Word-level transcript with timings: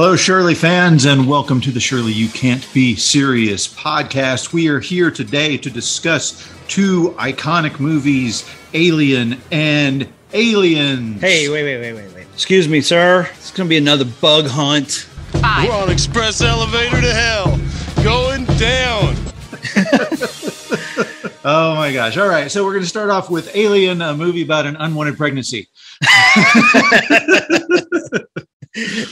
Hello, 0.00 0.14
Shirley 0.14 0.54
fans, 0.54 1.06
and 1.06 1.26
welcome 1.26 1.60
to 1.60 1.72
the 1.72 1.80
Shirley 1.80 2.12
You 2.12 2.28
Can't 2.28 2.72
Be 2.72 2.94
Serious 2.94 3.66
podcast. 3.66 4.52
We 4.52 4.68
are 4.68 4.78
here 4.78 5.10
today 5.10 5.56
to 5.56 5.70
discuss 5.70 6.48
two 6.68 7.16
iconic 7.18 7.80
movies, 7.80 8.48
Alien 8.74 9.40
and 9.50 10.08
Aliens. 10.32 11.20
Hey, 11.20 11.48
wait, 11.48 11.64
wait, 11.64 11.80
wait, 11.80 11.94
wait, 11.94 12.14
wait. 12.14 12.26
Excuse 12.32 12.68
me, 12.68 12.80
sir. 12.80 13.28
It's 13.38 13.50
going 13.50 13.66
to 13.66 13.68
be 13.68 13.76
another 13.76 14.04
bug 14.04 14.46
hunt. 14.46 15.08
We're 15.34 15.72
on 15.72 15.90
express 15.90 16.42
elevator 16.42 17.00
to 17.00 17.12
hell, 17.12 17.58
going 18.04 18.44
down. 18.56 19.16
Oh 21.44 21.76
my 21.76 21.94
gosh. 21.94 22.18
All 22.18 22.28
right. 22.28 22.50
So 22.50 22.62
we're 22.62 22.72
going 22.72 22.82
to 22.82 22.88
start 22.88 23.08
off 23.08 23.30
with 23.30 23.56
Alien, 23.56 24.02
a 24.02 24.14
movie 24.14 24.42
about 24.42 24.66
an 24.66 24.76
unwanted 24.76 25.16
pregnancy. 25.16 25.66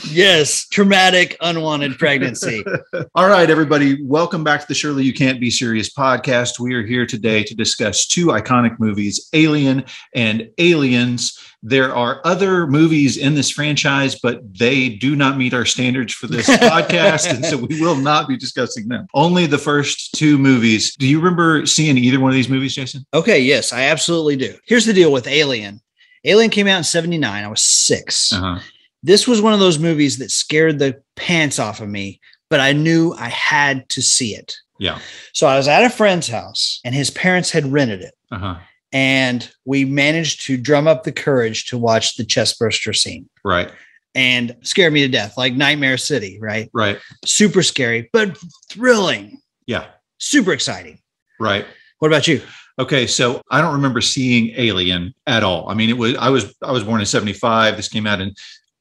Yes, 0.09 0.65
traumatic, 0.69 1.35
unwanted 1.41 1.97
pregnancy. 1.99 2.63
All 3.15 3.27
right, 3.27 3.49
everybody. 3.49 4.01
Welcome 4.05 4.43
back 4.43 4.61
to 4.61 4.67
the 4.67 4.73
Shirley 4.73 5.03
You 5.03 5.13
Can't 5.13 5.41
Be 5.41 5.51
Serious 5.51 5.89
podcast. 5.93 6.57
We 6.59 6.73
are 6.73 6.83
here 6.85 7.05
today 7.05 7.43
to 7.43 7.53
discuss 7.55 8.05
two 8.07 8.27
iconic 8.27 8.79
movies, 8.79 9.27
Alien 9.33 9.83
and 10.15 10.49
Aliens. 10.57 11.37
There 11.63 11.93
are 11.93 12.21
other 12.23 12.67
movies 12.67 13.17
in 13.17 13.33
this 13.35 13.49
franchise, 13.49 14.17
but 14.17 14.39
they 14.57 14.89
do 14.89 15.15
not 15.17 15.37
meet 15.37 15.53
our 15.53 15.65
standards 15.65 16.13
for 16.13 16.27
this 16.27 16.47
podcast. 16.49 17.29
And 17.33 17.43
so 17.45 17.57
we 17.57 17.81
will 17.81 17.95
not 17.97 18.27
be 18.29 18.37
discussing 18.37 18.87
them. 18.87 19.07
Only 19.13 19.47
the 19.47 19.57
first 19.57 20.13
two 20.15 20.37
movies. 20.37 20.95
Do 20.95 21.07
you 21.07 21.19
remember 21.19 21.65
seeing 21.65 21.97
either 21.97 22.19
one 22.21 22.29
of 22.31 22.35
these 22.35 22.49
movies, 22.49 22.73
Jason? 22.75 23.05
Okay, 23.13 23.39
yes, 23.41 23.73
I 23.73 23.81
absolutely 23.83 24.37
do. 24.37 24.55
Here's 24.65 24.85
the 24.85 24.93
deal 24.93 25.11
with 25.11 25.27
Alien. 25.27 25.81
Alien 26.23 26.51
came 26.51 26.67
out 26.67 26.77
in 26.77 26.83
79. 26.85 27.43
I 27.43 27.47
was 27.47 27.61
6 27.61 28.31
Uh-huh. 28.33 28.59
This 29.03 29.27
was 29.27 29.41
one 29.41 29.53
of 29.53 29.59
those 29.59 29.79
movies 29.79 30.17
that 30.17 30.31
scared 30.31 30.79
the 30.79 31.01
pants 31.15 31.59
off 31.59 31.81
of 31.81 31.89
me, 31.89 32.19
but 32.49 32.59
I 32.59 32.73
knew 32.73 33.13
I 33.13 33.29
had 33.29 33.87
to 33.89 34.01
see 34.01 34.33
it. 34.35 34.55
Yeah. 34.79 34.99
So 35.33 35.47
I 35.47 35.57
was 35.57 35.67
at 35.67 35.83
a 35.83 35.89
friend's 35.89 36.27
house 36.27 36.79
and 36.85 36.93
his 36.93 37.09
parents 37.09 37.51
had 37.51 37.71
rented 37.71 38.01
it. 38.01 38.13
Uh-huh. 38.31 38.57
And 38.91 39.49
we 39.65 39.85
managed 39.85 40.45
to 40.45 40.57
drum 40.57 40.87
up 40.87 41.03
the 41.03 41.11
courage 41.11 41.65
to 41.67 41.77
watch 41.77 42.15
the 42.15 42.23
chestburster 42.23 42.95
scene 42.95 43.27
Right. 43.43 43.71
and 44.15 44.55
scare 44.61 44.89
me 44.91 45.01
to 45.01 45.07
death, 45.07 45.37
like 45.37 45.53
Nightmare 45.55 45.97
City, 45.97 46.37
right? 46.41 46.69
Right. 46.73 46.99
Super 47.25 47.63
scary, 47.63 48.09
but 48.13 48.37
thrilling, 48.69 49.41
Yeah. 49.65 49.87
super 50.19 50.53
exciting. 50.53 50.99
Right. 51.39 51.65
What 51.99 52.07
about 52.09 52.27
you? 52.27 52.41
Okay, 52.79 53.07
so 53.07 53.41
I 53.49 53.59
don't 53.59 53.73
remember 53.73 54.01
seeing 54.01 54.53
Alien 54.55 55.13
at 55.25 55.43
all. 55.43 55.67
I 55.67 55.73
mean, 55.73 55.89
it 55.89 55.97
was 55.97 56.15
I 56.15 56.29
was 56.29 56.53
I 56.61 56.71
was 56.71 56.83
born 56.83 56.99
in 56.99 57.07
'75. 57.07 57.75
This 57.75 57.89
came 57.89 58.05
out 58.05 58.21
in 58.21 58.35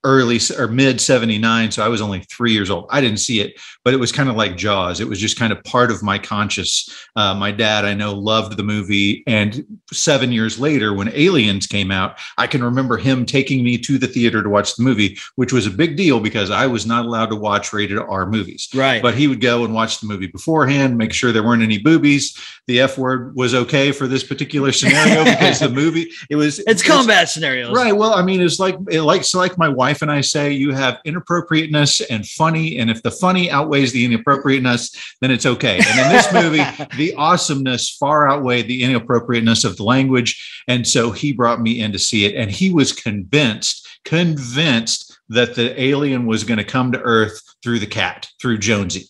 early 0.07 0.39
or 0.59 0.69
mid 0.69 1.01
79 1.01 1.73
so 1.73 1.85
i 1.85 1.89
was 1.89 2.01
only 2.01 2.21
three 2.21 2.53
years 2.53 2.71
old 2.71 2.87
i 2.91 3.01
didn't 3.01 3.19
see 3.19 3.41
it 3.41 3.61
but 3.85 3.93
it 3.93 3.97
was 3.97 4.13
kind 4.13 4.29
of 4.29 4.37
like 4.37 4.57
jaws 4.57 5.01
it 5.01 5.09
was 5.09 5.19
just 5.19 5.37
kind 5.39 5.53
of 5.53 5.63
part 5.65 5.91
of 5.91 6.03
my 6.03 6.17
conscious 6.19 6.89
uh, 7.17 7.35
my 7.35 7.51
dad 7.51 7.85
i 7.85 7.93
know 7.93 8.15
loved 8.15 8.57
the 8.57 8.63
movie 8.63 9.25
and 9.27 9.65
seven 9.93 10.31
years 10.31 10.59
later 10.61 10.95
when 10.95 11.09
aliens 11.15 11.67
came 11.67 11.91
out 11.91 12.19
i 12.39 12.47
can 12.47 12.63
remember 12.63 12.97
him 12.97 13.27
taking 13.27 13.65
me 13.65 13.77
to 13.77 13.99
the 13.99 14.07
theater 14.07 14.43
to 14.43 14.49
watch 14.49 14.77
the 14.77 14.83
movie 14.85 15.19
which 15.35 15.53
was 15.53 15.67
a 15.67 15.71
big 15.71 15.97
deal 15.97 16.21
because 16.21 16.51
i 16.51 16.67
was 16.67 16.87
not 16.87 17.05
allowed 17.05 17.27
to 17.27 17.37
watch 17.37 17.73
rated 17.73 17.99
r 17.99 18.27
movies 18.27 18.69
Right. 18.75 19.03
but 19.03 19.15
he 19.15 19.27
would 19.27 19.41
go 19.41 19.65
and 19.65 19.75
watch 19.75 20.01
the 20.01 20.07
movie 20.07 20.29
beforehand, 20.29 20.97
make 20.97 21.13
sure 21.13 21.33
there 21.33 21.43
weren't 21.43 21.63
any 21.63 21.79
boobies. 21.79 22.37
The 22.67 22.81
F 22.81 22.99
word 22.99 23.35
was 23.35 23.55
okay 23.55 23.91
for 23.93 24.07
this 24.07 24.23
particular 24.25 24.71
scenario 24.73 25.25
because 25.25 25.59
the 25.61 25.69
movie 25.69 26.11
it 26.31 26.37
was 26.37 26.59
it's 26.67 26.83
combat 26.83 27.29
scenarios. 27.29 27.73
Right. 27.75 27.97
Well, 27.97 28.13
I 28.15 28.23
mean, 28.23 28.41
it's 28.41 28.59
like 28.59 28.77
it 28.91 29.03
likes 29.03 29.35
like 29.35 29.57
my 29.59 29.69
wife 29.69 29.96
and 30.03 30.11
I 30.11 30.21
say, 30.21 30.53
you 30.53 30.73
have 30.73 30.99
inappropriateness 31.05 32.01
and 32.03 32.27
funny, 32.27 32.79
and 32.79 32.91
if 32.91 33.03
the 33.03 33.11
funny 33.11 33.51
outweighs 33.51 33.93
the 33.93 34.05
inappropriateness, 34.05 35.17
then 35.21 35.31
it's 35.31 35.47
okay. 35.47 35.79
And 35.79 36.01
in 36.01 36.09
this 36.13 36.33
movie, 36.33 36.65
the 36.97 37.15
awesomeness 37.17 37.97
far 37.97 38.29
outweighed 38.29 38.69
the 38.69 38.83
inappropriateness 38.83 39.65
of 39.65 39.77
the 39.77 39.85
language, 39.85 40.63
and 40.69 40.87
so 40.87 41.11
he 41.11 41.33
brought 41.33 41.61
me 41.61 41.81
in 41.81 41.93
to 41.93 41.99
see 41.99 42.25
it, 42.25 42.35
and 42.35 42.51
he 42.51 42.71
was 42.71 42.93
convinced, 42.93 43.87
convinced 44.05 45.19
that 45.29 45.55
the 45.55 45.81
alien 45.81 46.27
was 46.27 46.45
going 46.45 46.59
to 46.59 46.65
come 46.65 46.93
to 46.93 47.01
Earth 47.01 47.41
through 47.63 47.79
the 47.79 47.87
cat, 47.87 48.29
through 48.41 48.59
Jonesy. 48.59 49.09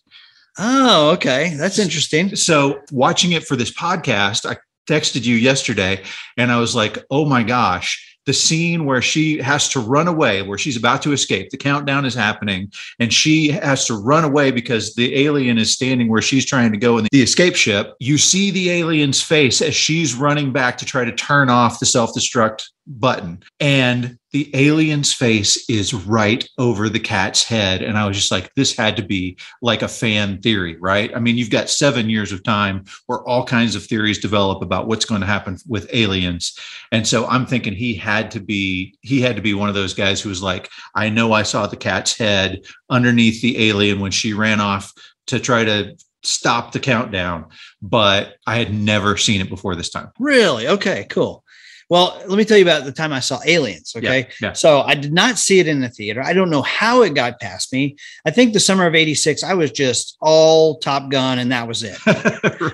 Oh, 0.58 1.10
okay. 1.10 1.54
That's 1.54 1.78
interesting. 1.78 2.34
So 2.34 2.80
watching 2.91 3.32
it 3.32 3.44
for 3.44 3.56
this 3.56 3.70
podcast, 3.70 4.48
I 4.50 4.56
texted 4.88 5.25
you 5.25 5.36
yesterday 5.36 6.02
and 6.36 6.50
I 6.50 6.58
was 6.58 6.75
like, 6.75 7.04
oh 7.10 7.26
my 7.26 7.42
gosh, 7.42 8.06
the 8.26 8.32
scene 8.32 8.84
where 8.84 9.00
she 9.00 9.38
has 9.38 9.69
to 9.70 9.81
run 9.81 10.09
away, 10.09 10.42
where 10.42 10.59
she's 10.59 10.76
about 10.76 11.00
to 11.03 11.12
escape, 11.12 11.50
the 11.50 11.56
countdown 11.56 12.04
is 12.04 12.14
happening, 12.14 12.70
and 12.98 13.12
she 13.12 13.48
has 13.48 13.87
to 13.87 13.94
run 13.94 14.25
away 14.25 14.50
because 14.50 14.94
the 14.94 15.16
alien 15.16 15.59
is 15.59 15.72
standing 15.72 16.09
where 16.09 16.22
she's 16.22 16.44
trying 16.44 16.72
to 16.72 16.78
go 16.78 16.98
in 16.98 17.06
the 17.10 17.22
escape 17.22 17.54
ship. 17.54 17.94
You 18.00 18.19
see 18.19 18.50
the 18.50 18.70
alien's 18.70 19.22
face 19.22 19.62
as 19.62 19.75
she's 19.75 20.14
running 20.14 20.53
back 20.53 20.76
to 20.78 20.84
try 20.84 21.04
to 21.04 21.12
turn 21.12 21.48
off 21.48 21.78
the 21.78 21.87
self 21.87 22.10
destruct 22.14 22.64
button. 22.86 23.42
And 23.58 24.19
the 24.32 24.50
alien's 24.54 25.12
face 25.12 25.69
is 25.69 25.94
right 25.94 26.48
over 26.58 26.88
the 26.88 27.00
cat's 27.00 27.42
head. 27.42 27.82
And 27.82 27.97
I 27.97 28.06
was 28.06 28.16
just 28.16 28.30
like, 28.30 28.54
this 28.54 28.76
had 28.76 28.97
to 28.97 29.02
be 29.02 29.38
like 29.62 29.82
a 29.82 29.88
fan 29.88 30.41
theory, 30.41 30.76
right? 30.78 31.10
I 31.14 31.19
mean, 31.19 31.36
you've 31.36 31.50
got 31.50 31.70
seven 31.70 32.10
years 32.10 32.32
of 32.32 32.44
time 32.44 32.84
where 33.06 33.20
all 33.25 33.44
kinds 33.44 33.75
of 33.75 33.84
theories 33.84 34.19
develop 34.19 34.62
about 34.62 34.86
what's 34.86 35.04
going 35.04 35.20
to 35.20 35.26
happen 35.26 35.58
with 35.66 35.88
aliens. 35.92 36.56
And 36.92 37.06
so 37.06 37.26
I'm 37.26 37.46
thinking 37.46 37.75
he 37.75 37.94
had 37.94 38.30
to 38.32 38.41
be, 38.41 38.96
he 39.00 39.20
had 39.20 39.36
to 39.36 39.42
be 39.42 39.54
one 39.54 39.69
of 39.69 39.75
those 39.75 39.94
guys 39.94 40.20
who 40.20 40.28
was 40.28 40.42
like, 40.42 40.70
I 40.94 41.08
know 41.08 41.32
I 41.32 41.42
saw 41.42 41.66
the 41.66 41.76
cat's 41.76 42.16
head 42.16 42.62
underneath 42.91 43.41
the 43.42 43.69
alien 43.69 44.00
when 44.00 44.12
she 44.12 44.32
ran 44.32 44.60
off 44.60 44.92
to 45.28 45.41
try 45.41 45.64
to 45.64 45.96
stop 46.22 46.72
the 46.72 46.80
countdown, 46.80 47.46
but 47.80 48.36
I 48.46 48.56
had 48.58 48.75
never 48.75 49.16
seen 49.16 49.41
it 49.41 49.48
before 49.48 49.75
this 49.76 49.91
time. 49.91 50.10
Really? 50.19 50.69
Okay, 50.69 51.06
cool. 51.08 51.44
Well, 51.88 52.20
let 52.26 52.36
me 52.36 52.44
tell 52.44 52.58
you 52.58 52.64
about 52.64 52.84
the 52.84 52.92
time 52.92 53.12
I 53.12 53.20
saw 53.20 53.41
Aliens. 53.47 53.94
Okay. 53.97 54.20
Yeah, 54.20 54.26
yeah. 54.41 54.52
So 54.54 54.80
I 54.80 54.94
did 54.94 55.12
not 55.12 55.38
see 55.38 55.60
it 55.60 55.69
in 55.69 55.80
the 55.80 55.88
theater. 55.88 56.20
I 56.22 56.32
don't 56.32 56.50
know 56.50 56.62
how 56.62 57.02
it 57.02 57.14
got 57.14 57.38
past 57.38 57.72
me. 57.72 57.97
I 58.24 58.30
think 58.32 58.52
the 58.52 58.60
summer 58.60 58.86
of 58.86 58.94
86, 58.94 59.44
I 59.44 59.54
was 59.54 59.70
just 59.70 60.16
all 60.20 60.78
Top 60.78 61.10
Gun 61.10 61.38
and 61.38 61.52
that 61.52 61.69
was 61.69 61.84
it. 61.84 61.98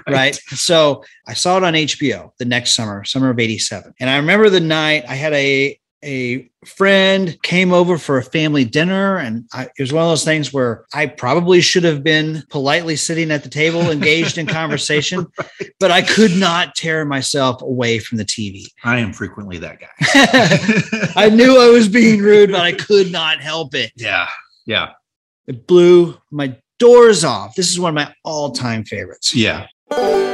right. 0.09 0.35
So 0.49 1.05
I 1.27 1.35
saw 1.35 1.59
it 1.59 1.65
on 1.65 1.75
HBO 1.75 2.31
the 2.39 2.47
next 2.47 2.75
summer, 2.75 3.05
summer 3.05 3.29
of 3.29 3.39
87. 3.39 3.93
And 4.01 4.09
I 4.09 4.17
remember 4.17 4.49
the 4.49 4.61
night 4.61 5.05
I 5.07 5.15
had 5.15 5.35
a 5.35 5.79
a 6.05 6.51
friend 6.65 7.39
came 7.43 7.73
over 7.73 7.99
for 7.99 8.19
a 8.19 8.23
family 8.23 8.65
dinner 8.65 9.19
and 9.19 9.45
I, 9.53 9.65
it 9.65 9.81
was 9.81 9.93
one 9.93 10.03
of 10.03 10.09
those 10.09 10.25
things 10.25 10.53
where 10.53 10.85
I 10.93 11.07
probably 11.07 11.61
should 11.61 11.85
have 11.85 12.03
been 12.03 12.43
politely 12.51 12.97
sitting 12.97 13.31
at 13.31 13.43
the 13.43 13.49
table 13.49 13.91
engaged 13.91 14.39
in 14.39 14.47
conversation 14.47 15.27
but 15.81 15.91
I 15.91 16.03
could 16.03 16.37
not 16.37 16.75
tear 16.75 17.05
myself 17.05 17.63
away 17.63 17.99
from 17.99 18.19
the 18.19 18.25
TV. 18.25 18.65
I 18.85 18.99
am 18.99 19.13
frequently 19.13 19.59
that 19.59 19.81
guy. 19.81 21.13
I 21.21 21.29
knew 21.29 21.61
I 21.61 21.69
was 21.69 21.89
being 21.89 22.21
rude 22.21 22.51
but 22.51 22.61
I 22.61 22.73
could 22.73 23.11
not 23.13 23.41
help 23.41 23.75
it. 23.75 23.93
yeah. 23.97 24.29
Yeah. 24.67 24.91
It 25.47 25.67
blew 25.67 26.17
my 26.31 26.57
doors 26.79 27.25
off. 27.25 27.55
This 27.55 27.71
is 27.71 27.81
one 27.81 27.91
of 27.91 27.95
my 27.95 28.15
all-time 28.25 28.85
favorites. 28.85 29.35
Yeah. 29.35 29.67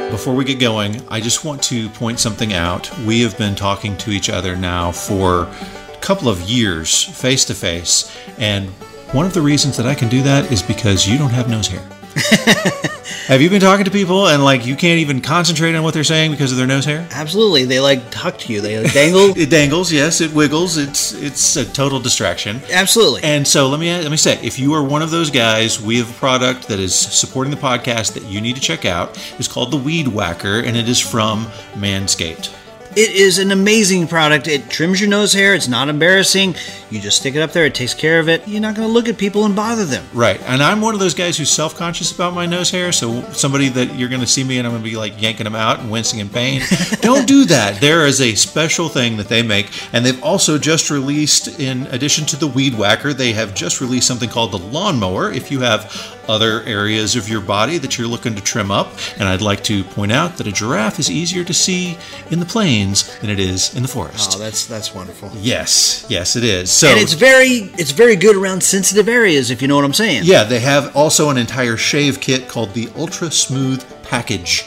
Before 0.09 0.33
we 0.33 0.43
get 0.43 0.59
going, 0.59 1.01
I 1.07 1.21
just 1.21 1.45
want 1.45 1.61
to 1.63 1.87
point 1.89 2.19
something 2.19 2.53
out. 2.53 2.89
We 2.99 3.21
have 3.21 3.37
been 3.37 3.55
talking 3.55 3.95
to 3.97 4.11
each 4.11 4.29
other 4.29 4.55
now 4.55 4.91
for 4.91 5.43
a 5.43 5.97
couple 6.01 6.29
of 6.29 6.41
years, 6.41 7.03
face 7.03 7.45
to 7.45 7.53
face. 7.53 8.15
And 8.37 8.69
one 9.11 9.25
of 9.25 9.33
the 9.33 9.41
reasons 9.41 9.77
that 9.77 9.85
I 9.85 9.95
can 9.95 10.09
do 10.09 10.21
that 10.23 10.51
is 10.51 10.61
because 10.61 11.07
you 11.07 11.17
don't 11.17 11.29
have 11.31 11.49
nose 11.49 11.67
hair. 11.67 11.98
have 13.27 13.41
you 13.41 13.49
been 13.49 13.61
talking 13.61 13.85
to 13.85 13.91
people 13.91 14.27
and 14.27 14.43
like 14.43 14.65
you 14.65 14.75
can't 14.75 14.99
even 14.99 15.21
concentrate 15.21 15.75
on 15.75 15.83
what 15.83 15.93
they're 15.93 16.03
saying 16.03 16.31
because 16.31 16.51
of 16.51 16.57
their 16.57 16.67
nose 16.67 16.85
hair? 16.85 17.07
Absolutely. 17.11 17.65
They 17.65 17.79
like 17.79 18.09
talk 18.11 18.37
to 18.39 18.53
you. 18.53 18.61
They 18.61 18.79
like 18.79 18.93
dangle. 18.93 19.33
It 19.39 19.49
dangles, 19.49 19.91
yes, 19.91 20.21
it 20.21 20.33
wiggles. 20.33 20.77
It's 20.77 21.13
it's 21.13 21.55
a 21.55 21.65
total 21.65 21.99
distraction. 21.99 22.61
Absolutely. 22.71 23.23
And 23.23 23.47
so 23.47 23.69
let 23.69 23.79
me 23.79 23.91
let 23.91 24.11
me 24.11 24.17
say, 24.17 24.39
if 24.43 24.59
you 24.59 24.73
are 24.73 24.83
one 24.83 25.01
of 25.01 25.11
those 25.11 25.29
guys, 25.29 25.81
we 25.81 25.97
have 25.97 26.09
a 26.09 26.13
product 26.13 26.67
that 26.67 26.79
is 26.79 26.93
supporting 26.93 27.51
the 27.51 27.59
podcast 27.59 28.13
that 28.13 28.23
you 28.23 28.41
need 28.41 28.55
to 28.55 28.61
check 28.61 28.85
out. 28.85 29.17
It's 29.37 29.47
called 29.47 29.71
the 29.71 29.77
Weed 29.77 30.07
Whacker, 30.07 30.59
and 30.59 30.75
it 30.75 30.89
is 30.89 30.99
from 30.99 31.45
Manscaped. 31.75 32.53
It 32.95 33.11
is 33.11 33.37
an 33.37 33.51
amazing 33.51 34.07
product. 34.07 34.47
It 34.47 34.69
trims 34.69 34.99
your 34.99 35.09
nose 35.09 35.31
hair. 35.31 35.53
It's 35.53 35.67
not 35.67 35.89
embarrassing. 35.89 36.55
You 36.89 36.99
just 36.99 37.19
stick 37.19 37.35
it 37.35 37.39
up 37.41 37.51
there. 37.51 37.65
It 37.65 37.75
takes 37.75 37.93
care 37.93 38.19
of 38.19 38.27
it. 38.27 38.47
You're 38.47 38.61
not 38.61 38.75
going 38.75 38.87
to 38.87 38.91
look 38.91 39.07
at 39.07 39.17
people 39.17 39.45
and 39.45 39.55
bother 39.55 39.85
them. 39.85 40.03
Right. 40.11 40.41
And 40.47 40.63
I'm 40.63 40.81
one 40.81 40.95
of 40.95 40.99
those 40.99 41.13
guys 41.13 41.37
who's 41.37 41.51
self 41.51 41.75
conscious 41.75 42.11
about 42.11 42.33
my 42.33 42.47
nose 42.47 42.71
hair. 42.71 42.91
So 42.91 43.21
somebody 43.31 43.69
that 43.69 43.95
you're 43.95 44.09
going 44.09 44.21
to 44.21 44.27
see 44.27 44.43
me 44.43 44.57
and 44.57 44.65
I'm 44.65 44.73
going 44.73 44.83
to 44.83 44.89
be 44.89 44.97
like 44.97 45.21
yanking 45.21 45.43
them 45.43 45.53
out 45.53 45.79
and 45.79 45.91
wincing 45.91 46.19
in 46.19 46.29
pain. 46.29 46.63
Don't 47.01 47.27
do 47.27 47.45
that. 47.45 47.79
There 47.79 48.07
is 48.07 48.21
a 48.21 48.33
special 48.33 48.89
thing 48.89 49.17
that 49.17 49.27
they 49.27 49.43
make. 49.43 49.69
And 49.93 50.03
they've 50.03 50.21
also 50.23 50.57
just 50.57 50.89
released, 50.89 51.59
in 51.59 51.85
addition 51.87 52.25
to 52.27 52.37
the 52.37 52.47
Weed 52.47 52.75
Whacker, 52.75 53.13
they 53.13 53.33
have 53.33 53.53
just 53.53 53.81
released 53.81 54.07
something 54.07 54.29
called 54.29 54.51
the 54.51 54.57
Lawnmower. 54.57 55.31
If 55.31 55.51
you 55.51 55.59
have 55.59 56.18
other 56.29 56.61
areas 56.63 57.15
of 57.15 57.27
your 57.27 57.41
body 57.41 57.77
that 57.79 57.97
you're 57.97 58.07
looking 58.07 58.35
to 58.35 58.41
trim 58.41 58.71
up. 58.71 58.93
And 59.17 59.27
I'd 59.27 59.41
like 59.41 59.63
to 59.65 59.83
point 59.83 60.11
out 60.11 60.37
that 60.37 60.47
a 60.47 60.51
giraffe 60.51 60.99
is 60.99 61.09
easier 61.09 61.43
to 61.43 61.53
see 61.53 61.97
in 62.29 62.39
the 62.39 62.45
plains 62.45 63.17
than 63.19 63.29
it 63.29 63.39
is 63.39 63.75
in 63.75 63.81
the 63.81 63.89
forest. 63.89 64.33
Oh, 64.35 64.39
that's 64.39 64.65
that's 64.65 64.93
wonderful. 64.93 65.31
Yes, 65.35 66.05
yes, 66.09 66.35
it 66.35 66.43
is. 66.43 66.71
So 66.71 66.87
and 66.87 66.99
it's 66.99 67.13
very 67.13 67.71
it's 67.77 67.91
very 67.91 68.15
good 68.15 68.35
around 68.35 68.61
sensitive 68.63 69.09
areas, 69.09 69.49
if 69.51 69.61
you 69.61 69.67
know 69.67 69.75
what 69.75 69.85
I'm 69.85 69.93
saying. 69.93 70.23
yeah, 70.23 70.43
they 70.43 70.59
have 70.59 70.95
also 70.95 71.29
an 71.29 71.37
entire 71.37 71.75
shave 71.77 72.19
kit 72.21 72.47
called 72.47 72.73
the 72.73 72.89
Ultra 72.95 73.31
Smooth 73.31 73.83
Package. 74.03 74.65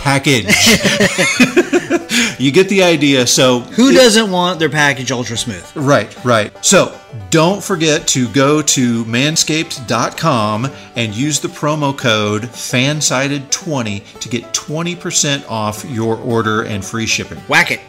Package. 0.00 0.46
you 2.38 2.50
get 2.50 2.68
the 2.68 2.82
idea. 2.82 3.26
So 3.26 3.60
Who 3.60 3.92
doesn't 3.92 4.30
want 4.30 4.58
their 4.58 4.70
package 4.70 5.12
ultra 5.12 5.36
smooth? 5.36 5.64
Right, 5.74 6.24
right. 6.24 6.64
So 6.64 6.98
don't 7.28 7.62
forget 7.62 8.06
to 8.08 8.28
go 8.28 8.62
to 8.62 9.04
manscaped.com 9.04 10.70
and 10.96 11.14
use 11.14 11.40
the 11.40 11.48
promo 11.48 11.96
code 11.96 12.42
FANSIDED20 12.42 14.20
to 14.20 14.28
get 14.28 14.44
20% 14.54 15.48
off 15.48 15.84
your 15.84 16.16
order 16.16 16.62
and 16.62 16.84
free 16.84 17.06
shipping. 17.06 17.38
Whack 17.40 17.70
it. 17.70 17.80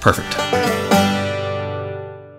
Perfect. 0.00 0.34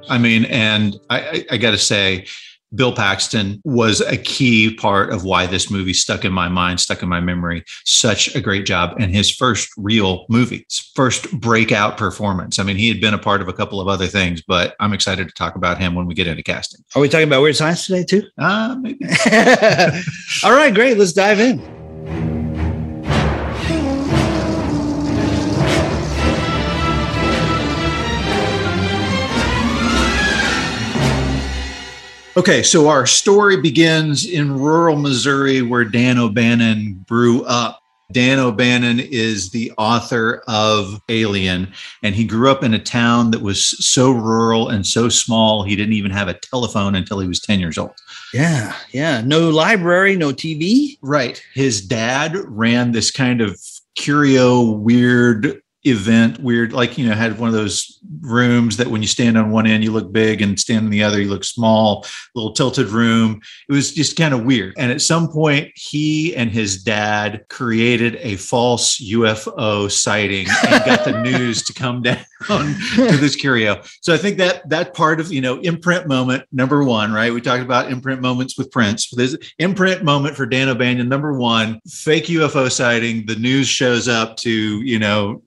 I 0.09 0.17
mean, 0.17 0.45
and 0.45 0.99
I, 1.09 1.19
I, 1.19 1.45
I 1.51 1.57
got 1.57 1.71
to 1.71 1.77
say, 1.77 2.25
Bill 2.73 2.93
Paxton 2.93 3.61
was 3.63 4.01
a 4.01 4.17
key 4.17 4.73
part 4.73 5.11
of 5.11 5.23
why 5.23 5.47
this 5.47 5.71
movie 5.71 5.93
stuck 5.93 6.25
in 6.25 6.31
my 6.31 6.47
mind, 6.47 6.79
stuck 6.79 7.01
in 7.01 7.09
my 7.09 7.19
memory. 7.19 7.63
Such 7.85 8.35
a 8.35 8.41
great 8.41 8.65
job. 8.65 8.95
And 8.99 9.13
his 9.13 9.33
first 9.33 9.69
real 9.77 10.25
movie, 10.29 10.65
his 10.69 10.91
first 10.95 11.31
breakout 11.39 11.97
performance. 11.97 12.59
I 12.59 12.63
mean, 12.63 12.75
he 12.77 12.87
had 12.87 13.01
been 13.01 13.13
a 13.13 13.19
part 13.19 13.41
of 13.41 13.47
a 13.47 13.53
couple 13.53 13.81
of 13.81 13.87
other 13.87 14.07
things, 14.07 14.41
but 14.41 14.75
I'm 14.79 14.93
excited 14.93 15.27
to 15.27 15.33
talk 15.33 15.55
about 15.55 15.79
him 15.79 15.95
when 15.95 16.05
we 16.05 16.13
get 16.13 16.27
into 16.27 16.43
casting. 16.43 16.83
Are 16.95 17.01
we 17.01 17.09
talking 17.09 17.27
about 17.27 17.41
weird 17.41 17.55
science 17.55 17.85
today 17.85 18.03
too? 18.03 18.23
Uh, 18.37 18.75
maybe. 18.79 19.05
All 20.43 20.51
right, 20.51 20.73
great. 20.73 20.97
Let's 20.97 21.13
dive 21.13 21.39
in. 21.39 21.78
Okay, 32.37 32.61
so 32.61 32.87
our 32.87 33.05
story 33.05 33.59
begins 33.59 34.25
in 34.25 34.57
rural 34.57 34.95
Missouri 34.95 35.61
where 35.61 35.83
Dan 35.83 36.17
O'Bannon 36.17 37.03
grew 37.07 37.43
up. 37.43 37.81
Dan 38.11 38.39
O'Bannon 38.39 38.99
is 38.99 39.49
the 39.51 39.71
author 39.77 40.43
of 40.47 40.99
Alien, 41.09 41.71
and 42.01 42.15
he 42.15 42.25
grew 42.25 42.49
up 42.49 42.63
in 42.63 42.73
a 42.73 42.79
town 42.79 43.31
that 43.31 43.41
was 43.41 43.67
so 43.85 44.11
rural 44.11 44.69
and 44.69 44.85
so 44.85 45.09
small, 45.09 45.63
he 45.63 45.75
didn't 45.75 45.93
even 45.93 46.11
have 46.11 46.27
a 46.27 46.33
telephone 46.33 46.95
until 46.95 47.19
he 47.19 47.27
was 47.27 47.39
10 47.39 47.59
years 47.59 47.77
old. 47.77 47.93
Yeah, 48.33 48.75
yeah. 48.91 49.21
No 49.21 49.49
library, 49.49 50.15
no 50.15 50.31
TV. 50.31 50.97
Right. 51.01 51.43
His 51.53 51.85
dad 51.85 52.35
ran 52.45 52.93
this 52.93 53.11
kind 53.11 53.41
of 53.41 53.59
curio, 53.95 54.61
weird 54.61 55.61
event 55.85 56.37
weird 56.39 56.73
like 56.73 56.97
you 56.97 57.07
know 57.07 57.15
had 57.15 57.39
one 57.39 57.47
of 57.47 57.55
those 57.55 57.99
rooms 58.19 58.75
that 58.75 58.87
when 58.87 59.01
you 59.01 59.07
stand 59.07 59.37
on 59.37 59.49
one 59.49 59.65
end 59.65 59.81
you 59.81 59.91
look 59.91 60.11
big 60.11 60.41
and 60.41 60.59
stand 60.59 60.83
on 60.83 60.89
the 60.89 61.01
other 61.01 61.21
you 61.21 61.29
look 61.29 61.45
small 61.45 62.05
little 62.35 62.53
tilted 62.53 62.87
room. 62.87 63.41
It 63.67 63.73
was 63.73 63.93
just 63.93 64.15
kind 64.15 64.33
of 64.33 64.43
weird. 64.43 64.73
And 64.77 64.91
at 64.91 65.01
some 65.01 65.29
point 65.29 65.71
he 65.75 66.35
and 66.35 66.49
his 66.49 66.83
dad 66.83 67.45
created 67.49 68.17
a 68.21 68.35
false 68.35 68.99
ufo 68.99 69.91
sighting 69.91 70.47
and 70.67 70.85
got 70.85 71.05
the 71.05 71.21
news 71.23 71.63
to 71.63 71.73
come 71.73 72.01
down 72.01 72.17
to 72.47 73.17
this 73.17 73.35
curio. 73.35 73.81
So 74.01 74.13
i 74.13 74.17
think 74.17 74.37
that 74.37 74.67
that 74.69 74.93
part 74.93 75.19
of 75.19 75.31
you 75.31 75.41
know 75.41 75.59
imprint 75.61 76.07
moment 76.07 76.43
number 76.51 76.83
one 76.83 77.13
right? 77.13 77.33
We 77.33 77.41
talked 77.41 77.63
about 77.63 77.91
imprint 77.91 78.21
moments 78.21 78.57
with 78.57 78.71
prince. 78.71 79.09
This 79.11 79.37
imprint 79.57 80.03
moment 80.03 80.35
for 80.35 80.45
dan 80.45 80.69
o'bannon 80.69 81.09
number 81.09 81.33
one 81.33 81.79
fake 81.87 82.25
ufo 82.25 82.71
sighting. 82.71 83.25
The 83.25 83.35
news 83.35 83.67
shows 83.67 84.07
up 84.07 84.37
to 84.37 84.51
you 84.81 84.99
know 84.99 85.41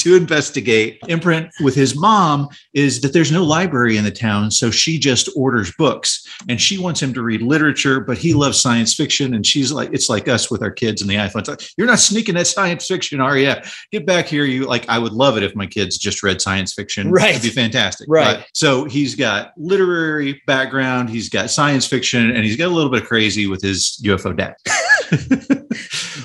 to 0.00 0.16
investigate. 0.16 0.98
Imprint 1.08 1.50
with 1.60 1.74
his 1.74 1.94
mom 1.94 2.48
is 2.72 3.00
that 3.02 3.12
there's 3.12 3.30
no 3.30 3.44
library 3.44 3.96
in 3.96 4.04
the 4.04 4.10
town, 4.10 4.50
so 4.50 4.70
she 4.70 4.98
just 4.98 5.28
orders 5.36 5.72
books 5.76 6.26
and 6.48 6.60
she 6.60 6.78
wants 6.78 7.02
him 7.02 7.12
to 7.12 7.22
read 7.22 7.42
literature, 7.42 8.00
but 8.00 8.16
he 8.16 8.32
loves 8.32 8.58
science 8.58 8.94
fiction. 8.94 9.34
And 9.34 9.46
she's 9.46 9.72
like, 9.72 9.92
it's 9.92 10.08
like 10.08 10.26
us 10.26 10.50
with 10.50 10.62
our 10.62 10.70
kids 10.70 11.02
and 11.02 11.10
the 11.10 11.16
iPhone. 11.16 11.40
It's 11.40 11.48
like, 11.48 11.62
you're 11.76 11.86
not 11.86 11.98
sneaking 11.98 12.34
that 12.36 12.46
science 12.46 12.86
fiction, 12.86 13.20
are 13.20 13.36
you? 13.36 13.54
Get 13.92 14.06
back 14.06 14.26
here. 14.26 14.44
You 14.44 14.64
like, 14.64 14.88
I 14.88 14.98
would 14.98 15.12
love 15.12 15.36
it 15.36 15.42
if 15.42 15.54
my 15.54 15.66
kids 15.66 15.98
just 15.98 16.22
read 16.22 16.40
science 16.40 16.72
fiction. 16.72 17.10
Right. 17.10 17.30
It'd 17.30 17.42
be 17.42 17.50
fantastic. 17.50 18.06
Right. 18.08 18.38
But- 18.38 18.46
so 18.54 18.84
he's 18.84 19.14
got 19.14 19.52
literary 19.56 20.40
background, 20.46 21.10
he's 21.10 21.28
got 21.28 21.50
science 21.50 21.86
fiction, 21.86 22.30
and 22.30 22.44
he's 22.44 22.56
got 22.56 22.66
a 22.66 22.74
little 22.74 22.90
bit 22.90 23.02
of 23.02 23.08
crazy 23.08 23.46
with 23.46 23.60
his 23.60 24.00
UFO 24.04 24.34
dad. 24.34 24.54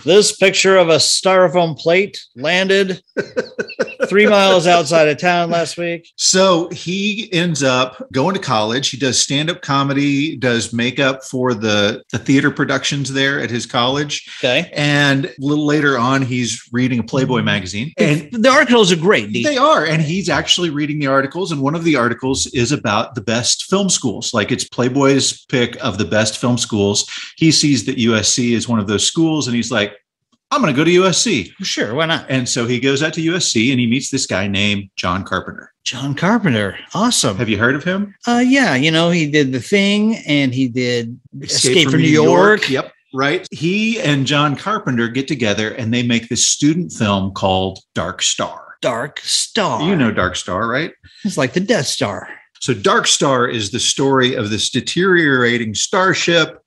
This 0.04 0.36
picture 0.36 0.78
of 0.78 0.90
a 0.90 0.98
styrofoam 0.98 1.78
plate 1.78 2.20
landed 2.36 3.02
three 4.10 4.28
miles 4.28 4.68
outside 4.68 5.08
of 5.08 5.18
town 5.18 5.50
last 5.50 5.78
week. 5.78 6.12
So 6.16 6.70
he 6.70 7.32
ends 7.32 7.64
up 7.64 8.06
going 8.12 8.36
to 8.36 8.42
college. 8.42 8.90
He 8.90 8.98
does 8.98 9.20
stand 9.20 9.50
up 9.50 9.62
comedy, 9.62 10.36
does 10.36 10.74
makeup 10.74 11.24
for 11.24 11.54
the, 11.54 12.04
the 12.12 12.20
theater 12.20 12.52
productions 12.52 13.12
there 13.12 13.40
at 13.40 13.50
his 13.50 13.66
college. 13.66 14.30
Okay. 14.40 14.70
And 14.74 15.26
a 15.26 15.34
little 15.40 15.66
later 15.66 15.98
on, 15.98 16.22
he's 16.22 16.68
reading 16.72 17.00
a 17.00 17.04
Playboy 17.04 17.42
magazine. 17.42 17.94
And 17.98 18.30
the 18.32 18.50
articles 18.50 18.92
are 18.92 18.98
great. 18.98 19.32
Dee. 19.32 19.44
they 19.44 19.58
are. 19.58 19.86
And 19.86 20.02
he's 20.02 20.30
actually 20.30 20.70
reading 20.70 21.00
the 21.00 21.08
articles. 21.08 21.52
And 21.52 21.62
one 21.62 21.76
of 21.76 21.84
the 21.84 21.96
articles 21.96 22.48
is 22.48 22.72
about 22.72 23.16
the 23.16 23.22
best 23.22 23.66
film 23.66 23.90
schools. 23.90 24.34
Like 24.34 24.52
it's 24.52 24.68
Playboy's 24.68 25.46
pick 25.46 25.76
of 25.84 25.98
the 25.98 26.06
best 26.06 26.38
film 26.38 26.58
schools. 26.58 27.10
He 27.38 27.52
sees 27.52 27.86
that 27.86 27.98
USC 27.98 28.52
is 28.52 28.68
one 28.68 28.80
of 28.80 28.88
those 28.88 29.06
schools 29.06 29.48
and 29.48 29.56
he's 29.56 29.72
like, 29.72 29.94
I'm 30.52 30.62
going 30.62 30.74
to 30.74 30.78
go 30.78 30.84
to 30.84 30.92
USC. 30.92 31.52
Sure, 31.62 31.94
why 31.96 32.06
not? 32.06 32.26
And 32.30 32.48
so 32.48 32.66
he 32.66 32.80
goes 32.80 33.02
out 33.04 33.14
to 33.16 33.22
USC 33.22 33.72
and 33.72 33.80
he 33.80 33.88
meets 33.88 34.10
this 34.10 34.26
guy 34.26 34.48
named 34.48 34.90
John 34.96 35.24
Carpenter. 35.24 35.74
John 35.84 36.16
Carpenter. 36.16 36.78
Awesome. 36.94 37.38
Have 37.38 37.50
you 37.50 37.58
heard 37.58 37.76
of 37.76 37.84
him? 37.84 38.16
Uh, 38.28 38.44
yeah, 38.46 38.76
you 38.76 38.92
know, 38.92 39.10
he 39.10 39.30
did 39.30 39.52
the 39.52 39.60
thing 39.60 40.16
and 40.28 40.54
he 40.54 40.68
did 40.68 41.20
Escape, 41.42 41.90
from, 41.90 42.02
New 42.02 42.08
York. 42.08 42.70
Yep. 42.70 42.92
Right. 43.14 43.48
He 43.52 44.00
and 44.02 44.26
John 44.26 44.56
Carpenter 44.56 45.08
get 45.08 45.28
together 45.28 45.72
and 45.72 45.94
they 45.94 46.04
make 46.04 46.28
this 46.28 46.48
student 46.48 46.92
film 46.92 47.34
called 47.34 47.80
Dark 47.94 48.22
Star. 48.22 48.76
Dark 48.82 49.20
Star. 49.20 49.82
You 49.82 49.96
know 49.96 50.12
Dark 50.12 50.36
Star, 50.36 50.68
right? 50.68 50.92
it's 51.24 51.38
like 51.38 51.54
the 51.54 51.60
Death 51.60 51.88
Star. 51.88 52.30
So 52.60 52.74
Dark 52.74 53.08
Star 53.08 53.48
is 53.48 53.72
the 53.72 53.80
story 53.80 54.36
of 54.36 54.50
this 54.50 54.70
deteriorating 54.70 55.76
starship, 55.76 56.62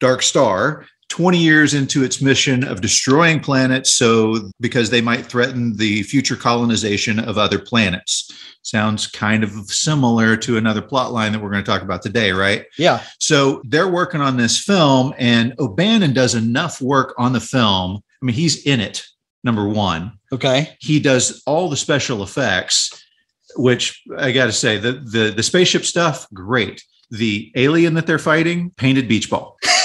Dark 0.00 0.22
Star, 0.22 0.86
20 1.08 1.38
years 1.38 1.74
into 1.74 2.04
its 2.04 2.20
mission 2.20 2.64
of 2.64 2.80
destroying 2.80 3.40
planets 3.40 3.94
so 3.94 4.50
because 4.60 4.90
they 4.90 5.00
might 5.00 5.26
threaten 5.26 5.76
the 5.76 6.02
future 6.04 6.36
colonization 6.36 7.18
of 7.18 7.38
other 7.38 7.58
planets. 7.58 8.30
Sounds 8.62 9.06
kind 9.06 9.42
of 9.42 9.50
similar 9.70 10.36
to 10.36 10.58
another 10.58 10.82
plot 10.82 11.12
line 11.12 11.32
that 11.32 11.40
we're 11.40 11.50
going 11.50 11.64
to 11.64 11.70
talk 11.70 11.82
about 11.82 12.02
today, 12.02 12.32
right? 12.32 12.66
Yeah. 12.76 13.02
So 13.18 13.62
they're 13.64 13.88
working 13.88 14.20
on 14.20 14.36
this 14.36 14.62
film, 14.62 15.14
and 15.16 15.54
O'Bannon 15.58 16.12
does 16.12 16.34
enough 16.34 16.80
work 16.82 17.14
on 17.16 17.32
the 17.32 17.40
film. 17.40 18.02
I 18.22 18.26
mean, 18.26 18.34
he's 18.34 18.66
in 18.66 18.80
it, 18.80 19.04
number 19.42 19.66
one. 19.66 20.18
Okay. 20.32 20.76
He 20.80 21.00
does 21.00 21.42
all 21.46 21.70
the 21.70 21.76
special 21.76 22.22
effects, 22.22 23.02
which 23.56 24.02
I 24.18 24.32
got 24.32 24.46
to 24.46 24.52
say, 24.52 24.76
the, 24.76 24.92
the 24.92 25.32
the 25.34 25.42
spaceship 25.42 25.84
stuff, 25.84 26.26
great. 26.34 26.84
The 27.10 27.50
alien 27.56 27.94
that 27.94 28.06
they're 28.06 28.18
fighting, 28.18 28.70
painted 28.76 29.08
beach 29.08 29.30
ball. 29.30 29.56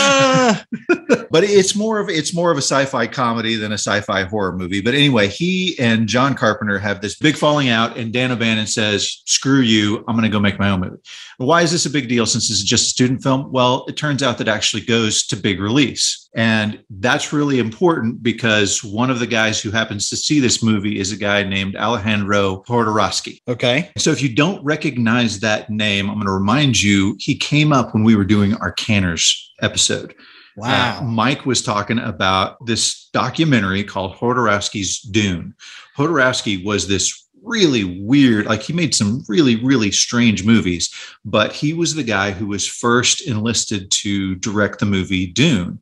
But 1.30 1.44
it's 1.44 1.76
more 1.76 2.00
of 2.00 2.08
it's 2.08 2.34
more 2.34 2.50
of 2.50 2.58
a 2.58 2.62
sci-fi 2.62 3.06
comedy 3.06 3.54
than 3.54 3.70
a 3.70 3.78
sci-fi 3.78 4.24
horror 4.24 4.56
movie. 4.56 4.80
But 4.80 4.94
anyway, 4.94 5.28
he 5.28 5.78
and 5.78 6.08
John 6.08 6.34
Carpenter 6.34 6.78
have 6.78 7.00
this 7.00 7.16
big 7.16 7.36
falling 7.36 7.68
out, 7.68 7.96
and 7.96 8.12
Dan 8.12 8.32
O'Bannon 8.32 8.66
says, 8.66 9.22
"Screw 9.26 9.60
you! 9.60 9.98
I'm 10.08 10.16
going 10.16 10.22
to 10.22 10.28
go 10.28 10.40
make 10.40 10.58
my 10.58 10.70
own 10.70 10.80
movie." 10.80 10.96
Why 11.38 11.62
is 11.62 11.70
this 11.70 11.86
a 11.86 11.90
big 11.90 12.08
deal? 12.08 12.26
Since 12.26 12.48
this 12.48 12.58
is 12.58 12.64
just 12.64 12.86
a 12.86 12.90
student 12.90 13.22
film, 13.22 13.52
well, 13.52 13.84
it 13.88 13.96
turns 13.96 14.22
out 14.24 14.38
that 14.38 14.48
actually 14.48 14.82
goes 14.82 15.24
to 15.28 15.36
big 15.36 15.60
release, 15.60 16.28
and 16.34 16.82
that's 16.90 17.32
really 17.32 17.58
important 17.58 18.22
because 18.22 18.84
one 18.84 19.10
of 19.10 19.18
the 19.18 19.26
guys 19.26 19.60
who 19.60 19.70
happens 19.70 20.08
to 20.08 20.16
see 20.16 20.38
this 20.38 20.62
movie 20.62 20.98
is 20.98 21.10
a 21.10 21.16
guy 21.16 21.42
named 21.42 21.76
Alejandro 21.76 22.62
Jodorowsky. 22.68 23.40
okay. 23.48 23.90
So 23.96 24.10
if 24.10 24.22
you 24.22 24.32
don't 24.34 24.62
recognize 24.64 25.40
that 25.40 25.70
name, 25.70 26.08
I'm 26.08 26.16
going 26.16 26.26
to 26.26 26.32
remind 26.32 26.80
you 26.80 27.16
he 27.18 27.34
came 27.36 27.72
up 27.72 27.94
when 27.94 28.04
we 28.04 28.14
were 28.14 28.24
doing 28.24 28.54
our 28.56 28.72
Canners 28.72 29.52
episode. 29.60 30.12
Uh, 30.12 30.22
Wow. 30.56 31.00
Mike 31.02 31.46
was 31.46 31.62
talking 31.62 31.98
about 31.98 32.64
this 32.66 33.08
documentary 33.12 33.82
called 33.82 34.16
Jodorowsky's 34.16 35.00
Dune. 35.00 35.54
Jodorowsky 35.96 36.62
was 36.64 36.86
this 36.86 37.28
really 37.42 38.02
weird, 38.02 38.46
like 38.46 38.62
he 38.62 38.72
made 38.72 38.94
some 38.94 39.24
really, 39.28 39.56
really 39.56 39.90
strange 39.90 40.44
movies, 40.44 40.92
but 41.24 41.52
he 41.52 41.72
was 41.72 41.94
the 41.94 42.02
guy 42.02 42.32
who 42.32 42.46
was 42.46 42.66
first 42.66 43.26
enlisted 43.26 43.90
to 43.90 44.34
direct 44.36 44.80
the 44.80 44.86
movie 44.86 45.26
Dune. 45.26 45.80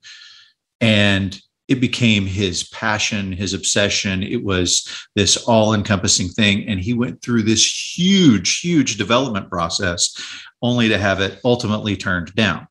And 0.81 1.41
it 1.69 1.81
became 1.81 2.27
his 2.27 2.65
passion, 2.71 3.33
his 3.33 3.53
obsession. 3.53 4.23
It 4.23 4.43
was 4.43 4.89
this 5.15 5.37
all 5.37 5.75
encompassing 5.75 6.29
thing. 6.29 6.67
And 6.67 6.81
he 6.81 6.95
went 6.95 7.21
through 7.21 7.43
this 7.43 7.97
huge, 7.97 8.61
huge 8.61 8.97
development 8.97 9.51
process 9.51 10.15
only 10.63 10.89
to 10.89 10.99
have 10.99 11.21
it 11.21 11.41
ultimately 11.45 11.97
turned 11.97 12.35
down. 12.35 12.67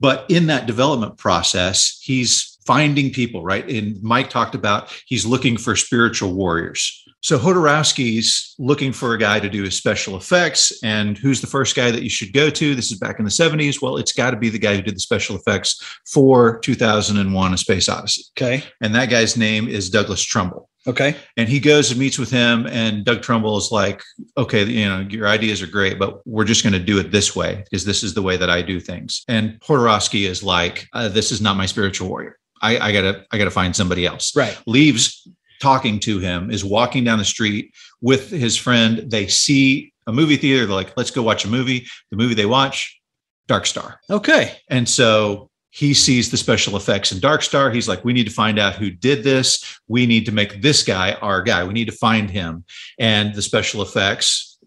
But 0.00 0.26
in 0.28 0.48
that 0.48 0.66
development 0.66 1.16
process, 1.18 2.00
he's 2.02 2.58
finding 2.66 3.12
people, 3.12 3.44
right? 3.44 3.68
And 3.68 4.02
Mike 4.02 4.30
talked 4.30 4.56
about 4.56 4.92
he's 5.06 5.24
looking 5.24 5.56
for 5.56 5.76
spiritual 5.76 6.34
warriors. 6.34 7.01
So 7.22 7.38
Jodorowsky's 7.38 8.56
looking 8.58 8.92
for 8.92 9.14
a 9.14 9.18
guy 9.18 9.38
to 9.38 9.48
do 9.48 9.62
his 9.62 9.76
special 9.76 10.16
effects. 10.16 10.72
And 10.82 11.16
who's 11.16 11.40
the 11.40 11.46
first 11.46 11.76
guy 11.76 11.92
that 11.92 12.02
you 12.02 12.10
should 12.10 12.32
go 12.32 12.50
to? 12.50 12.74
This 12.74 12.90
is 12.90 12.98
back 12.98 13.20
in 13.20 13.24
the 13.24 13.30
70s. 13.30 13.80
Well, 13.80 13.96
it's 13.96 14.12
got 14.12 14.32
to 14.32 14.36
be 14.36 14.48
the 14.48 14.58
guy 14.58 14.74
who 14.74 14.82
did 14.82 14.96
the 14.96 15.00
special 15.00 15.36
effects 15.36 15.80
for 16.04 16.58
2001 16.58 17.54
A 17.54 17.56
Space 17.56 17.88
Odyssey. 17.88 18.24
Okay. 18.36 18.64
And 18.80 18.92
that 18.96 19.08
guy's 19.08 19.36
name 19.36 19.68
is 19.68 19.88
Douglas 19.88 20.20
Trumbull. 20.20 20.68
Okay. 20.84 21.14
And 21.36 21.48
he 21.48 21.60
goes 21.60 21.92
and 21.92 22.00
meets 22.00 22.18
with 22.18 22.32
him, 22.32 22.66
and 22.66 23.04
Doug 23.04 23.22
Trumbull 23.22 23.56
is 23.56 23.70
like, 23.70 24.02
okay, 24.36 24.64
you 24.64 24.88
know, 24.88 25.06
your 25.08 25.28
ideas 25.28 25.62
are 25.62 25.68
great, 25.68 25.96
but 25.96 26.26
we're 26.26 26.44
just 26.44 26.64
going 26.64 26.72
to 26.72 26.80
do 26.80 26.98
it 26.98 27.12
this 27.12 27.36
way 27.36 27.62
because 27.62 27.84
this 27.84 28.02
is 28.02 28.14
the 28.14 28.22
way 28.22 28.36
that 28.36 28.50
I 28.50 28.62
do 28.62 28.80
things. 28.80 29.22
And 29.28 29.60
Jodorowsky 29.60 30.26
is 30.28 30.42
like, 30.42 30.88
uh, 30.92 31.08
this 31.08 31.30
is 31.30 31.40
not 31.40 31.56
my 31.56 31.66
spiritual 31.66 32.08
warrior. 32.08 32.36
I, 32.60 32.78
I 32.78 32.92
gotta, 32.92 33.24
I 33.30 33.38
gotta 33.38 33.50
find 33.50 33.74
somebody 33.74 34.06
else. 34.06 34.34
Right. 34.34 34.56
Leaves 34.66 35.28
talking 35.62 36.00
to 36.00 36.18
him, 36.18 36.50
is 36.50 36.64
walking 36.64 37.04
down 37.04 37.18
the 37.18 37.24
street 37.24 37.72
with 38.00 38.30
his 38.30 38.56
friend. 38.56 39.10
They 39.10 39.28
see 39.28 39.92
a 40.08 40.12
movie 40.12 40.36
theater. 40.36 40.66
They're 40.66 40.74
like, 40.74 40.96
let's 40.96 41.12
go 41.12 41.22
watch 41.22 41.44
a 41.44 41.48
movie. 41.48 41.86
The 42.10 42.16
movie 42.16 42.34
they 42.34 42.46
watch, 42.46 43.00
Dark 43.46 43.64
Star. 43.66 44.00
Okay. 44.10 44.58
And 44.68 44.88
so 44.88 45.48
he 45.70 45.94
sees 45.94 46.30
the 46.30 46.36
special 46.36 46.76
effects 46.76 47.12
in 47.12 47.20
Dark 47.20 47.42
Star. 47.42 47.70
He's 47.70 47.88
like, 47.88 48.04
we 48.04 48.12
need 48.12 48.26
to 48.26 48.34
find 48.34 48.58
out 48.58 48.74
who 48.74 48.90
did 48.90 49.22
this. 49.22 49.78
We 49.86 50.04
need 50.04 50.26
to 50.26 50.32
make 50.32 50.60
this 50.60 50.82
guy 50.82 51.12
our 51.22 51.40
guy. 51.40 51.64
We 51.64 51.72
need 51.72 51.86
to 51.86 51.96
find 51.96 52.28
him. 52.28 52.64
And 52.98 53.32
the 53.32 53.40
special 53.40 53.80
effects, 53.80 54.58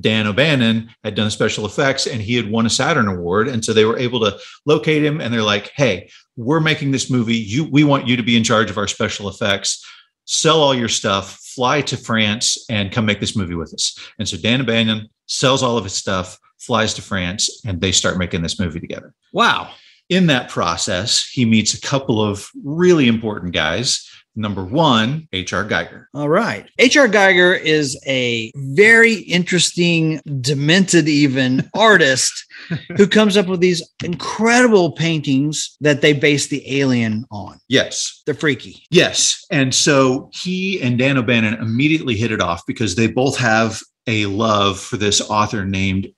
Dan 0.00 0.26
O'Bannon 0.26 0.90
had 1.04 1.14
done 1.14 1.30
special 1.30 1.66
effects 1.66 2.06
and 2.06 2.22
he 2.22 2.34
had 2.34 2.50
won 2.50 2.66
a 2.66 2.70
Saturn 2.70 3.06
Award. 3.06 3.48
And 3.48 3.62
so 3.62 3.72
they 3.72 3.84
were 3.84 3.98
able 3.98 4.20
to 4.20 4.38
locate 4.64 5.04
him 5.04 5.20
and 5.20 5.32
they're 5.32 5.42
like, 5.42 5.70
hey, 5.76 6.10
we're 6.38 6.60
making 6.60 6.92
this 6.92 7.10
movie. 7.10 7.36
You 7.36 7.64
we 7.64 7.84
want 7.84 8.06
you 8.06 8.16
to 8.16 8.22
be 8.22 8.36
in 8.36 8.44
charge 8.44 8.70
of 8.70 8.78
our 8.78 8.86
special 8.86 9.28
effects. 9.28 9.84
Sell 10.24 10.60
all 10.60 10.74
your 10.74 10.88
stuff, 10.88 11.34
fly 11.54 11.80
to 11.82 11.96
France, 11.96 12.64
and 12.70 12.92
come 12.92 13.06
make 13.06 13.18
this 13.18 13.34
movie 13.34 13.54
with 13.54 13.74
us. 13.74 13.98
And 14.18 14.28
so 14.28 14.36
Dan 14.36 14.60
O'Bannon 14.60 15.08
sells 15.26 15.62
all 15.62 15.76
of 15.76 15.84
his 15.84 15.94
stuff, 15.94 16.38
flies 16.58 16.94
to 16.94 17.02
France, 17.02 17.62
and 17.66 17.80
they 17.80 17.92
start 17.92 18.18
making 18.18 18.42
this 18.42 18.60
movie 18.60 18.78
together. 18.78 19.14
Wow. 19.32 19.70
In 20.10 20.26
that 20.28 20.48
process, 20.48 21.26
he 21.28 21.44
meets 21.44 21.74
a 21.74 21.80
couple 21.80 22.22
of 22.22 22.48
really 22.62 23.08
important 23.08 23.52
guys. 23.52 24.08
Number 24.38 24.64
one, 24.64 25.26
H.R. 25.32 25.64
Giger. 25.64 26.04
All 26.14 26.28
right. 26.28 26.70
H.R. 26.78 27.08
Giger 27.08 27.60
is 27.60 28.00
a 28.06 28.52
very 28.54 29.14
interesting, 29.14 30.20
demented, 30.40 31.08
even 31.08 31.68
artist 31.74 32.44
who 32.96 33.08
comes 33.08 33.36
up 33.36 33.48
with 33.48 33.58
these 33.58 33.82
incredible 34.04 34.92
paintings 34.92 35.76
that 35.80 36.02
they 36.02 36.12
base 36.12 36.46
the 36.46 36.80
alien 36.80 37.24
on. 37.32 37.58
Yes. 37.68 38.22
They're 38.26 38.34
freaky. 38.34 38.84
Yes. 38.90 39.44
And 39.50 39.74
so 39.74 40.30
he 40.32 40.80
and 40.80 40.98
Dan 40.98 41.18
O'Bannon 41.18 41.54
immediately 41.54 42.14
hit 42.14 42.30
it 42.30 42.40
off 42.40 42.62
because 42.64 42.94
they 42.94 43.08
both 43.08 43.36
have 43.38 43.80
a 44.06 44.26
love 44.26 44.78
for 44.78 44.98
this 44.98 45.20
author 45.20 45.64
named 45.64 46.08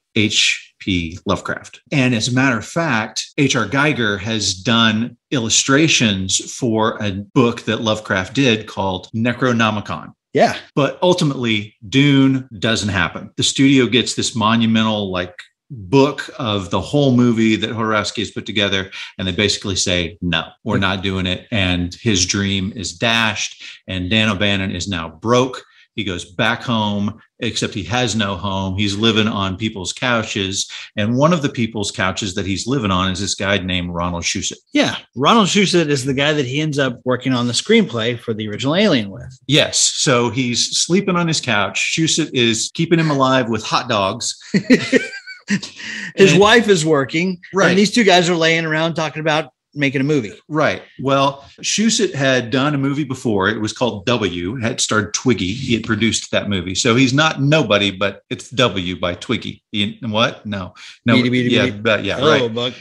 H.P. 0.81 1.19
Lovecraft. 1.27 1.83
And 1.93 2.15
as 2.15 2.29
a 2.29 2.33
matter 2.33 2.59
of 2.59 2.67
fact, 2.67 3.27
H.R. 3.37 3.67
Giger 3.67 4.19
has 4.21 4.55
done 4.55 5.17
illustrations 5.31 6.39
for 6.55 6.97
a 7.03 7.13
book 7.13 7.63
that 7.63 7.83
Lovecraft 7.83 8.35
did 8.35 8.67
called 8.67 9.11
Necronomicon. 9.15 10.15
Yeah. 10.33 10.57
But 10.75 10.99
ultimately, 11.03 11.75
Dune 11.89 12.49
doesn't 12.59 12.89
happen. 12.89 13.31
The 13.37 13.43
studio 13.43 13.87
gets 13.87 14.15
this 14.15 14.35
monumental, 14.35 15.11
like, 15.11 15.35
book 15.73 16.29
of 16.37 16.71
the 16.71 16.81
whole 16.81 17.15
movie 17.15 17.55
that 17.57 17.71
Jodorowsky 17.71 18.19
has 18.19 18.31
put 18.31 18.45
together, 18.45 18.91
and 19.19 19.29
they 19.29 19.33
basically 19.33 19.77
say, 19.77 20.19
no, 20.21 20.49
we're 20.65 20.79
not 20.79 21.03
doing 21.03 21.27
it. 21.27 21.47
And 21.53 21.95
his 21.95 22.27
dream 22.27 22.73
is 22.75 22.93
dashed, 22.93 23.63
and 23.87 24.11
Dan 24.11 24.31
O'Bannon 24.31 24.75
is 24.75 24.89
now 24.89 25.09
broke. 25.09 25.63
He 25.97 26.05
goes 26.05 26.25
back 26.25 26.63
home, 26.63 27.21
except 27.41 27.75
he 27.75 27.83
has 27.85 28.15
no 28.15 28.37
home. 28.37 28.77
He's 28.77 28.97
living 28.97 29.27
on 29.27 29.57
people's 29.57 29.93
couches. 29.93 30.71
And 30.97 31.17
one 31.17 31.33
of 31.33 31.43
the 31.43 31.49
people's 31.49 31.91
couches 31.91 32.35
that 32.37 32.47
he's 32.47 32.67
living 32.67 32.91
on 32.91 33.11
is 33.11 33.21
this 33.21 33.35
guy 33.35 33.59
named 33.59 33.91
Ronald 33.93 34.23
Shusett. 34.23 34.59
Yeah. 34.73 34.97
Ronald 35.17 35.49
Shusett 35.49 35.89
is 35.89 36.05
the 36.05 36.15
guy 36.15 36.33
that 36.33 36.47
he 36.47 36.61
ends 36.61 36.79
up 36.79 37.01
working 37.05 37.33
on 37.33 37.47
the 37.49 37.53
screenplay 37.53 38.19
for 38.19 38.33
the 38.33 38.49
original 38.49 38.77
Alien 38.77 39.11
with. 39.11 39.37
Yes. 39.47 39.79
So 39.81 40.31
he's 40.31 40.79
sleeping 40.79 41.17
on 41.17 41.27
his 41.29 41.41
couch. 41.41 41.95
Shusett 41.97 42.31
is 42.33 42.71
keeping 42.75 42.99
him 42.99 43.11
alive 43.11 43.49
with 43.49 43.65
hot 43.65 43.89
dogs. 43.89 44.39
His 46.15 46.33
And- 46.33 46.41
wife 46.41 46.69
is 46.69 46.85
working. 46.85 47.41
Right. 47.53 47.71
And 47.71 47.79
these 47.79 47.91
two 47.93 48.05
guys 48.05 48.29
are 48.31 48.37
laying 48.37 48.65
around 48.65 48.95
talking 48.95 49.21
about 49.21 49.53
making 49.75 50.01
a 50.01 50.05
movie. 50.05 50.33
Right. 50.49 50.83
Well, 51.01 51.45
Shusett 51.63 52.15
had 52.15 52.51
done 52.51 52.75
a 52.75 52.79
movie 52.79 53.05
before. 53.05 53.49
It 53.49 53.61
was 53.61 53.73
called 53.73 54.07
W. 54.07 54.57
It 54.57 54.63
had 54.63 54.81
starred 54.81 55.15
Twiggy. 55.15 55.53
He 55.53 55.75
had 55.75 55.85
produced 55.85 56.31
that 56.31 56.49
movie. 56.49 56.75
So 56.75 56.97
he's 56.97 57.13
not 57.13 57.41
nobody, 57.41 57.91
but 57.91 58.23
it's 58.31 58.51
W 58.51 58.99
by 58.99 59.15
Twiggy. 59.15 59.63
What? 60.03 60.45
No. 60.47 60.75
No. 61.07 61.15
Beady, 61.15 61.29
beady, 61.29 61.51
yeah, 61.51 61.67
beady. 61.67 61.81
but 61.81 62.05
yeah, 62.05 62.17
Hello, 62.17 62.49
right. 62.49 62.55
Buck. 62.55 62.75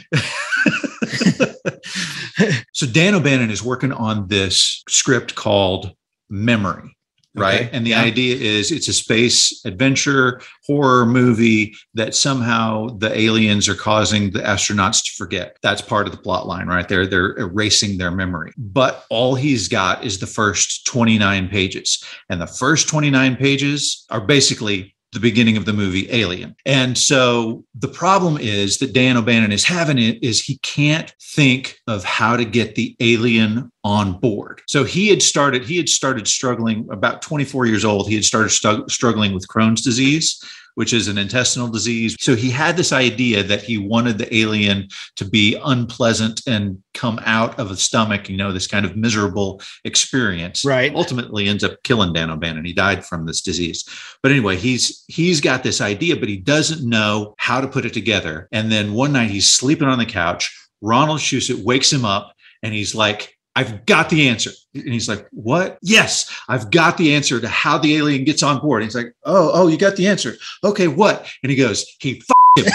so 2.72 2.86
Dan 2.86 3.14
O'Bannon 3.14 3.50
is 3.50 3.62
working 3.62 3.92
on 3.92 4.28
this 4.28 4.82
script 4.88 5.34
called 5.34 5.94
Memory. 6.28 6.96
Right. 7.36 7.60
Okay. 7.62 7.70
And 7.72 7.86
the 7.86 7.90
Yeah. 7.90 8.02
idea 8.02 8.36
is 8.36 8.72
it's 8.72 8.88
a 8.88 8.92
space 8.92 9.60
adventure 9.64 10.40
horror 10.66 11.06
movie 11.06 11.74
that 11.94 12.14
somehow 12.14 12.88
the 12.98 13.16
aliens 13.16 13.68
are 13.68 13.74
causing 13.74 14.32
the 14.32 14.40
astronauts 14.40 15.04
to 15.04 15.10
forget. 15.16 15.56
That's 15.62 15.80
part 15.80 16.06
of 16.06 16.12
the 16.12 16.18
plot 16.18 16.48
line 16.48 16.66
right 16.66 16.88
there. 16.88 17.06
They're 17.06 17.36
erasing 17.38 17.98
their 17.98 18.10
memory. 18.10 18.52
But 18.58 19.04
all 19.10 19.36
he's 19.36 19.68
got 19.68 20.04
is 20.04 20.18
the 20.18 20.26
first 20.26 20.86
29 20.86 21.48
pages. 21.48 22.02
And 22.28 22.40
the 22.40 22.46
first 22.48 22.88
29 22.88 23.36
pages 23.36 24.04
are 24.10 24.20
basically 24.20 24.94
the 25.12 25.20
beginning 25.20 25.56
of 25.56 25.64
the 25.64 25.72
movie 25.72 26.10
Alien. 26.10 26.54
And 26.64 26.96
so 26.96 27.64
the 27.74 27.88
problem 27.88 28.38
is 28.38 28.78
that 28.78 28.92
Dan 28.92 29.16
O'Bannon 29.16 29.52
is 29.52 29.64
having 29.64 29.98
it 29.98 30.22
is 30.22 30.42
he 30.42 30.58
can't 30.58 31.12
think 31.20 31.80
of 31.86 32.04
how 32.04 32.36
to 32.36 32.44
get 32.44 32.76
the 32.76 32.94
alien 33.00 33.72
on 33.82 34.18
board. 34.18 34.62
So 34.66 34.84
he 34.84 35.08
had 35.08 35.22
started 35.22 35.64
he 35.64 35.76
had 35.76 35.88
started 35.88 36.28
struggling 36.28 36.86
about 36.90 37.22
24 37.22 37.66
years 37.66 37.84
old. 37.84 38.08
He 38.08 38.14
had 38.14 38.24
started 38.24 38.50
stu- 38.50 38.88
struggling 38.88 39.32
with 39.32 39.48
Crohn's 39.48 39.82
disease, 39.82 40.42
which 40.74 40.92
is 40.92 41.08
an 41.08 41.18
intestinal 41.18 41.68
disease. 41.68 42.16
So 42.20 42.34
he 42.34 42.50
had 42.50 42.76
this 42.76 42.92
idea 42.92 43.42
that 43.42 43.62
he 43.62 43.78
wanted 43.78 44.18
the 44.18 44.34
alien 44.34 44.88
to 45.16 45.24
be 45.24 45.58
unpleasant 45.64 46.42
and 46.46 46.82
come 46.94 47.20
out 47.24 47.58
of 47.58 47.68
the 47.68 47.76
stomach, 47.76 48.28
you 48.28 48.36
know, 48.36 48.52
this 48.52 48.66
kind 48.66 48.86
of 48.86 48.96
miserable 48.96 49.60
experience. 49.84 50.64
Right. 50.64 50.94
Ultimately 50.94 51.48
ends 51.48 51.64
up 51.64 51.82
killing 51.82 52.12
Dan 52.12 52.30
O'Bannon. 52.30 52.64
He 52.64 52.72
died 52.72 53.04
from 53.04 53.26
this 53.26 53.40
disease. 53.40 53.84
But 54.22 54.32
anyway, 54.32 54.56
he's 54.56 55.04
he's 55.08 55.40
got 55.40 55.62
this 55.62 55.80
idea, 55.80 56.16
but 56.16 56.28
he 56.28 56.36
doesn't 56.36 56.88
know 56.88 57.34
how 57.38 57.60
to 57.60 57.68
put 57.68 57.84
it 57.84 57.92
together. 57.92 58.48
And 58.52 58.70
then 58.70 58.92
one 58.92 59.12
night 59.12 59.30
he's 59.30 59.52
sleeping 59.52 59.88
on 59.88 59.98
the 59.98 60.06
couch. 60.06 60.56
Ronald 60.82 61.20
Shusett 61.20 61.62
wakes 61.62 61.92
him 61.92 62.04
up 62.04 62.34
and 62.62 62.72
he's 62.72 62.94
like, 62.94 63.36
I've 63.54 63.84
got 63.86 64.10
the 64.10 64.28
answer. 64.28 64.50
And 64.74 64.92
he's 64.92 65.08
like, 65.08 65.26
What? 65.32 65.78
Yes, 65.82 66.30
I've 66.48 66.70
got 66.70 66.96
the 66.96 67.14
answer 67.14 67.40
to 67.40 67.48
how 67.48 67.78
the 67.78 67.96
alien 67.96 68.24
gets 68.24 68.42
on 68.42 68.60
board. 68.60 68.82
And 68.82 68.90
he's 68.90 68.96
like, 68.96 69.14
Oh, 69.24 69.50
oh, 69.52 69.68
you 69.68 69.78
got 69.78 69.96
the 69.96 70.06
answer. 70.06 70.34
Okay, 70.64 70.88
what? 70.88 71.26
And 71.42 71.50
he 71.50 71.56
goes, 71.56 71.84
He 71.98 72.22
him. 72.56 72.66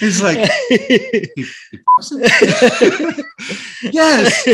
he's 0.00 0.22
like? 0.22 0.50
Yes. 3.92 4.44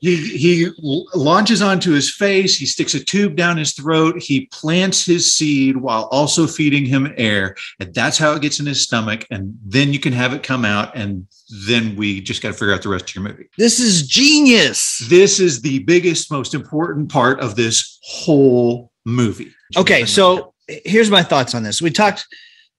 He 0.00 0.16
he 0.16 0.70
launches 1.14 1.62
onto 1.62 1.92
his 1.92 2.14
face. 2.14 2.56
He 2.56 2.66
sticks 2.66 2.94
a 2.94 3.04
tube 3.04 3.36
down 3.36 3.58
his 3.58 3.72
throat. 3.72 4.22
He 4.22 4.46
plants 4.46 5.04
his 5.04 5.32
seed 5.32 5.76
while 5.76 6.04
also 6.04 6.46
feeding 6.46 6.86
him 6.86 7.12
air, 7.16 7.56
and 7.78 7.92
that's 7.94 8.16
how 8.16 8.32
it 8.32 8.42
gets 8.42 8.60
in 8.60 8.66
his 8.66 8.82
stomach. 8.82 9.26
And 9.30 9.58
then 9.64 9.92
you 9.92 10.00
can 10.00 10.14
have 10.14 10.32
it 10.32 10.42
come 10.42 10.64
out, 10.64 10.96
and 10.96 11.26
then 11.54 11.94
we 11.94 12.20
just 12.20 12.42
got 12.42 12.48
to 12.48 12.54
figure 12.54 12.74
out 12.74 12.82
the 12.82 12.88
rest 12.88 13.08
of 13.10 13.14
your 13.14 13.24
movie. 13.24 13.48
this 13.56 13.78
is 13.78 14.06
genius. 14.06 14.98
This 15.08 15.38
is 15.38 15.60
the 15.60 15.80
biggest, 15.80 16.30
most 16.30 16.54
important 16.54 17.10
part 17.10 17.40
of 17.40 17.54
this 17.54 17.98
whole 18.02 18.90
movie. 19.04 19.52
Okay, 19.76 20.04
so 20.04 20.54
here's 20.66 21.10
my 21.10 21.22
thoughts 21.22 21.54
on 21.54 21.62
this. 21.62 21.80
We 21.80 21.90
talked, 21.90 22.26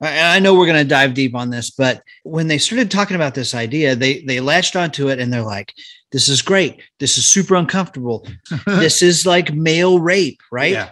and 0.01 0.27
I 0.27 0.39
know 0.39 0.55
we're 0.55 0.65
going 0.65 0.83
to 0.83 0.89
dive 0.89 1.13
deep 1.13 1.35
on 1.35 1.49
this, 1.49 1.71
but 1.71 2.01
when 2.23 2.47
they 2.47 2.57
started 2.57 2.91
talking 2.91 3.15
about 3.15 3.33
this 3.33 3.55
idea, 3.55 3.95
they 3.95 4.21
they 4.21 4.39
latched 4.39 4.75
onto 4.75 5.07
it 5.09 5.19
and 5.19 5.31
they're 5.31 5.41
like, 5.41 5.73
"This 6.11 6.27
is 6.27 6.41
great. 6.41 6.81
This 6.99 7.17
is 7.17 7.25
super 7.27 7.55
uncomfortable. 7.55 8.27
this 8.65 9.01
is 9.01 9.25
like 9.25 9.53
male 9.53 9.99
rape, 9.99 10.41
right?" 10.51 10.73
Yeah. 10.73 10.89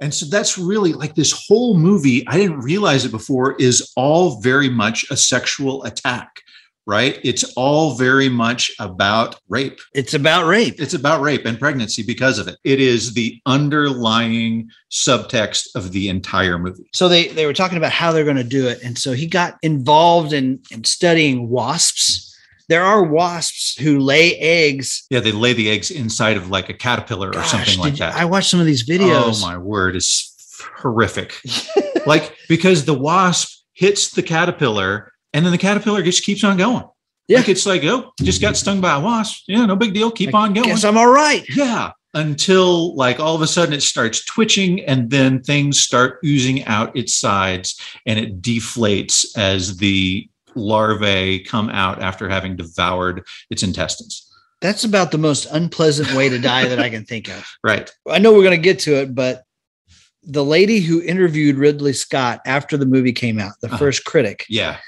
And 0.00 0.14
so 0.14 0.26
that's 0.26 0.56
really 0.56 0.92
like 0.92 1.14
this 1.14 1.32
whole 1.32 1.76
movie. 1.76 2.26
I 2.28 2.36
didn't 2.36 2.60
realize 2.60 3.04
it 3.04 3.10
before, 3.10 3.56
is 3.56 3.92
all 3.96 4.40
very 4.40 4.68
much 4.68 5.04
a 5.10 5.16
sexual 5.16 5.82
attack. 5.84 6.42
Right? 6.88 7.20
It's 7.22 7.44
all 7.54 7.94
very 7.96 8.30
much 8.30 8.72
about 8.80 9.36
rape. 9.48 9.78
It's 9.94 10.14
about 10.14 10.46
rape. 10.46 10.80
It's 10.80 10.94
about 10.94 11.20
rape 11.20 11.44
and 11.44 11.58
pregnancy 11.58 12.02
because 12.02 12.38
of 12.38 12.48
it. 12.48 12.56
It 12.64 12.80
is 12.80 13.12
the 13.12 13.38
underlying 13.44 14.70
subtext 14.90 15.66
of 15.76 15.92
the 15.92 16.08
entire 16.08 16.58
movie. 16.58 16.88
So 16.94 17.06
they 17.06 17.28
they 17.28 17.44
were 17.44 17.52
talking 17.52 17.76
about 17.76 17.92
how 17.92 18.10
they're 18.10 18.24
going 18.24 18.36
to 18.36 18.42
do 18.42 18.66
it, 18.66 18.82
and 18.82 18.98
so 18.98 19.12
he 19.12 19.26
got 19.26 19.58
involved 19.62 20.32
in, 20.32 20.60
in 20.70 20.82
studying 20.84 21.50
wasps. 21.50 22.24
There 22.68 22.84
are 22.84 23.02
wasps 23.02 23.78
who 23.78 23.98
lay 23.98 24.36
eggs. 24.38 25.06
Yeah, 25.10 25.20
they 25.20 25.32
lay 25.32 25.52
the 25.52 25.70
eggs 25.70 25.90
inside 25.90 26.36
of 26.38 26.48
like 26.48 26.70
a 26.70 26.74
caterpillar 26.74 27.28
or 27.34 27.44
something 27.44 27.78
like 27.78 27.92
you- 27.92 27.98
that. 27.98 28.14
I 28.14 28.24
watched 28.24 28.50
some 28.50 28.60
of 28.60 28.66
these 28.66 28.88
videos. 28.88 29.42
Oh 29.42 29.46
my 29.46 29.58
word, 29.58 29.94
it's 29.94 30.34
horrific. 30.78 31.38
like 32.06 32.34
because 32.48 32.86
the 32.86 32.94
wasp 32.94 33.62
hits 33.74 34.10
the 34.10 34.22
caterpillar 34.22 35.12
and 35.32 35.44
then 35.44 35.52
the 35.52 35.58
caterpillar 35.58 36.02
just 36.02 36.22
keeps 36.24 36.44
on 36.44 36.56
going. 36.56 36.84
Yeah. 37.28 37.38
Like 37.38 37.48
it's 37.50 37.66
like, 37.66 37.84
oh, 37.84 38.12
just 38.22 38.40
got 38.40 38.56
stung 38.56 38.80
by 38.80 38.94
a 38.96 39.00
wasp. 39.00 39.44
Yeah, 39.48 39.66
no 39.66 39.76
big 39.76 39.92
deal. 39.92 40.10
Keep 40.10 40.34
on 40.34 40.54
going. 40.54 40.68
Guess 40.68 40.84
I'm 40.84 40.96
all 40.96 41.10
right. 41.10 41.44
Yeah. 41.54 41.92
Until 42.14 42.96
like 42.96 43.20
all 43.20 43.34
of 43.34 43.42
a 43.42 43.46
sudden 43.46 43.74
it 43.74 43.82
starts 43.82 44.24
twitching 44.24 44.80
and 44.86 45.10
then 45.10 45.42
things 45.42 45.78
start 45.78 46.20
oozing 46.24 46.64
out 46.64 46.96
its 46.96 47.14
sides 47.14 47.78
and 48.06 48.18
it 48.18 48.40
deflates 48.40 49.26
as 49.36 49.76
the 49.76 50.26
larvae 50.54 51.40
come 51.40 51.68
out 51.70 52.00
after 52.02 52.28
having 52.28 52.56
devoured 52.56 53.24
its 53.50 53.62
intestines. 53.62 54.24
That's 54.60 54.84
about 54.84 55.10
the 55.12 55.18
most 55.18 55.46
unpleasant 55.52 56.12
way 56.14 56.30
to 56.30 56.38
die 56.40 56.66
that 56.66 56.80
I 56.80 56.88
can 56.88 57.04
think 57.04 57.28
of. 57.28 57.46
Right. 57.62 57.90
I 58.08 58.18
know 58.18 58.32
we're 58.32 58.42
going 58.42 58.56
to 58.56 58.62
get 58.62 58.78
to 58.80 58.94
it, 58.96 59.14
but 59.14 59.44
the 60.24 60.44
lady 60.44 60.80
who 60.80 61.02
interviewed 61.02 61.56
Ridley 61.56 61.92
Scott 61.92 62.40
after 62.46 62.76
the 62.76 62.86
movie 62.86 63.12
came 63.12 63.38
out, 63.38 63.52
the 63.60 63.68
Uh-huh. 63.68 63.76
first 63.76 64.04
critic, 64.06 64.46
Yeah. 64.48 64.78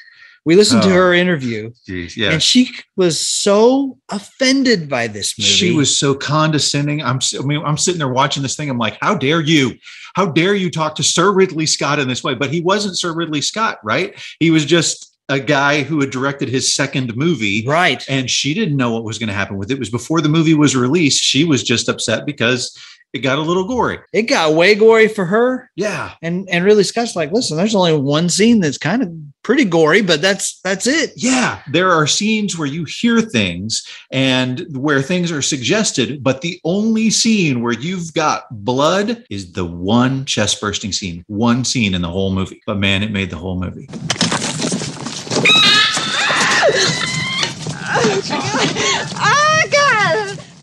We 0.44 0.56
listened 0.56 0.82
to 0.82 0.88
Oh. 0.90 0.94
her 0.94 1.14
interview, 1.14 1.70
Jeez. 1.88 2.16
Yeah. 2.16 2.30
and 2.30 2.42
she 2.42 2.70
was 2.97 3.20
so 3.20 3.99
offended 4.09 4.88
by 4.88 5.06
this 5.06 5.38
movie. 5.38 5.49
She 5.49 5.73
was 5.73 5.99
so 5.99 6.14
condescending. 6.14 7.02
I'm, 7.02 7.18
I 7.38 7.42
mean, 7.42 7.62
I'm 7.64 7.76
sitting 7.76 7.99
there 7.99 8.09
watching 8.12 8.42
this 8.42 8.56
thing. 8.56 8.70
I'm 8.70 8.78
like, 8.78 8.97
how 9.00 9.14
dare 9.14 9.40
you? 9.40 9.75
How 10.14 10.26
dare 10.26 10.54
you 10.54 10.70
talk 10.70 10.94
to 10.97 11.02
Sir 11.02 11.32
Ridley 11.32 11.66
Scott 11.66 11.99
in 11.99 12.09
this 12.09 12.25
way? 12.25 12.35
But 12.35 12.50
he 12.50 12.61
wasn't 12.61 12.99
Sir 12.99 13.12
Ridley 13.14 13.42
Scott, 13.42 13.78
right? 13.85 14.14
He 14.40 14.50
was 14.50 14.64
just 14.64 15.06
a 15.28 15.38
guy 15.38 15.82
who 15.85 16.00
had 16.00 16.11
directed 16.11 16.49
his 16.49 16.75
second 16.75 17.14
movie. 17.16 17.64
right. 17.64 18.04
And 18.09 18.28
she 18.28 18.52
didn't 18.52 18.76
know 18.76 18.90
what 18.90 19.04
was 19.04 19.16
going 19.18 19.28
to 19.28 19.32
happen 19.35 19.56
with 19.59 19.70
it. 19.70 19.75
It 19.75 19.78
was 19.78 19.88
before 19.90 20.20
the 20.20 20.28
movie 20.28 20.54
was 20.54 20.75
released. 20.75 21.23
She 21.23 21.44
was 21.44 21.62
just 21.62 21.88
upset 21.88 22.26
because 22.26 22.76
it 23.12 23.19
got 23.21 23.38
a 23.38 23.43
little 23.43 23.64
gory. 23.64 23.99
It 24.12 24.23
got 24.23 24.55
way 24.55 24.75
gory 24.75 25.09
for 25.09 25.25
her. 25.25 25.71
Yeah. 25.75 26.12
And 26.23 26.49
and 26.49 26.64
Ridley 26.64 26.85
Scott's 26.85 27.17
like, 27.17 27.33
listen, 27.33 27.57
there's 27.57 27.75
only 27.75 27.97
one 27.97 28.29
scene 28.29 28.61
that's 28.61 28.79
kind 28.79 29.02
of 29.02 29.12
pretty 29.43 29.64
gory, 29.64 30.00
but 30.02 30.23
that's 30.23 30.61
that's 30.61 30.87
it. 30.87 31.12
Yeah. 31.17 31.61
There 31.71 31.90
are 31.90 32.07
scenes 32.07 32.57
where 32.57 32.69
you 32.69 32.85
hear 32.85 33.21
things 33.21 33.87
and 34.12 34.64
where 34.76 35.02
things 35.02 35.33
are 35.33 35.43
suggested, 35.43 36.23
but 36.23 36.40
the 36.40 36.61
only 36.64 37.11
scene 37.11 37.62
where 37.62 37.73
you've 37.73 38.14
got 38.14 38.45
blood 38.64 39.25
is 39.29 39.52
the 39.52 39.64
one 39.64 40.25
chest 40.25 40.61
bursting 40.61 40.93
scene, 40.93 41.25
one 41.26 41.64
scene 41.64 41.95
in 41.95 42.02
the 42.02 42.09
whole 42.09 42.33
movie. 42.33 42.62
But 42.67 42.79
man, 42.79 43.02
it 43.02 43.11
made 43.11 43.31
the 43.31 43.37
whole 43.37 43.59
movie. 43.59 43.88
Oh, 47.93 48.23
God. 48.29 49.11
Ah! 49.17 49.60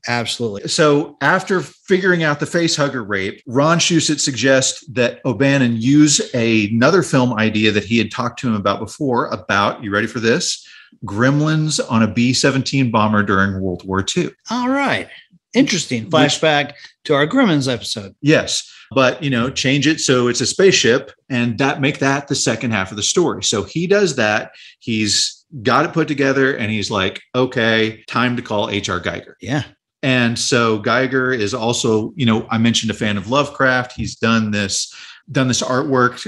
Absolutely. 0.07 0.69
So 0.69 1.17
after 1.21 1.61
figuring 1.61 2.23
out 2.23 2.39
the 2.39 2.45
face 2.45 2.75
hugger 2.75 3.03
rape, 3.03 3.41
Ron 3.45 3.77
Shusett 3.77 4.19
suggests 4.19 4.85
that 4.87 5.19
O'Bannon 5.25 5.75
use 5.77 6.33
another 6.33 7.03
film 7.03 7.33
idea 7.33 7.71
that 7.71 7.83
he 7.83 7.97
had 7.97 8.11
talked 8.11 8.39
to 8.39 8.47
him 8.47 8.55
about 8.55 8.79
before 8.79 9.27
about, 9.27 9.83
you 9.83 9.91
ready 9.91 10.07
for 10.07 10.19
this? 10.19 10.65
Gremlins 11.05 11.79
on 11.91 12.03
a 12.03 12.07
B-17 12.07 12.91
bomber 12.91 13.21
during 13.21 13.61
World 13.61 13.85
War 13.85 14.05
II. 14.15 14.31
All 14.49 14.69
right. 14.69 15.09
Interesting. 15.53 16.09
Flashback 16.09 16.73
to 17.05 17.13
our 17.13 17.27
Gremlins 17.27 17.71
episode. 17.71 18.15
Yes, 18.21 18.71
but 18.91 19.21
you 19.23 19.29
know, 19.29 19.49
change 19.49 19.87
it 19.87 19.99
so 19.99 20.27
it's 20.27 20.41
a 20.41 20.45
spaceship 20.45 21.11
and 21.29 21.57
that 21.57 21.81
make 21.81 21.99
that 21.99 22.27
the 22.27 22.35
second 22.35 22.71
half 22.71 22.91
of 22.91 22.97
the 22.97 23.03
story. 23.03 23.43
So 23.43 23.63
he 23.63 23.87
does 23.87 24.15
that. 24.15 24.51
He's 24.79 25.45
got 25.63 25.85
it 25.85 25.93
put 25.93 26.07
together 26.07 26.55
and 26.55 26.71
he's 26.71 26.91
like, 26.91 27.21
okay, 27.33 28.03
time 28.07 28.35
to 28.35 28.41
call 28.41 28.67
HR 28.67 28.99
Giger. 29.01 29.33
Yeah. 29.41 29.63
And 30.03 30.37
so 30.37 30.79
Giger 30.81 31.37
is 31.37 31.53
also, 31.53 32.13
you 32.15 32.25
know, 32.25 32.45
I 32.49 32.57
mentioned 32.57 32.91
a 32.91 32.95
fan 32.95 33.17
of 33.17 33.29
Lovecraft. 33.29 33.93
He's 33.93 34.15
done 34.15 34.51
this, 34.51 34.93
done 35.31 35.47
this 35.47 35.61
artwork 35.61 36.25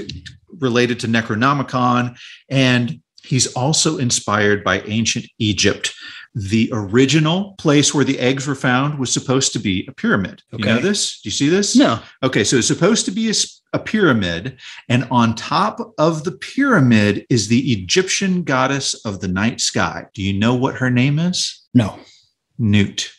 related 0.58 0.98
to 1.00 1.06
Necronomicon, 1.08 2.18
and 2.48 3.00
he's 3.22 3.46
also 3.54 3.98
inspired 3.98 4.64
by 4.64 4.80
ancient 4.82 5.26
Egypt. 5.38 5.92
The 6.34 6.70
original 6.72 7.54
place 7.58 7.92
where 7.92 8.04
the 8.04 8.18
eggs 8.20 8.46
were 8.46 8.54
found 8.54 8.98
was 8.98 9.12
supposed 9.12 9.52
to 9.52 9.58
be 9.58 9.84
a 9.88 9.92
pyramid. 9.92 10.42
You 10.52 10.64
know 10.64 10.74
Okay. 10.74 10.82
this? 10.82 11.20
Do 11.20 11.28
you 11.28 11.32
see 11.32 11.48
this? 11.48 11.74
No. 11.74 12.00
Okay, 12.22 12.44
so 12.44 12.56
it's 12.56 12.68
supposed 12.68 13.04
to 13.06 13.10
be 13.10 13.32
a 13.72 13.78
pyramid, 13.78 14.58
and 14.88 15.06
on 15.10 15.34
top 15.34 15.78
of 15.98 16.24
the 16.24 16.32
pyramid 16.32 17.24
is 17.30 17.48
the 17.48 17.72
Egyptian 17.72 18.42
goddess 18.42 18.94
of 19.04 19.20
the 19.20 19.28
night 19.28 19.60
sky. 19.60 20.06
Do 20.14 20.22
you 20.22 20.32
know 20.32 20.54
what 20.54 20.76
her 20.76 20.90
name 20.90 21.18
is? 21.18 21.62
No. 21.74 21.98
Newt. 22.58 23.10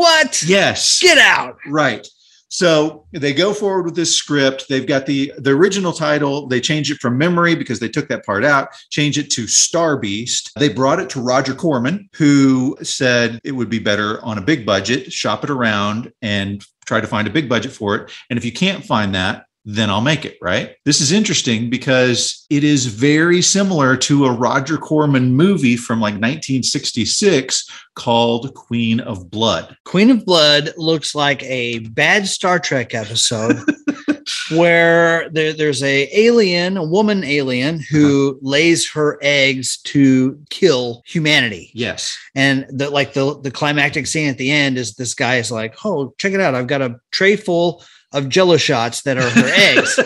What? 0.00 0.42
Yes. 0.44 0.98
Get 1.02 1.18
out. 1.18 1.58
Right. 1.66 2.08
So 2.48 3.04
they 3.12 3.34
go 3.34 3.52
forward 3.52 3.84
with 3.84 3.94
this 3.94 4.16
script. 4.16 4.64
They've 4.66 4.86
got 4.86 5.04
the 5.04 5.30
the 5.36 5.50
original 5.50 5.92
title. 5.92 6.46
They 6.46 6.58
changed 6.58 6.90
it 6.90 7.00
from 7.00 7.18
memory 7.18 7.54
because 7.54 7.80
they 7.80 7.88
took 7.90 8.08
that 8.08 8.24
part 8.24 8.42
out. 8.42 8.70
Change 8.88 9.18
it 9.18 9.30
to 9.32 9.46
Star 9.46 9.98
Beast. 9.98 10.52
They 10.56 10.70
brought 10.70 11.00
it 11.00 11.10
to 11.10 11.20
Roger 11.20 11.54
Corman, 11.54 12.08
who 12.14 12.78
said 12.82 13.40
it 13.44 13.52
would 13.52 13.68
be 13.68 13.78
better 13.78 14.24
on 14.24 14.38
a 14.38 14.40
big 14.40 14.64
budget. 14.64 15.12
Shop 15.12 15.44
it 15.44 15.50
around 15.50 16.10
and 16.22 16.64
try 16.86 17.02
to 17.02 17.06
find 17.06 17.28
a 17.28 17.30
big 17.30 17.46
budget 17.46 17.70
for 17.70 17.94
it. 17.96 18.10
And 18.30 18.38
if 18.38 18.44
you 18.46 18.52
can't 18.52 18.82
find 18.82 19.14
that, 19.14 19.44
then 19.64 19.90
I'll 19.90 20.00
make 20.00 20.24
it. 20.24 20.38
Right. 20.40 20.76
This 20.84 21.00
is 21.00 21.12
interesting 21.12 21.70
because 21.70 22.46
it 22.50 22.64
is 22.64 22.86
very 22.86 23.42
similar 23.42 23.96
to 23.98 24.26
a 24.26 24.32
Roger 24.32 24.78
Corman 24.78 25.34
movie 25.34 25.76
from 25.76 26.00
like 26.00 26.14
1966 26.14 27.68
called 27.94 28.54
Queen 28.54 29.00
of 29.00 29.30
Blood. 29.30 29.76
Queen 29.84 30.10
of 30.10 30.24
Blood 30.24 30.70
looks 30.76 31.14
like 31.14 31.42
a 31.42 31.80
bad 31.80 32.26
Star 32.26 32.58
Trek 32.58 32.94
episode 32.94 33.58
where 34.50 35.28
there, 35.30 35.52
there's 35.52 35.82
a 35.82 36.08
alien, 36.18 36.76
a 36.76 36.84
woman 36.84 37.24
alien 37.24 37.80
who 37.80 38.30
uh-huh. 38.30 38.38
lays 38.42 38.90
her 38.90 39.18
eggs 39.22 39.78
to 39.82 40.40
kill 40.50 41.02
humanity. 41.06 41.70
Yes. 41.74 42.16
And 42.34 42.66
the 42.70 42.90
like 42.90 43.12
the 43.12 43.38
the 43.40 43.50
climactic 43.50 44.06
scene 44.06 44.28
at 44.28 44.38
the 44.38 44.50
end 44.50 44.78
is 44.78 44.94
this 44.94 45.14
guy 45.14 45.36
is 45.36 45.50
like, 45.50 45.74
"Oh, 45.84 46.14
check 46.18 46.32
it 46.32 46.40
out! 46.40 46.54
I've 46.54 46.66
got 46.66 46.82
a 46.82 47.00
tray 47.10 47.36
full 47.36 47.82
of 48.12 48.28
Jello 48.28 48.56
shots 48.56 49.02
that 49.02 49.18
are 49.18 49.28
her 49.28 49.50
eggs." 49.52 49.98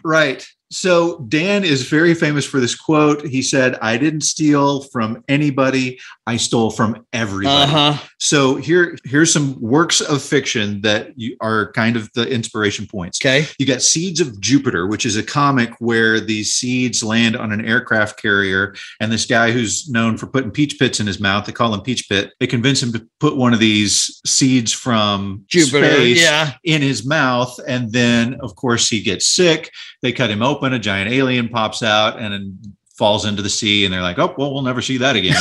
right. 0.04 0.46
So 0.72 1.18
Dan 1.28 1.64
is 1.64 1.88
very 1.88 2.14
famous 2.14 2.46
for 2.46 2.58
this 2.58 2.74
quote. 2.74 3.26
He 3.26 3.42
said, 3.42 3.76
I 3.82 3.98
didn't 3.98 4.22
steal 4.22 4.84
from 4.84 5.22
anybody. 5.28 6.00
I 6.26 6.38
stole 6.38 6.70
from 6.70 7.06
everybody. 7.12 7.62
Uh 7.62 7.66
huh. 7.66 8.06
So 8.18 8.56
here, 8.56 8.96
here's 9.04 9.30
some 9.32 9.60
works 9.60 10.00
of 10.00 10.22
fiction 10.22 10.80
that 10.80 11.12
you 11.16 11.36
are 11.40 11.72
kind 11.72 11.96
of 11.96 12.10
the 12.14 12.26
inspiration 12.28 12.86
points. 12.86 13.20
Okay. 13.20 13.46
You 13.58 13.66
got 13.66 13.82
Seeds 13.82 14.20
of 14.20 14.40
Jupiter, 14.40 14.86
which 14.86 15.04
is 15.04 15.16
a 15.16 15.22
comic 15.22 15.70
where 15.78 16.20
these 16.20 16.54
seeds 16.54 17.04
land 17.04 17.36
on 17.36 17.52
an 17.52 17.64
aircraft 17.64 18.20
carrier, 18.20 18.74
and 18.98 19.12
this 19.12 19.26
guy 19.26 19.50
who's 19.52 19.90
known 19.90 20.16
for 20.16 20.26
putting 20.26 20.50
peach 20.50 20.78
pits 20.78 21.00
in 21.00 21.06
his 21.06 21.20
mouth, 21.20 21.44
they 21.44 21.52
call 21.52 21.74
him 21.74 21.82
Peach 21.82 22.08
Pit. 22.08 22.32
They 22.40 22.46
convince 22.46 22.82
him 22.82 22.92
to 22.92 23.06
put 23.20 23.36
one 23.36 23.52
of 23.52 23.58
these 23.58 24.20
seeds 24.24 24.72
from 24.72 25.44
Jupiter. 25.48 25.86
space 25.92 26.22
Yeah. 26.22 26.54
in 26.64 26.80
his 26.80 27.04
mouth, 27.04 27.60
and 27.66 27.92
then 27.92 28.38
of 28.40 28.56
course 28.56 28.88
he 28.88 29.02
gets 29.02 29.26
sick. 29.26 29.70
They 30.02 30.12
cut 30.12 30.30
him 30.30 30.42
open, 30.42 30.72
a 30.72 30.78
giant 30.78 31.12
alien 31.12 31.48
pops 31.48 31.82
out, 31.82 32.18
and 32.18 32.34
then 32.34 32.74
falls 32.94 33.24
into 33.24 33.42
the 33.42 33.50
sea, 33.50 33.84
and 33.84 33.92
they're 33.92 34.02
like, 34.02 34.18
"Oh, 34.18 34.34
well, 34.36 34.52
we'll 34.52 34.62
never 34.62 34.82
see 34.82 34.98
that 34.98 35.16
again." 35.16 35.36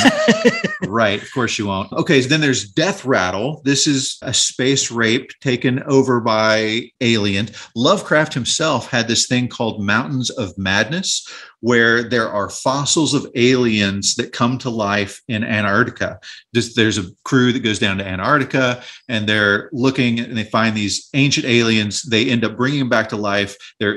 right. 0.88 1.21
Of 1.21 1.32
course 1.34 1.58
you 1.60 1.67
won't. 1.67 1.91
Okay. 1.91 2.21
So 2.21 2.30
then 2.30 2.41
there's 2.41 2.69
Death 2.69 3.06
Rattle. 3.06 3.62
This 3.65 3.88
is 3.88 4.17
a 4.21 4.34
space 4.34 4.91
rape 4.91 5.32
taken 5.41 5.84
over 5.84 6.19
by 6.19 6.89
alien. 7.02 7.50
Lovecraft 7.76 8.34
himself 8.34 8.89
had 8.89 9.08
this 9.08 9.28
thing 9.28 9.47
called 9.47 9.84
Mountains 9.84 10.30
of 10.30 10.58
Madness, 10.58 11.28
where 11.60 12.04
there 12.04 12.30
are 12.30 12.50
fossils 12.50 13.13
of 13.13 13.28
aliens 13.36 14.15
that 14.15 14.34
come 14.34 14.58
to 14.60 14.69
life 14.69 15.21
in 15.28 15.43
Antarctica. 15.43 16.19
There's 16.54 16.97
a 16.97 17.12
crew 17.24 17.54
that 17.54 17.60
goes 17.63 17.80
down 17.80 17.97
to 18.00 18.08
Antarctica 18.08 18.82
and 19.08 19.28
they're 19.28 19.69
looking 19.71 20.19
and 20.19 20.38
they 20.38 20.43
find 20.45 20.76
these 20.76 21.10
ancient 21.13 21.45
aliens. 21.45 22.02
They 22.02 22.30
end 22.30 22.43
up 22.43 22.58
bringing 22.58 22.80
them 22.80 22.89
back 22.89 23.10
to 23.10 23.17
life. 23.17 23.56
They're 23.80 23.95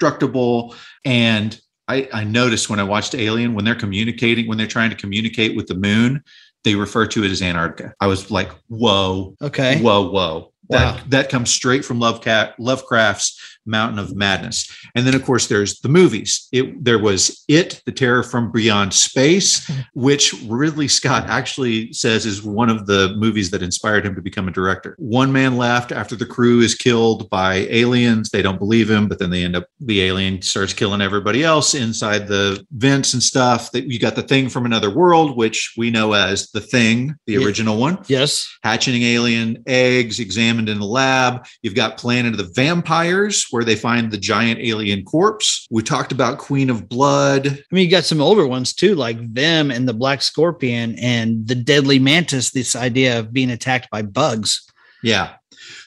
indestructible. 0.00 0.74
And 1.04 1.58
I, 1.88 2.08
I 2.12 2.24
noticed 2.24 2.68
when 2.68 2.80
I 2.80 2.84
watched 2.84 3.14
Alien, 3.14 3.54
when 3.54 3.64
they're 3.64 3.74
communicating, 3.74 4.48
when 4.48 4.58
they're 4.58 4.66
trying 4.66 4.90
to 4.90 4.96
communicate 4.96 5.56
with 5.56 5.66
the 5.68 5.74
moon, 5.74 6.22
they 6.64 6.74
refer 6.74 7.06
to 7.06 7.24
it 7.24 7.30
as 7.30 7.42
Antarctica. 7.42 7.94
I 8.00 8.06
was 8.08 8.30
like, 8.30 8.50
whoa, 8.68 9.36
Okay. 9.40 9.80
whoa, 9.80 10.10
whoa. 10.10 10.52
That 10.70 10.96
Wow. 10.96 11.00
that 11.10 11.28
comes 11.30 11.50
straight 11.50 11.84
from 11.84 12.00
Lovecraft, 12.00 12.58
Lovecraft's 12.58 13.40
Mountain 13.66 13.98
of 13.98 14.14
Madness. 14.16 14.68
And 14.94 15.06
then 15.06 15.14
of 15.14 15.24
course 15.24 15.46
there's 15.46 15.80
the 15.80 15.88
movies. 15.88 16.48
It 16.52 16.84
there 16.84 16.98
was 16.98 17.44
It, 17.48 17.82
The 17.86 17.92
Terror 17.92 18.22
from 18.22 18.52
Beyond 18.52 18.92
Space, 18.94 19.70
which 19.94 20.34
Ridley 20.44 20.88
Scott 20.88 21.24
actually 21.28 21.92
says 21.92 22.26
is 22.26 22.42
one 22.42 22.68
of 22.70 22.86
the 22.86 23.14
movies 23.16 23.50
that 23.50 23.62
inspired 23.62 24.04
him 24.04 24.14
to 24.14 24.22
become 24.22 24.48
a 24.48 24.52
director. 24.52 24.94
One 24.98 25.32
man 25.32 25.56
left 25.56 25.92
after 25.92 26.16
the 26.16 26.26
crew 26.26 26.60
is 26.60 26.74
killed 26.74 27.28
by 27.30 27.66
aliens. 27.70 28.30
They 28.30 28.42
don't 28.42 28.58
believe 28.58 28.90
him, 28.90 29.08
but 29.08 29.18
then 29.18 29.30
they 29.30 29.44
end 29.44 29.56
up 29.56 29.66
the 29.80 30.02
alien 30.02 30.42
starts 30.42 30.72
killing 30.72 31.00
everybody 31.00 31.42
else 31.44 31.74
inside 31.74 32.28
the 32.28 32.64
vents 32.72 33.14
and 33.14 33.22
stuff. 33.22 33.72
That 33.72 33.86
you 33.90 33.98
got 33.98 34.16
the 34.16 34.22
thing 34.22 34.48
from 34.48 34.66
another 34.66 34.90
world, 34.90 35.36
which 35.36 35.74
we 35.76 35.90
know 35.90 36.12
as 36.12 36.50
the 36.50 36.60
thing, 36.60 37.14
the 37.26 37.36
original 37.44 37.76
one 37.78 37.98
Yes. 38.08 38.48
hatching 38.62 39.02
alien 39.02 39.62
eggs 39.66 40.20
examined 40.20 40.68
in 40.68 40.78
the 40.78 40.86
lab. 40.86 41.46
You've 41.62 41.74
got 41.74 41.96
Planet 41.96 42.32
of 42.32 42.38
the 42.38 42.52
Vampires, 42.54 43.46
where 43.56 43.64
they 43.64 43.74
find 43.74 44.10
the 44.10 44.18
giant 44.18 44.60
alien 44.60 45.02
corpse. 45.02 45.66
We 45.70 45.82
talked 45.82 46.12
about 46.12 46.36
Queen 46.36 46.68
of 46.68 46.90
Blood. 46.90 47.46
I 47.46 47.74
mean, 47.74 47.86
you 47.86 47.90
got 47.90 48.04
some 48.04 48.20
older 48.20 48.46
ones 48.46 48.74
too, 48.74 48.94
like 48.94 49.16
them 49.32 49.70
and 49.70 49.88
the 49.88 49.94
Black 49.94 50.20
Scorpion 50.20 50.94
and 50.98 51.48
the 51.48 51.54
Deadly 51.54 51.98
Mantis. 51.98 52.50
This 52.50 52.76
idea 52.76 53.18
of 53.18 53.32
being 53.32 53.48
attacked 53.48 53.90
by 53.90 54.02
bugs. 54.02 54.62
Yeah. 55.02 55.36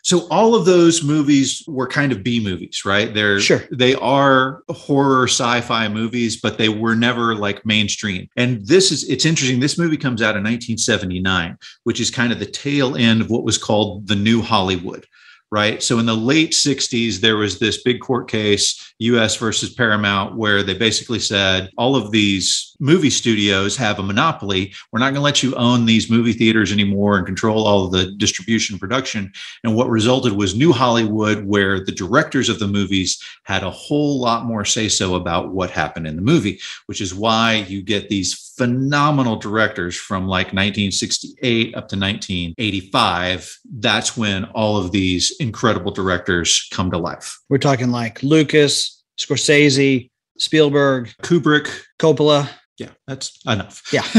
So 0.01 0.27
all 0.29 0.55
of 0.55 0.65
those 0.65 1.03
movies 1.03 1.63
were 1.67 1.85
kind 1.87 2.11
of 2.11 2.23
B 2.23 2.43
movies, 2.43 2.81
right? 2.85 3.13
They're 3.13 3.39
Sure. 3.39 3.63
they 3.71 3.93
are 3.93 4.63
horror 4.69 5.25
sci-fi 5.27 5.87
movies, 5.89 6.41
but 6.41 6.57
they 6.57 6.69
were 6.69 6.95
never 6.95 7.35
like 7.35 7.63
mainstream. 7.67 8.27
And 8.35 8.65
this 8.65 8.91
is 8.91 9.07
it's 9.07 9.25
interesting. 9.27 9.59
This 9.59 9.77
movie 9.77 9.95
comes 9.95 10.23
out 10.23 10.35
in 10.35 10.41
1979, 10.43 11.55
which 11.83 11.99
is 11.99 12.09
kind 12.09 12.33
of 12.33 12.39
the 12.39 12.47
tail 12.47 12.95
end 12.95 13.21
of 13.21 13.29
what 13.29 13.43
was 13.43 13.59
called 13.59 14.07
the 14.07 14.15
new 14.15 14.41
Hollywood. 14.41 15.05
Right. 15.51 15.81
So 15.81 15.97
in 15.97 16.05
the 16.05 16.15
late 16.15 16.51
60s, 16.51 17.21
there 17.21 17.37
was 17.37 17.57
this 17.57 17.81
big 17.81 18.01
court 18.01 18.29
case, 18.29 18.93
US 18.99 19.35
versus 19.35 19.73
Paramount, 19.73 20.35
where 20.35 20.61
they 20.61 20.75
basically 20.75 21.17
said 21.17 21.71
all 21.75 21.95
of 21.95 22.11
these 22.11 22.75
movie 22.79 23.09
studios 23.09 23.75
have 23.75 23.97
a 23.97 24.03
monopoly. 24.03 24.73
We're 24.91 24.99
not 24.99 25.07
going 25.07 25.15
to 25.15 25.21
let 25.21 25.41
you 25.41 25.55
own 25.55 25.85
these 25.85 26.09
movie 26.09 26.33
theaters 26.33 26.71
anymore 26.71 27.17
and 27.17 27.25
control 27.25 27.65
all 27.65 27.85
of 27.85 27.91
the 27.91 28.11
distribution 28.11 28.77
production. 28.77 29.31
And 29.63 29.75
what 29.75 29.89
resulted 29.89 30.33
was 30.33 30.55
New 30.55 30.71
Hollywood, 30.71 31.45
where 31.45 31.83
the 31.83 31.91
directors 31.91 32.47
of 32.47 32.59
the 32.59 32.67
movies 32.67 33.21
had 33.43 33.63
a 33.63 33.71
whole 33.71 34.19
lot 34.19 34.45
more 34.45 34.65
say 34.65 34.87
so 34.87 35.15
about 35.15 35.51
what 35.51 35.71
happened 35.71 36.07
in 36.07 36.15
the 36.15 36.21
movie, 36.21 36.59
which 36.85 37.01
is 37.01 37.13
why 37.13 37.65
you 37.67 37.81
get 37.81 38.09
these 38.09 38.53
phenomenal 38.55 39.37
directors 39.37 39.95
from 39.95 40.27
like 40.27 40.47
1968 40.47 41.67
up 41.75 41.87
to 41.87 41.95
1985. 41.95 43.59
That's 43.79 44.17
when 44.17 44.45
all 44.45 44.77
of 44.77 44.91
these 44.91 45.38
incredible 45.39 45.91
directors 45.91 46.67
come 46.71 46.91
to 46.91 46.97
life. 46.97 47.39
We're 47.49 47.57
talking 47.57 47.91
like 47.91 48.21
Lucas, 48.23 49.03
Scorsese, 49.17 50.09
Spielberg, 50.37 51.09
Kubrick. 51.21 51.69
Coppola. 51.99 52.49
Yeah, 52.77 52.89
that's 53.07 53.37
enough. 53.45 53.83
Yeah. 53.91 54.03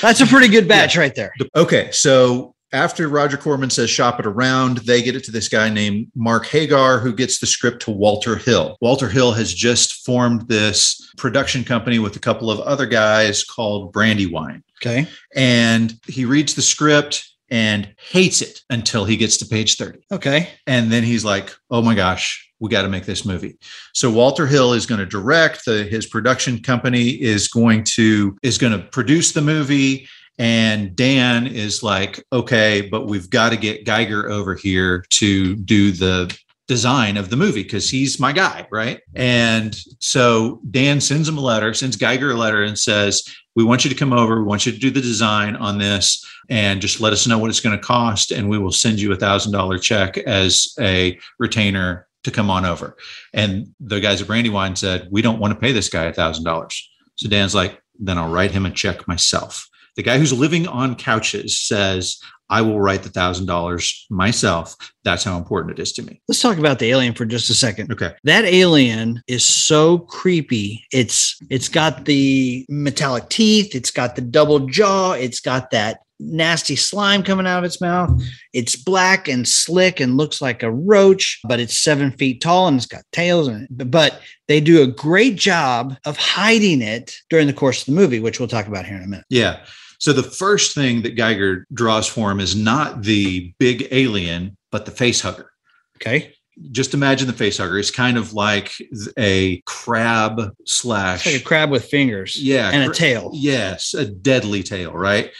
That's 0.00 0.20
a 0.20 0.26
pretty 0.26 0.48
good 0.48 0.66
batch 0.66 0.96
right 0.96 1.14
there. 1.14 1.32
Okay, 1.54 1.90
so 1.92 2.54
after 2.72 3.08
Roger 3.08 3.36
Corman 3.36 3.70
says 3.70 3.90
shop 3.90 4.18
it 4.18 4.26
around, 4.26 4.78
they 4.78 5.02
get 5.02 5.14
it 5.14 5.24
to 5.24 5.30
this 5.30 5.48
guy 5.48 5.68
named 5.68 6.10
Mark 6.14 6.46
Hagar, 6.46 6.98
who 6.98 7.14
gets 7.14 7.38
the 7.38 7.46
script 7.46 7.82
to 7.82 7.90
Walter 7.90 8.36
Hill. 8.36 8.78
Walter 8.80 9.08
Hill 9.08 9.32
has 9.32 9.52
just 9.52 10.04
formed 10.06 10.48
this 10.48 11.12
production 11.18 11.64
company 11.64 11.98
with 11.98 12.16
a 12.16 12.18
couple 12.18 12.50
of 12.50 12.60
other 12.60 12.86
guys 12.86 13.44
called 13.44 13.92
Brandywine. 13.92 14.64
Okay. 14.80 15.06
And 15.36 15.94
he 16.06 16.24
reads 16.24 16.54
the 16.54 16.62
script 16.62 17.28
and 17.52 17.94
hates 17.98 18.40
it 18.40 18.62
until 18.70 19.04
he 19.04 19.14
gets 19.14 19.36
to 19.36 19.46
page 19.46 19.76
30. 19.76 19.98
Okay. 20.10 20.48
And 20.66 20.90
then 20.90 21.02
he's 21.02 21.22
like, 21.22 21.54
oh 21.70 21.82
my 21.82 21.94
gosh, 21.94 22.50
we 22.60 22.70
got 22.70 22.82
to 22.82 22.88
make 22.88 23.04
this 23.04 23.26
movie. 23.26 23.58
So 23.92 24.10
Walter 24.10 24.46
Hill 24.46 24.72
is 24.72 24.86
going 24.86 25.00
to 25.00 25.06
direct 25.06 25.66
the 25.66 25.84
his 25.84 26.06
production 26.06 26.62
company 26.62 27.10
is 27.10 27.48
going 27.48 27.84
to 27.96 28.38
is 28.42 28.56
going 28.56 28.72
to 28.72 28.88
produce 28.88 29.32
the 29.32 29.42
movie 29.42 30.08
and 30.38 30.96
Dan 30.96 31.46
is 31.46 31.82
like, 31.82 32.24
okay, 32.32 32.88
but 32.90 33.06
we've 33.06 33.28
got 33.28 33.50
to 33.50 33.58
get 33.58 33.84
Giger 33.84 34.30
over 34.30 34.54
here 34.54 35.04
to 35.10 35.54
do 35.56 35.92
the 35.92 36.34
design 36.68 37.16
of 37.16 37.28
the 37.28 37.36
movie 37.36 37.62
because 37.62 37.90
he's 37.90 38.20
my 38.20 38.32
guy, 38.32 38.66
right? 38.70 39.00
And 39.14 39.76
so 39.98 40.60
Dan 40.70 41.00
sends 41.00 41.28
him 41.28 41.38
a 41.38 41.42
letter, 41.42 41.74
sends 41.74 41.96
Giger 41.96 42.32
a 42.32 42.38
letter 42.38 42.62
and 42.62 42.78
says, 42.78 43.24
we 43.54 43.64
want 43.64 43.84
you 43.84 43.90
to 43.90 43.96
come 43.96 44.12
over. 44.12 44.38
We 44.38 44.46
want 44.46 44.64
you 44.64 44.72
to 44.72 44.78
do 44.78 44.90
the 44.90 45.00
design 45.00 45.56
on 45.56 45.78
this 45.78 46.24
and 46.48 46.80
just 46.80 47.00
let 47.00 47.12
us 47.12 47.26
know 47.26 47.38
what 47.38 47.50
it's 47.50 47.60
going 47.60 47.76
to 47.76 47.84
cost. 47.84 48.30
And 48.30 48.48
we 48.48 48.58
will 48.58 48.72
send 48.72 49.00
you 49.00 49.12
a 49.12 49.16
thousand 49.16 49.52
dollar 49.52 49.78
check 49.78 50.16
as 50.18 50.74
a 50.80 51.18
retainer 51.38 52.06
to 52.24 52.30
come 52.30 52.50
on 52.50 52.64
over. 52.64 52.96
And 53.32 53.74
the 53.80 54.00
guys 54.00 54.20
at 54.20 54.28
Brandywine 54.28 54.76
said, 54.76 55.08
we 55.10 55.22
don't 55.22 55.40
want 55.40 55.52
to 55.52 55.60
pay 55.60 55.72
this 55.72 55.88
guy 55.88 56.04
a 56.04 56.12
thousand 56.12 56.44
dollars. 56.44 56.88
So 57.16 57.28
Dan's 57.28 57.54
like, 57.54 57.82
then 57.98 58.18
I'll 58.18 58.30
write 58.30 58.52
him 58.52 58.66
a 58.66 58.70
check 58.70 59.06
myself. 59.06 59.68
The 59.96 60.02
guy 60.02 60.18
who's 60.18 60.32
living 60.32 60.66
on 60.66 60.94
couches 60.94 61.60
says, 61.60 62.18
I 62.52 62.60
will 62.60 62.78
write 62.78 63.02
the 63.02 63.08
thousand 63.08 63.46
dollars 63.46 64.06
myself. 64.10 64.76
That's 65.04 65.24
how 65.24 65.38
important 65.38 65.78
it 65.78 65.82
is 65.82 65.90
to 65.94 66.02
me. 66.02 66.20
Let's 66.28 66.42
talk 66.42 66.58
about 66.58 66.78
the 66.78 66.90
alien 66.90 67.14
for 67.14 67.24
just 67.24 67.48
a 67.48 67.54
second. 67.54 67.90
Okay. 67.90 68.12
That 68.24 68.44
alien 68.44 69.22
is 69.26 69.42
so 69.42 70.00
creepy. 70.00 70.84
It's 70.92 71.38
it's 71.48 71.70
got 71.70 72.04
the 72.04 72.66
metallic 72.68 73.30
teeth, 73.30 73.74
it's 73.74 73.90
got 73.90 74.16
the 74.16 74.20
double 74.22 74.66
jaw, 74.66 75.12
it's 75.12 75.40
got 75.40 75.70
that 75.70 76.00
nasty 76.20 76.76
slime 76.76 77.22
coming 77.22 77.46
out 77.46 77.60
of 77.60 77.64
its 77.64 77.80
mouth. 77.80 78.22
It's 78.52 78.76
black 78.76 79.28
and 79.28 79.48
slick 79.48 79.98
and 79.98 80.18
looks 80.18 80.42
like 80.42 80.62
a 80.62 80.70
roach, 80.70 81.40
but 81.48 81.58
it's 81.58 81.80
seven 81.80 82.12
feet 82.12 82.42
tall 82.42 82.68
and 82.68 82.76
it's 82.76 82.86
got 82.86 83.02
tails 83.12 83.48
and 83.48 83.66
but 83.70 84.20
they 84.46 84.60
do 84.60 84.82
a 84.82 84.86
great 84.86 85.36
job 85.36 85.96
of 86.04 86.18
hiding 86.18 86.82
it 86.82 87.16
during 87.30 87.46
the 87.46 87.54
course 87.54 87.80
of 87.80 87.86
the 87.86 87.98
movie, 87.98 88.20
which 88.20 88.38
we'll 88.38 88.46
talk 88.46 88.66
about 88.66 88.84
here 88.84 88.98
in 88.98 89.04
a 89.04 89.08
minute. 89.08 89.24
Yeah. 89.30 89.64
So 90.02 90.12
the 90.12 90.24
first 90.24 90.74
thing 90.74 91.02
that 91.02 91.14
Giger 91.14 91.62
draws 91.72 92.08
for 92.08 92.28
him 92.32 92.40
is 92.40 92.56
not 92.56 93.02
the 93.02 93.54
big 93.60 93.86
alien, 93.92 94.56
but 94.72 94.84
the 94.84 94.90
face 94.90 95.20
hugger. 95.20 95.52
Okay. 95.96 96.34
Just 96.72 96.92
imagine 96.92 97.28
the 97.28 97.32
face 97.32 97.58
hugger. 97.58 97.78
It's 97.78 97.92
kind 97.92 98.18
of 98.18 98.32
like 98.32 98.72
a 99.16 99.62
crab 99.64 100.56
slash 100.66 101.24
It's 101.24 101.36
like 101.36 101.42
a 101.42 101.44
crab 101.44 101.70
with 101.70 101.84
fingers 101.84 102.36
yeah 102.42 102.70
and 102.72 102.90
a 102.90 102.92
tail. 102.92 103.30
Yes, 103.32 103.94
a 103.94 104.04
deadly 104.04 104.64
tail, 104.64 104.90
right? 104.90 105.30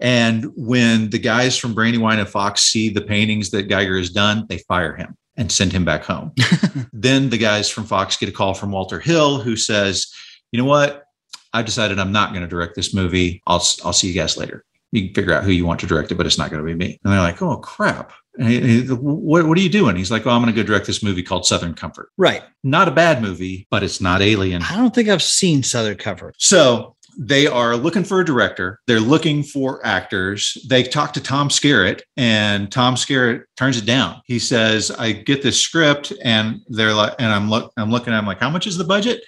And 0.00 0.52
when 0.54 1.08
the 1.08 1.18
guys 1.18 1.56
from 1.56 1.72
Brandywine 1.72 2.18
and 2.18 2.28
Fox 2.28 2.60
see 2.60 2.90
the 2.90 3.00
paintings 3.00 3.50
that 3.52 3.68
Giger 3.68 3.96
has 3.96 4.10
done, 4.10 4.44
they 4.50 4.58
fire 4.58 4.94
him 4.94 5.16
and 5.38 5.50
send 5.50 5.72
him 5.72 5.86
back 5.86 6.04
home. 6.04 6.32
then 6.92 7.30
the 7.30 7.38
guys 7.38 7.70
from 7.70 7.84
Fox 7.84 8.18
get 8.18 8.28
a 8.28 8.32
call 8.32 8.52
from 8.52 8.70
Walter 8.70 9.00
Hill 9.00 9.40
who 9.40 9.56
says, 9.56 10.12
"You 10.52 10.58
know 10.58 10.68
what? 10.68 11.06
I've 11.52 11.66
decided 11.66 11.98
I'm 11.98 12.12
not 12.12 12.30
going 12.30 12.42
to 12.42 12.48
direct 12.48 12.74
this 12.76 12.94
movie. 12.94 13.42
I'll 13.46 13.62
I'll 13.84 13.92
see 13.92 14.08
you 14.08 14.14
guys 14.14 14.36
later. 14.36 14.64
You 14.92 15.06
can 15.06 15.14
figure 15.14 15.32
out 15.32 15.44
who 15.44 15.52
you 15.52 15.64
want 15.66 15.80
to 15.80 15.86
direct 15.86 16.10
it, 16.10 16.16
but 16.16 16.26
it's 16.26 16.38
not 16.38 16.50
going 16.50 16.62
to 16.62 16.66
be 16.66 16.74
me." 16.74 16.98
And 17.04 17.12
they're 17.12 17.20
like, 17.20 17.40
"Oh 17.42 17.56
crap! 17.58 18.12
He- 18.38 18.82
what 18.88 19.46
what 19.46 19.58
are 19.58 19.60
you 19.60 19.68
doing?" 19.68 19.96
He's 19.96 20.10
like, 20.10 20.26
"Oh, 20.26 20.30
I'm 20.30 20.42
going 20.42 20.54
to 20.54 20.60
go 20.60 20.66
direct 20.66 20.86
this 20.86 21.02
movie 21.02 21.22
called 21.22 21.46
Southern 21.46 21.74
Comfort. 21.74 22.10
Right. 22.16 22.42
Not 22.64 22.88
a 22.88 22.92
bad 22.92 23.22
movie, 23.22 23.66
but 23.70 23.82
it's 23.82 24.00
not 24.00 24.22
Alien." 24.22 24.62
I 24.62 24.76
don't 24.76 24.94
think 24.94 25.08
I've 25.08 25.22
seen 25.22 25.62
Southern 25.62 25.96
Comfort. 25.96 26.34
So 26.38 26.96
they 27.18 27.46
are 27.46 27.76
looking 27.76 28.04
for 28.04 28.20
a 28.20 28.24
director. 28.24 28.80
They're 28.86 29.00
looking 29.00 29.42
for 29.42 29.84
actors. 29.84 30.56
They 30.68 30.82
talk 30.84 31.12
to 31.14 31.20
Tom 31.20 31.48
Skerritt, 31.48 32.00
and 32.16 32.70
Tom 32.70 32.94
Skerritt 32.94 33.42
turns 33.56 33.76
it 33.76 33.84
down. 33.86 34.22
He 34.26 34.38
says, 34.38 34.90
"I 34.90 35.12
get 35.12 35.42
this 35.42 35.60
script, 35.60 36.12
and 36.24 36.60
they're 36.68 36.94
like, 36.94 37.14
and 37.18 37.32
I'm 37.32 37.50
look, 37.50 37.72
I'm 37.76 37.90
looking. 37.90 38.12
I'm 38.12 38.26
like, 38.26 38.40
how 38.40 38.50
much 38.50 38.66
is 38.66 38.76
the 38.76 38.84
budget? 38.84 39.22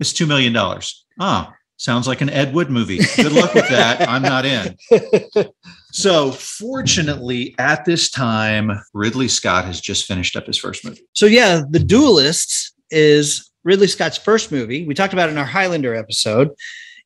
It's 0.00 0.12
two 0.12 0.26
million 0.26 0.52
dollars. 0.52 1.04
Ah, 1.18 1.54
sounds 1.80 2.06
like 2.06 2.20
an 2.20 2.30
Ed 2.30 2.54
Wood 2.54 2.70
movie. 2.70 3.00
Good 3.16 3.32
luck 3.32 3.54
with 3.54 3.68
that. 3.68 4.08
I'm 4.08 4.22
not 4.22 4.44
in." 4.44 4.76
So, 5.92 6.30
fortunately, 6.30 7.54
at 7.58 7.84
this 7.84 8.10
time, 8.10 8.80
Ridley 8.94 9.28
Scott 9.28 9.64
has 9.64 9.80
just 9.80 10.06
finished 10.06 10.36
up 10.36 10.46
his 10.46 10.56
first 10.56 10.84
movie. 10.84 11.02
So 11.14 11.26
yeah, 11.26 11.62
The 11.68 11.80
Duelists 11.80 12.72
is 12.90 13.50
Ridley 13.64 13.88
Scott's 13.88 14.16
first 14.16 14.52
movie. 14.52 14.86
We 14.86 14.94
talked 14.94 15.12
about 15.12 15.28
it 15.28 15.32
in 15.32 15.38
our 15.38 15.44
Highlander 15.44 15.94
episode. 15.94 16.50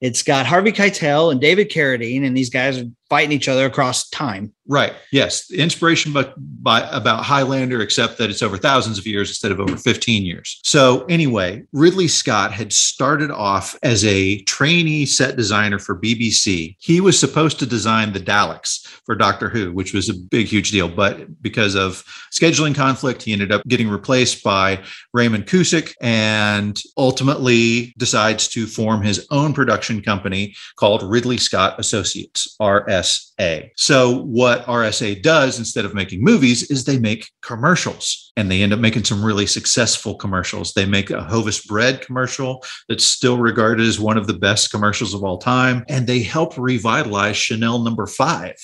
It's 0.01 0.23
got 0.23 0.45
Harvey 0.47 0.73
Keitel 0.73 1.33
and 1.33 1.41
David 1.41 1.71
Carradine, 1.71 2.27
and 2.27 2.37
these 2.37 2.51
guys 2.51 2.79
are 2.79 2.85
fighting 3.15 3.31
each 3.31 3.47
other 3.47 3.67
across 3.67 4.09
time. 4.09 4.53
Right. 4.67 4.93
Yes. 5.13 5.47
The 5.47 5.59
inspiration 5.59 6.13
by, 6.13 6.33
by 6.37 6.89
about 6.91 7.23
Highlander, 7.23 7.81
except 7.81 8.19
that 8.19 8.29
it's 8.29 8.43
over 8.43 8.57
thousands 8.57 8.99
of 8.99 9.07
years 9.07 9.29
instead 9.29 9.53
of 9.53 9.61
over 9.61 9.77
15 9.77 10.25
years. 10.25 10.59
So 10.65 11.05
anyway, 11.05 11.63
Ridley 11.73 12.09
Scott 12.09 12.51
had 12.51 12.73
started 12.73 13.31
off 13.31 13.77
as 13.85 14.05
a 14.05 14.41
trainee 14.45 15.07
set 15.07 15.37
designer 15.37 15.79
for 15.79 16.01
BBC. 16.01 16.77
He 16.81 17.01
was 17.01 17.17
supposed 17.17 17.61
to 17.61 17.67
design 17.67 18.15
the 18.15 18.21
Daleks 18.21 18.85
for 19.05 19.15
Doctor 19.15 19.49
Who, 19.49 19.73
which 19.73 19.93
was 19.93 20.09
a 20.09 20.15
big, 20.15 20.47
huge 20.47 20.71
deal. 20.73 20.89
But 20.89 21.41
because 21.41 21.77
of 21.77 22.03
scheduling 22.33 22.75
conflict, 22.75 23.23
he 23.23 23.35
ended 23.35 23.53
up 23.53 23.63
getting 23.69 23.89
replaced 23.89 24.43
by 24.43 24.83
Raymond 25.13 25.47
Cusick 25.47 25.95
and 26.01 26.81
ultimately 26.97 27.95
decides 27.99 28.49
to 28.49 28.67
form 28.67 29.03
his 29.03 29.27
own 29.31 29.53
production 29.53 30.03
company 30.03 30.57
called 30.77 31.03
Ridley 31.03 31.37
Scott 31.37 31.79
Associates, 31.79 32.57
RS 32.61 33.04
RSA. 33.05 33.71
So, 33.77 34.23
what 34.23 34.65
RSA 34.67 35.23
does 35.23 35.59
instead 35.59 35.85
of 35.85 35.95
making 35.95 36.23
movies 36.23 36.71
is 36.71 36.85
they 36.85 36.99
make 36.99 37.31
commercials 37.43 38.33
and 38.37 38.51
they 38.51 38.63
end 38.63 38.73
up 38.73 38.81
making 38.81 39.05
some 39.05 39.25
really 39.25 39.47
successful 39.47 40.15
commercials. 40.15 40.73
They 40.73 40.87
make 40.87 41.11
a 41.11 41.23
Hovis 41.23 41.67
bread 41.67 42.01
commercial 42.01 42.65
that's 42.89 43.05
still 43.05 43.39
regarded 43.39 43.87
as 43.87 44.01
one 44.01 44.17
of 44.17 44.27
the 44.27 44.35
best 44.35 44.71
commercials 44.71 45.15
of 45.15 45.25
all 45.25 45.39
time. 45.39 45.85
And 45.89 46.07
they 46.07 46.23
help 46.23 46.57
revitalize 46.57 47.37
Chanel 47.37 47.81
number 47.81 48.07
five 48.07 48.57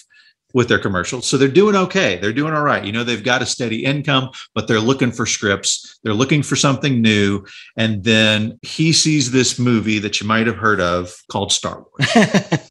with 0.53 0.68
their 0.68 0.81
commercials. 0.81 1.29
So 1.29 1.37
they're 1.37 1.46
doing 1.46 1.76
okay. 1.76 2.16
They're 2.16 2.33
doing 2.33 2.53
all 2.53 2.64
right. 2.64 2.85
You 2.85 2.90
know, 2.90 3.05
they've 3.05 3.22
got 3.22 3.40
a 3.40 3.46
steady 3.46 3.85
income, 3.85 4.31
but 4.53 4.66
they're 4.66 4.81
looking 4.81 5.12
for 5.12 5.24
scripts. 5.24 6.00
They're 6.03 6.12
looking 6.12 6.42
for 6.42 6.57
something 6.57 7.00
new. 7.00 7.44
And 7.76 8.03
then 8.03 8.59
he 8.62 8.92
sees 8.92 9.31
this 9.31 9.61
movie 9.61 10.00
that 10.00 10.20
you 10.20 10.26
might 10.26 10.48
have 10.48 10.57
heard 10.57 10.81
of 10.81 11.14
called 11.31 11.53
Star 11.53 11.85
Wars. 11.85 12.70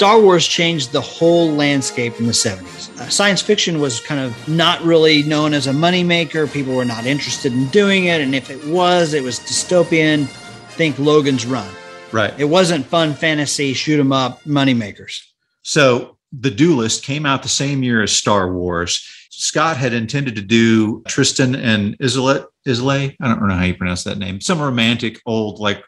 Star 0.00 0.18
Wars 0.18 0.46
changed 0.46 0.92
the 0.92 1.00
whole 1.02 1.52
landscape 1.52 2.18
in 2.18 2.24
the 2.24 2.32
70s. 2.32 2.88
Uh, 2.98 3.10
science 3.10 3.42
fiction 3.42 3.80
was 3.80 4.00
kind 4.00 4.18
of 4.18 4.48
not 4.48 4.80
really 4.82 5.22
known 5.24 5.52
as 5.52 5.66
a 5.66 5.72
moneymaker. 5.72 6.50
People 6.50 6.74
were 6.74 6.86
not 6.86 7.04
interested 7.04 7.52
in 7.52 7.66
doing 7.66 8.06
it. 8.06 8.22
And 8.22 8.34
if 8.34 8.48
it 8.48 8.64
was, 8.64 9.12
it 9.12 9.22
was 9.22 9.38
dystopian. 9.38 10.26
Think 10.70 10.98
Logan's 10.98 11.44
Run. 11.44 11.68
right. 12.12 12.32
It 12.38 12.46
wasn't 12.46 12.86
fun 12.86 13.12
fantasy, 13.12 13.74
shoot 13.74 14.00
'em 14.00 14.10
up 14.10 14.42
moneymakers. 14.44 15.18
So 15.60 16.16
The 16.32 16.50
Duelist 16.50 17.04
came 17.04 17.26
out 17.26 17.42
the 17.42 17.50
same 17.50 17.82
year 17.82 18.02
as 18.02 18.10
Star 18.10 18.50
Wars. 18.50 19.06
Scott 19.40 19.78
had 19.78 19.94
intended 19.94 20.34
to 20.36 20.42
do 20.42 21.02
Tristan 21.08 21.54
and 21.54 21.96
Isolde. 22.00 22.44
Isolde? 22.66 23.16
I 23.20 23.28
don't 23.28 23.48
know 23.48 23.54
how 23.54 23.64
you 23.64 23.74
pronounce 23.74 24.04
that 24.04 24.18
name. 24.18 24.40
Some 24.40 24.60
romantic 24.60 25.18
old 25.24 25.60
like 25.60 25.82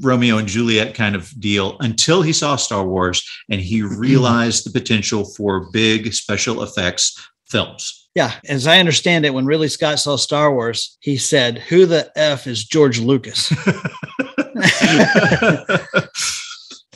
Romeo 0.00 0.38
and 0.38 0.48
Juliet 0.48 0.94
kind 0.94 1.14
of 1.14 1.38
deal 1.38 1.76
until 1.80 2.22
he 2.22 2.32
saw 2.32 2.56
Star 2.56 2.86
Wars 2.86 3.22
and 3.50 3.60
he 3.60 3.82
mm-hmm. 3.82 3.98
realized 3.98 4.64
the 4.64 4.70
potential 4.70 5.26
for 5.36 5.70
big 5.72 6.14
special 6.14 6.62
effects 6.62 7.22
films. 7.50 8.08
Yeah, 8.14 8.32
as 8.48 8.66
I 8.66 8.78
understand 8.80 9.26
it, 9.26 9.34
when 9.34 9.44
Ridley 9.44 9.68
Scott 9.68 9.98
saw 9.98 10.16
Star 10.16 10.54
Wars, 10.54 10.96
he 11.00 11.18
said, 11.18 11.58
Who 11.58 11.84
the 11.84 12.10
F 12.16 12.46
is 12.46 12.64
George 12.64 12.98
Lucas? 12.98 13.52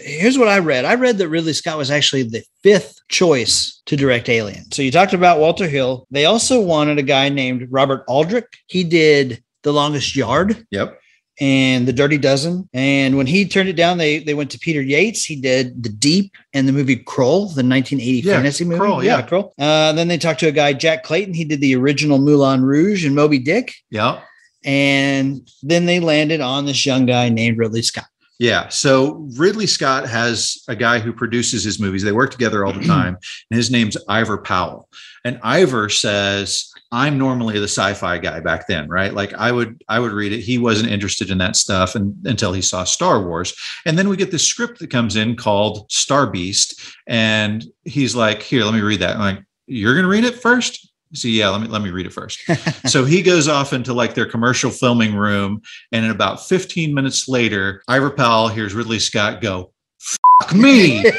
Here's 0.02 0.38
what 0.38 0.48
I 0.48 0.58
read. 0.58 0.84
I 0.84 0.94
read 0.94 1.18
that 1.18 1.28
Ridley 1.28 1.52
Scott 1.52 1.78
was 1.78 1.90
actually 1.90 2.22
the 2.24 2.42
fifth 2.62 2.98
choice 3.08 3.80
to 3.86 3.96
direct 3.96 4.28
Alien. 4.28 4.70
So 4.72 4.82
you 4.82 4.90
talked 4.90 5.12
about 5.14 5.38
Walter 5.40 5.68
Hill. 5.68 6.06
They 6.10 6.24
also 6.24 6.60
wanted 6.60 6.98
a 6.98 7.02
guy 7.02 7.28
named 7.28 7.66
Robert 7.70 8.04
Aldrich. 8.08 8.46
He 8.66 8.84
did 8.84 9.42
The 9.62 9.72
Longest 9.72 10.14
Yard 10.16 10.66
Yep. 10.70 10.98
and 11.40 11.86
The 11.88 11.92
Dirty 11.92 12.18
Dozen. 12.18 12.68
And 12.72 13.16
when 13.16 13.26
he 13.26 13.46
turned 13.46 13.68
it 13.68 13.76
down, 13.76 13.98
they 13.98 14.18
they 14.20 14.34
went 14.34 14.50
to 14.52 14.58
Peter 14.58 14.80
Yates. 14.82 15.24
He 15.24 15.36
did 15.40 15.82
The 15.82 15.88
Deep 15.90 16.32
and 16.52 16.66
the 16.68 16.72
movie 16.72 16.96
Krull, 16.96 17.54
the 17.54 17.62
1980 17.64 18.20
Yeah, 18.20 18.34
fantasy 18.34 18.64
movie. 18.64 18.80
Krull, 18.80 19.04
yeah. 19.04 19.22
Krull. 19.26 19.52
Uh, 19.58 19.92
then 19.92 20.08
they 20.08 20.18
talked 20.18 20.40
to 20.40 20.48
a 20.48 20.52
guy, 20.52 20.72
Jack 20.72 21.02
Clayton. 21.04 21.34
He 21.34 21.44
did 21.44 21.60
the 21.60 21.76
original 21.76 22.18
Moulin 22.18 22.62
Rouge 22.62 23.04
and 23.04 23.14
Moby 23.14 23.38
Dick. 23.38 23.72
Yep. 23.90 24.22
And 24.64 25.48
then 25.62 25.86
they 25.86 26.00
landed 26.00 26.40
on 26.40 26.66
this 26.66 26.84
young 26.84 27.06
guy 27.06 27.28
named 27.30 27.56
Ridley 27.58 27.82
Scott. 27.82 28.04
Yeah. 28.40 28.68
So 28.68 29.29
Ridley 29.37 29.66
Scott 29.66 30.09
has 30.09 30.64
a 30.66 30.74
guy 30.74 30.98
who 30.98 31.12
produces 31.12 31.62
his 31.62 31.79
movies. 31.79 32.03
They 32.03 32.11
work 32.11 32.31
together 32.31 32.64
all 32.64 32.72
the 32.72 32.81
time. 32.87 33.18
And 33.50 33.57
his 33.59 33.70
name's 33.70 33.98
Ivor 34.09 34.38
Powell. 34.38 34.88
And 35.26 35.38
Ivor 35.42 35.90
says, 35.90 36.72
I'm 36.90 37.18
normally 37.18 37.59
the 37.59 37.68
sci-fi 37.68 38.16
guy 38.16 38.40
back 38.40 38.66
then, 38.66 38.88
right? 38.88 39.12
Like 39.12 39.35
I 39.35 39.53
would 39.53 39.85
I 39.90 40.00
would 40.00 40.12
read 40.12 40.33
it. 40.33 40.40
He 40.40 40.57
wasn't 40.57 40.90
interested 40.90 41.31
in 41.31 41.37
that 41.37 41.55
stuff 41.55 41.94
and, 41.94 42.16
until 42.24 42.55
he 42.55 42.62
saw 42.62 42.85
Star 42.85 43.22
Wars. 43.22 43.55
And 43.85 43.98
then 43.98 44.09
we 44.09 44.16
get 44.16 44.31
this 44.31 44.48
script 44.48 44.79
that 44.79 44.88
comes 44.88 45.16
in 45.16 45.37
called 45.37 45.92
Star 45.92 46.26
Beast. 46.26 46.81
And 47.07 47.62
he's 47.85 48.16
like, 48.16 48.40
here, 48.40 48.64
let 48.64 48.72
me 48.72 48.81
read 48.81 49.00
that. 49.00 49.16
I'm 49.16 49.37
like, 49.37 49.44
you're 49.66 49.94
gonna 49.94 50.09
read 50.09 50.24
it 50.24 50.40
first? 50.40 50.89
So 51.12 51.28
yeah, 51.28 51.48
let 51.48 51.60
me 51.60 51.66
let 51.66 51.82
me 51.82 51.90
read 51.90 52.06
it 52.06 52.12
first. 52.12 52.40
so 52.86 53.04
he 53.04 53.22
goes 53.22 53.48
off 53.48 53.72
into 53.72 53.92
like 53.92 54.14
their 54.14 54.26
commercial 54.26 54.70
filming 54.70 55.14
room, 55.14 55.60
and 55.92 56.04
in 56.04 56.10
about 56.10 56.46
15 56.46 56.94
minutes 56.94 57.28
later, 57.28 57.82
Ivor 57.88 58.10
Powell 58.10 58.48
hears 58.48 58.74
Ridley 58.74 58.98
Scott 58.98 59.40
go, 59.40 59.72
"Fuck 59.98 60.54
me." 60.54 61.04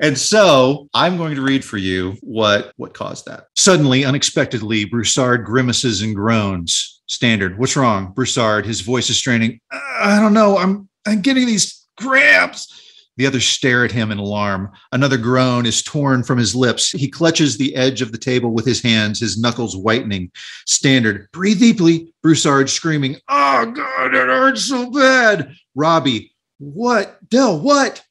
And 0.00 0.16
so 0.16 0.88
I'm 0.94 1.16
going 1.16 1.34
to 1.34 1.42
read 1.42 1.64
for 1.64 1.76
you 1.76 2.16
what 2.20 2.72
what 2.76 2.94
caused 2.94 3.26
that. 3.26 3.46
Suddenly, 3.56 4.04
unexpectedly, 4.04 4.84
Broussard 4.84 5.44
grimaces 5.44 6.02
and 6.02 6.14
groans. 6.14 7.02
Standard. 7.06 7.58
What's 7.58 7.74
wrong? 7.74 8.12
Broussard, 8.12 8.66
his 8.66 8.80
voice 8.82 9.10
is 9.10 9.16
straining. 9.16 9.58
"Uh, 9.72 9.80
I 9.98 10.20
don't 10.20 10.34
know. 10.34 10.56
I'm 10.56 10.88
I'm 11.06 11.20
getting 11.20 11.46
these 11.46 11.86
cramps. 11.98 12.87
The 13.18 13.26
others 13.26 13.46
stare 13.46 13.84
at 13.84 13.92
him 13.92 14.10
in 14.10 14.18
alarm. 14.18 14.70
Another 14.92 15.18
groan 15.18 15.66
is 15.66 15.82
torn 15.82 16.22
from 16.22 16.38
his 16.38 16.54
lips. 16.54 16.92
He 16.92 17.10
clutches 17.10 17.58
the 17.58 17.74
edge 17.74 18.00
of 18.00 18.12
the 18.12 18.18
table 18.18 18.50
with 18.50 18.64
his 18.64 18.80
hands, 18.80 19.20
his 19.20 19.36
knuckles 19.36 19.76
whitening. 19.76 20.30
Standard. 20.66 21.28
Breathe 21.32 21.58
deeply. 21.58 22.14
Broussard 22.22 22.70
screaming. 22.70 23.16
Oh 23.28 23.66
God, 23.66 24.14
it 24.14 24.28
hurts 24.28 24.64
so 24.64 24.90
bad. 24.90 25.52
Robbie. 25.74 26.32
What? 26.58 27.18
Dell, 27.28 27.60
what? 27.60 28.04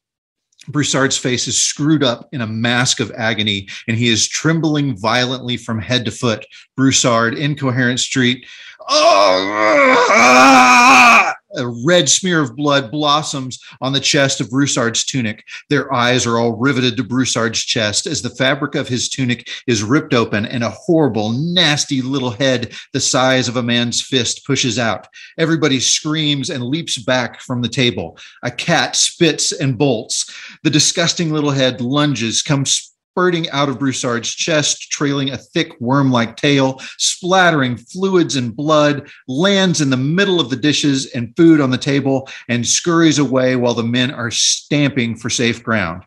Broussard's 0.67 1.17
face 1.17 1.47
is 1.47 1.63
screwed 1.63 2.03
up 2.03 2.27
in 2.33 2.41
a 2.41 2.47
mask 2.47 2.99
of 2.99 3.11
agony, 3.15 3.69
and 3.87 3.97
he 3.97 4.09
is 4.09 4.27
trembling 4.27 4.97
violently 4.97 5.55
from 5.55 5.79
head 5.79 6.03
to 6.05 6.11
foot. 6.11 6.45
Broussard, 6.75 7.35
incoherent 7.35 8.01
street. 8.01 8.45
Oh, 8.89 10.07
ah! 10.09 11.33
A 11.57 11.67
red 11.85 12.09
smear 12.09 12.41
of 12.41 12.55
blood 12.55 12.91
blossoms 12.91 13.59
on 13.81 13.93
the 13.93 13.99
chest 13.99 14.39
of 14.39 14.49
Broussard's 14.49 15.03
tunic. 15.03 15.43
Their 15.69 15.91
eyes 15.93 16.25
are 16.25 16.37
all 16.37 16.55
riveted 16.55 16.97
to 16.97 17.03
Broussard's 17.03 17.59
chest 17.59 18.05
as 18.05 18.21
the 18.21 18.29
fabric 18.29 18.75
of 18.75 18.87
his 18.87 19.09
tunic 19.09 19.49
is 19.67 19.83
ripped 19.83 20.13
open 20.13 20.45
and 20.45 20.63
a 20.63 20.69
horrible, 20.69 21.31
nasty 21.31 22.01
little 22.01 22.31
head 22.31 22.73
the 22.93 22.99
size 22.99 23.47
of 23.47 23.57
a 23.57 23.63
man's 23.63 24.01
fist 24.01 24.45
pushes 24.45 24.79
out. 24.79 25.07
Everybody 25.37 25.79
screams 25.79 26.49
and 26.49 26.63
leaps 26.63 26.97
back 26.97 27.41
from 27.41 27.61
the 27.61 27.69
table. 27.69 28.17
A 28.43 28.51
cat 28.51 28.95
spits 28.95 29.51
and 29.51 29.77
bolts. 29.77 30.31
The 30.63 30.69
disgusting 30.69 31.31
little 31.31 31.51
head 31.51 31.81
lunges, 31.81 32.41
comes 32.41 32.93
spurting 33.17 33.49
out 33.49 33.67
of 33.67 33.79
Broussard's 33.79 34.29
chest, 34.29 34.91
trailing 34.91 35.31
a 35.31 35.39
thick 35.39 35.73
worm 35.79 36.11
like 36.11 36.37
tail, 36.37 36.79
splattering 36.99 37.75
fluids 37.75 38.35
and 38.35 38.55
blood, 38.55 39.09
lands 39.27 39.81
in 39.81 39.89
the 39.89 39.97
middle 39.97 40.39
of 40.39 40.51
the 40.51 40.55
dishes 40.55 41.07
and 41.15 41.35
food 41.35 41.59
on 41.59 41.71
the 41.71 41.79
table, 41.79 42.29
and 42.47 42.67
scurries 42.67 43.17
away 43.17 43.55
while 43.55 43.73
the 43.73 43.81
men 43.81 44.11
are 44.11 44.29
stamping 44.29 45.15
for 45.15 45.31
safe 45.31 45.63
ground. 45.63 46.03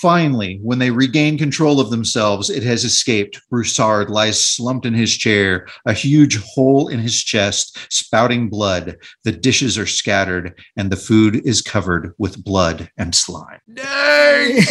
Finally, 0.00 0.60
when 0.62 0.78
they 0.78 0.92
regain 0.92 1.36
control 1.36 1.80
of 1.80 1.90
themselves, 1.90 2.50
it 2.50 2.62
has 2.62 2.84
escaped. 2.84 3.40
Broussard 3.50 4.08
lies 4.08 4.38
slumped 4.38 4.86
in 4.86 4.94
his 4.94 5.16
chair, 5.16 5.66
a 5.86 5.92
huge 5.92 6.38
hole 6.38 6.86
in 6.86 7.00
his 7.00 7.20
chest, 7.20 7.76
spouting 7.92 8.48
blood. 8.48 8.96
The 9.24 9.32
dishes 9.32 9.76
are 9.76 9.86
scattered, 9.86 10.56
and 10.76 10.88
the 10.88 10.96
food 10.96 11.44
is 11.44 11.62
covered 11.62 12.14
with 12.16 12.44
blood 12.44 12.90
and 12.96 13.12
slime. 13.12 13.58
Dang! 13.74 14.62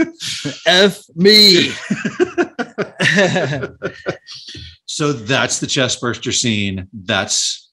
F 0.66 1.02
me. 1.14 1.70
so 4.86 5.12
that's 5.12 5.60
the 5.60 5.66
chest 5.68 6.00
burster 6.00 6.32
scene. 6.32 6.88
That's 6.92 7.70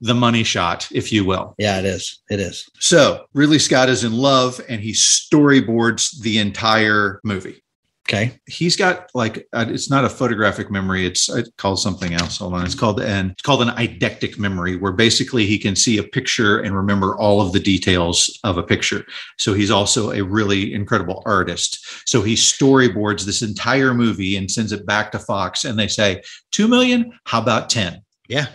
the 0.00 0.14
money 0.14 0.44
shot, 0.44 0.88
if 0.92 1.12
you 1.12 1.24
will. 1.24 1.54
yeah, 1.58 1.78
it 1.78 1.84
is. 1.84 2.22
It 2.30 2.40
is. 2.40 2.68
So 2.78 3.26
Ridley 3.34 3.58
Scott 3.58 3.88
is 3.90 4.02
in 4.04 4.12
love 4.12 4.60
and 4.68 4.80
he 4.80 4.92
storyboards 4.92 6.20
the 6.22 6.38
entire 6.38 7.20
movie. 7.22 7.62
Okay. 8.10 8.32
He's 8.46 8.74
got 8.74 9.08
like 9.14 9.46
uh, 9.52 9.66
it's 9.68 9.88
not 9.88 10.04
a 10.04 10.08
photographic 10.08 10.68
memory. 10.68 11.06
It's 11.06 11.28
it's 11.28 11.48
called 11.56 11.78
something 11.78 12.12
else. 12.12 12.38
Hold 12.38 12.54
on. 12.54 12.64
It's 12.64 12.74
called 12.74 12.98
an 12.98 13.30
it's 13.30 13.42
called 13.42 13.62
an 13.62 13.68
eidetic 13.76 14.36
memory, 14.36 14.74
where 14.74 14.90
basically 14.90 15.46
he 15.46 15.60
can 15.60 15.76
see 15.76 15.96
a 15.98 16.02
picture 16.02 16.58
and 16.58 16.76
remember 16.76 17.16
all 17.16 17.40
of 17.40 17.52
the 17.52 17.60
details 17.60 18.40
of 18.42 18.58
a 18.58 18.64
picture. 18.64 19.06
So 19.38 19.54
he's 19.54 19.70
also 19.70 20.10
a 20.10 20.22
really 20.22 20.74
incredible 20.74 21.22
artist. 21.24 21.86
So 22.08 22.20
he 22.20 22.34
storyboards 22.34 23.26
this 23.26 23.42
entire 23.42 23.94
movie 23.94 24.36
and 24.36 24.50
sends 24.50 24.72
it 24.72 24.84
back 24.84 25.12
to 25.12 25.20
Fox, 25.20 25.64
and 25.64 25.78
they 25.78 25.86
say 25.86 26.22
two 26.50 26.66
million. 26.66 27.16
How 27.26 27.40
about 27.40 27.70
ten? 27.70 28.02
Yeah. 28.28 28.46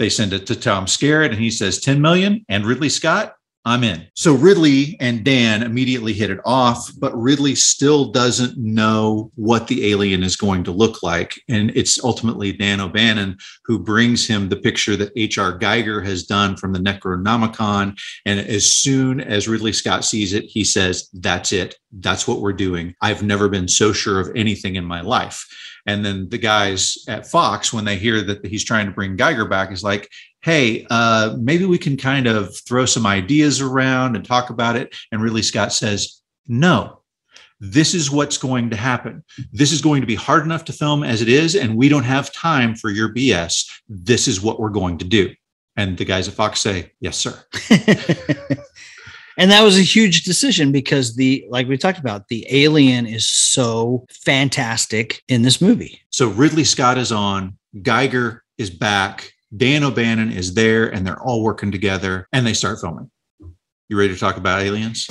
They 0.00 0.08
send 0.08 0.32
it 0.32 0.46
to 0.48 0.56
Tom 0.56 0.86
Skerritt 0.86 1.30
and 1.30 1.38
he 1.38 1.50
says 1.50 1.78
10 1.78 2.00
million. 2.00 2.44
And 2.48 2.66
Ridley 2.66 2.88
Scott, 2.88 3.33
I'm 3.66 3.82
in. 3.82 4.06
So 4.14 4.34
Ridley 4.34 4.96
and 5.00 5.24
Dan 5.24 5.62
immediately 5.62 6.12
hit 6.12 6.30
it 6.30 6.40
off, 6.44 6.90
but 6.98 7.18
Ridley 7.18 7.54
still 7.54 8.12
doesn't 8.12 8.58
know 8.58 9.30
what 9.36 9.68
the 9.68 9.90
alien 9.90 10.22
is 10.22 10.36
going 10.36 10.64
to 10.64 10.70
look 10.70 11.02
like. 11.02 11.40
And 11.48 11.70
it's 11.74 12.02
ultimately 12.04 12.52
Dan 12.52 12.80
O'Bannon 12.80 13.38
who 13.64 13.78
brings 13.78 14.26
him 14.26 14.50
the 14.50 14.56
picture 14.56 14.96
that 14.96 15.12
H.R. 15.16 15.58
Giger 15.58 16.04
has 16.04 16.24
done 16.24 16.56
from 16.56 16.74
the 16.74 16.78
Necronomicon. 16.78 17.98
And 18.26 18.38
as 18.38 18.70
soon 18.70 19.22
as 19.22 19.48
Ridley 19.48 19.72
Scott 19.72 20.04
sees 20.04 20.34
it, 20.34 20.44
he 20.44 20.62
says, 20.62 21.08
That's 21.14 21.50
it. 21.52 21.76
That's 21.90 22.28
what 22.28 22.42
we're 22.42 22.52
doing. 22.52 22.94
I've 23.00 23.22
never 23.22 23.48
been 23.48 23.68
so 23.68 23.94
sure 23.94 24.20
of 24.20 24.30
anything 24.36 24.76
in 24.76 24.84
my 24.84 25.00
life. 25.00 25.46
And 25.86 26.04
then 26.04 26.28
the 26.28 26.38
guys 26.38 26.96
at 27.08 27.26
Fox, 27.26 27.72
when 27.72 27.84
they 27.84 27.96
hear 27.96 28.22
that 28.22 28.44
he's 28.46 28.64
trying 28.64 28.86
to 28.86 28.92
bring 28.92 29.16
Giger 29.16 29.48
back, 29.48 29.70
is 29.70 29.84
like, 29.84 30.10
hey, 30.42 30.86
uh, 30.90 31.36
maybe 31.38 31.64
we 31.64 31.78
can 31.78 31.96
kind 31.96 32.26
of 32.26 32.56
throw 32.66 32.86
some 32.86 33.06
ideas 33.06 33.60
around 33.60 34.16
and 34.16 34.24
talk 34.24 34.50
about 34.50 34.76
it. 34.76 34.94
And 35.12 35.22
Ridley 35.22 35.42
Scott 35.42 35.72
says, 35.72 36.22
no, 36.46 37.00
this 37.60 37.94
is 37.94 38.10
what's 38.10 38.36
going 38.36 38.70
to 38.70 38.76
happen. 38.76 39.24
This 39.52 39.72
is 39.72 39.80
going 39.80 40.00
to 40.00 40.06
be 40.06 40.14
hard 40.14 40.44
enough 40.44 40.64
to 40.66 40.72
film 40.72 41.02
as 41.02 41.22
it 41.22 41.28
is, 41.28 41.54
and 41.54 41.76
we 41.76 41.88
don't 41.88 42.04
have 42.04 42.32
time 42.32 42.74
for 42.74 42.90
your 42.90 43.12
BS. 43.12 43.66
This 43.88 44.28
is 44.28 44.42
what 44.42 44.60
we're 44.60 44.70
going 44.70 44.98
to 44.98 45.04
do. 45.04 45.34
And 45.76 45.96
the 45.96 46.04
guys 46.04 46.28
at 46.28 46.34
Fox 46.34 46.60
say, 46.60 46.92
yes, 47.00 47.16
sir. 47.16 47.42
and 49.36 49.50
that 49.50 49.62
was 49.62 49.78
a 49.78 49.82
huge 49.82 50.24
decision 50.24 50.72
because 50.72 51.16
the 51.16 51.44
like 51.48 51.66
we 51.66 51.76
talked 51.76 51.98
about 51.98 52.28
the 52.28 52.46
alien 52.50 53.06
is 53.06 53.26
so 53.26 54.06
fantastic 54.10 55.22
in 55.28 55.42
this 55.42 55.60
movie 55.60 56.00
So 56.10 56.28
Ridley 56.28 56.64
Scott 56.64 56.98
is 56.98 57.12
on, 57.12 57.58
Giger 57.78 58.40
is 58.58 58.70
back, 58.70 59.32
Dan 59.56 59.84
O'Bannon 59.84 60.32
is 60.32 60.54
there, 60.54 60.88
and 60.88 61.06
they're 61.06 61.20
all 61.20 61.42
working 61.42 61.72
together 61.72 62.28
and 62.32 62.46
they 62.46 62.54
start 62.54 62.80
filming. 62.80 63.10
You 63.88 63.98
ready 63.98 64.14
to 64.14 64.18
talk 64.18 64.36
about 64.36 64.62
aliens? 64.62 65.06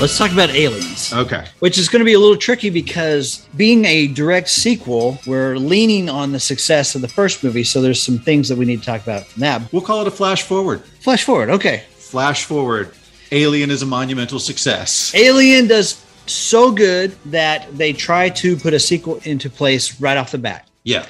let's 0.00 0.16
talk 0.16 0.32
about 0.32 0.48
aliens 0.50 0.89
Okay. 1.12 1.44
which 1.60 1.78
is 1.78 1.88
going 1.88 2.00
to 2.00 2.04
be 2.04 2.12
a 2.14 2.18
little 2.18 2.36
tricky 2.36 2.70
because 2.70 3.46
being 3.56 3.84
a 3.84 4.06
direct 4.08 4.48
sequel 4.48 5.18
we're 5.26 5.56
leaning 5.56 6.08
on 6.08 6.32
the 6.32 6.40
success 6.40 6.94
of 6.94 7.00
the 7.00 7.08
first 7.08 7.42
movie 7.44 7.64
so 7.64 7.80
there's 7.82 8.02
some 8.02 8.18
things 8.18 8.48
that 8.48 8.56
we 8.58 8.64
need 8.64 8.80
to 8.80 8.86
talk 8.86 9.02
about 9.02 9.26
from 9.26 9.40
that 9.40 9.72
We'll 9.72 9.82
call 9.82 10.00
it 10.02 10.08
a 10.08 10.10
flash 10.10 10.42
forward. 10.42 10.82
flash 11.00 11.24
forward 11.24 11.50
okay 11.50 11.84
Flash 11.96 12.44
forward. 12.44 12.92
Alien 13.30 13.70
is 13.70 13.82
a 13.82 13.86
monumental 13.86 14.38
success. 14.40 15.14
alien 15.14 15.66
does 15.68 16.04
so 16.26 16.70
good 16.72 17.12
that 17.26 17.66
they 17.76 17.92
try 17.92 18.28
to 18.28 18.56
put 18.56 18.72
a 18.74 18.78
sequel 18.80 19.20
into 19.24 19.48
place 19.50 20.00
right 20.00 20.16
off 20.16 20.30
the 20.32 20.38
bat 20.38 20.68
Yeah. 20.84 21.06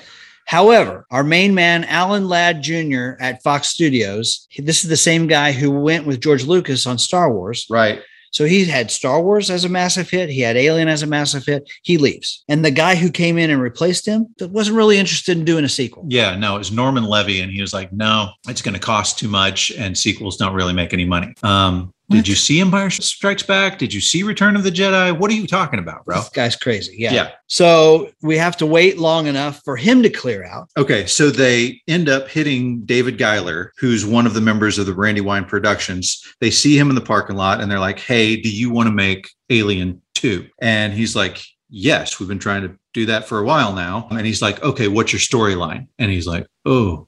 However, 0.47 1.07
our 1.13 1.23
main 1.23 1.55
man, 1.55 1.85
Alan 1.85 2.27
Ladd 2.29 2.61
Jr. 2.61 3.13
at 3.21 3.41
Fox 3.41 3.69
Studios, 3.69 4.49
this 4.59 4.83
is 4.83 4.91
the 4.91 4.97
same 4.97 5.29
guy 5.29 5.53
who 5.53 5.71
went 5.71 6.07
with 6.07 6.21
George 6.21 6.43
Lucas 6.45 6.87
on 6.89 6.99
Star 6.99 7.33
Wars. 7.33 7.67
Right. 7.71 8.03
So 8.31 8.45
he 8.45 8.65
had 8.65 8.91
Star 8.91 9.21
Wars 9.21 9.51
as 9.51 9.65
a 9.65 9.69
massive 9.69 10.09
hit. 10.09 10.31
He 10.31 10.41
had 10.41 10.57
Alien 10.57 10.89
as 10.89 11.03
a 11.03 11.07
massive 11.07 11.45
hit. 11.45 11.69
He 11.83 11.99
leaves. 11.99 12.45
And 12.49 12.65
the 12.65 12.71
guy 12.71 12.95
who 12.95 13.11
came 13.11 13.39
in 13.39 13.51
and 13.51 13.61
replaced 13.61 14.07
him 14.07 14.35
wasn't 14.41 14.77
really 14.77 14.99
interested 14.99 15.37
in 15.37 15.45
doing 15.45 15.65
a 15.65 15.69
sequel. 15.69 16.05
Yeah. 16.09 16.37
No, 16.37 16.55
it 16.55 16.59
was 16.59 16.73
Norman 16.73 17.05
Levy, 17.05 17.41
and 17.41 17.51
he 17.53 17.61
was 17.61 17.73
like, 17.73 17.93
no, 17.93 18.31
it's 18.49 18.63
going 18.63 18.75
to 18.75 18.81
cost 18.81 19.19
too 19.19 19.29
much, 19.29 19.71
and 19.73 19.97
sequels 19.97 20.37
don't 20.37 20.55
really 20.55 20.73
make 20.73 20.93
any 20.93 21.05
money. 21.05 21.35
Um, 21.43 21.93
What? 22.11 22.17
did 22.17 22.29
you 22.29 22.35
see 22.35 22.61
Empire 22.61 22.91
Strikes 22.91 23.45
Back? 23.45 23.79
Did 23.79 23.95
you 23.95 24.01
see 24.01 24.25
Return 24.25 24.57
of 24.57 24.65
the 24.65 24.71
Jedi? 24.71 25.17
What 25.17 25.31
are 25.31 25.35
you 25.35 25.47
talking 25.47 25.79
about, 25.79 26.05
bro? 26.05 26.17
This 26.17 26.29
guy's 26.31 26.57
crazy. 26.57 26.97
Yeah. 26.99 27.13
Yeah. 27.13 27.31
So 27.47 28.11
we 28.21 28.37
have 28.37 28.57
to 28.57 28.67
wait 28.67 28.99
long 28.99 29.29
enough 29.29 29.63
for 29.65 29.77
him 29.77 30.03
to 30.03 30.11
clear 30.11 30.45
out. 30.45 30.69
Okay, 30.77 31.07
so 31.07 31.31
they 31.31 31.81
end 31.87 32.09
up 32.09 32.29
hitting 32.29 32.85
David 32.85 33.17
Giler, 33.17 33.73
who's 33.79 34.05
one 34.05 34.27
of 34.27 34.35
the 34.35 34.41
members 34.41 34.77
of 34.77 34.87
the 34.87 34.93
Brandywine 34.93 35.45
Productions. 35.45 36.21
They 36.41 36.51
see 36.51 36.77
him 36.77 36.89
in 36.89 36.97
the 36.97 37.01
parking 37.01 37.37
lot 37.37 37.61
and 37.61 37.71
they're 37.71 37.79
like, 37.79 38.01
"Hey, 38.01 38.35
do 38.35 38.51
you 38.51 38.71
want 38.71 38.89
to 38.89 38.93
make 38.93 39.31
Alien 39.49 40.03
2?" 40.15 40.49
And 40.61 40.93
he's 40.93 41.15
like, 41.15 41.41
"Yes, 41.69 42.19
we've 42.19 42.29
been 42.29 42.41
trying 42.41 42.63
to 42.63 42.77
do 42.93 43.07
that 43.07 43.29
for 43.29 43.39
a 43.39 43.45
while 43.45 43.73
now." 43.73 44.09
And 44.11 44.27
he's 44.27 44.43
like, 44.43 44.61
"Okay, 44.65 44.89
what's 44.89 45.13
your 45.13 45.21
storyline?" 45.21 45.87
And 46.01 46.11
he's 46.11 46.27
like, 46.27 46.49
"Oh, 46.67 47.07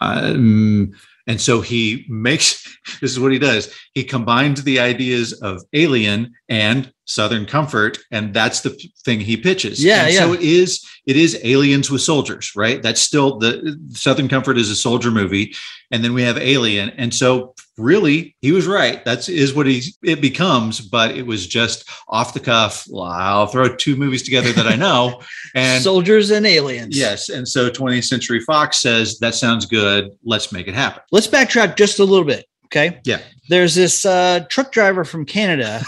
um, 0.00 0.92
and 1.26 1.40
so 1.40 1.60
he 1.60 2.06
makes 2.08 2.64
this 3.00 3.10
is 3.10 3.20
what 3.20 3.32
he 3.32 3.38
does. 3.38 3.74
He 3.94 4.04
combines 4.04 4.62
the 4.62 4.80
ideas 4.80 5.32
of 5.34 5.62
Alien 5.72 6.32
and 6.48 6.92
Southern 7.06 7.46
Comfort, 7.46 7.98
and 8.10 8.32
that's 8.32 8.60
the 8.60 8.70
thing 9.04 9.20
he 9.20 9.36
pitches. 9.36 9.82
Yeah, 9.82 10.04
And 10.04 10.14
yeah. 10.14 10.20
So 10.20 10.32
it 10.32 10.40
is 10.40 10.84
it 11.06 11.16
is 11.16 11.40
aliens 11.42 11.90
with 11.90 12.02
soldiers, 12.02 12.52
right? 12.54 12.82
That's 12.82 13.00
still 13.00 13.38
the 13.38 13.78
Southern 13.92 14.28
Comfort 14.28 14.58
is 14.58 14.70
a 14.70 14.76
soldier 14.76 15.10
movie, 15.10 15.54
and 15.90 16.04
then 16.04 16.14
we 16.14 16.22
have 16.22 16.38
Alien, 16.38 16.90
and 16.90 17.12
so 17.12 17.54
really 17.80 18.36
he 18.40 18.52
was 18.52 18.66
right. 18.66 19.04
That's 19.04 19.28
is 19.28 19.54
what 19.54 19.66
he 19.66 19.82
it 20.02 20.20
becomes, 20.20 20.80
but 20.80 21.16
it 21.16 21.26
was 21.26 21.46
just 21.46 21.88
off 22.08 22.34
the 22.34 22.40
cuff. 22.40 22.86
I'll 22.94 23.46
throw 23.46 23.74
two 23.74 23.96
movies 23.96 24.22
together 24.22 24.52
that 24.52 24.66
I 24.66 24.76
know, 24.76 25.20
and 25.54 25.82
Soldiers 25.82 26.30
and 26.30 26.46
aliens. 26.46 26.96
yes, 26.96 27.28
and 27.28 27.48
so 27.48 27.70
20th 27.70 28.04
Century 28.04 28.40
Fox 28.40 28.80
says 28.80 29.18
that 29.20 29.34
sounds 29.34 29.66
good. 29.66 30.10
Let's 30.24 30.52
make 30.52 30.68
it 30.68 30.74
happen. 30.74 31.02
Let's 31.10 31.26
backtrack 31.26 31.76
just 31.76 31.98
a 31.98 32.04
little 32.04 32.24
bit. 32.26 32.46
Okay. 32.66 33.00
Yeah. 33.04 33.18
There's 33.48 33.74
this 33.74 34.06
uh, 34.06 34.44
truck 34.48 34.70
driver 34.70 35.04
from 35.04 35.24
Canada 35.24 35.82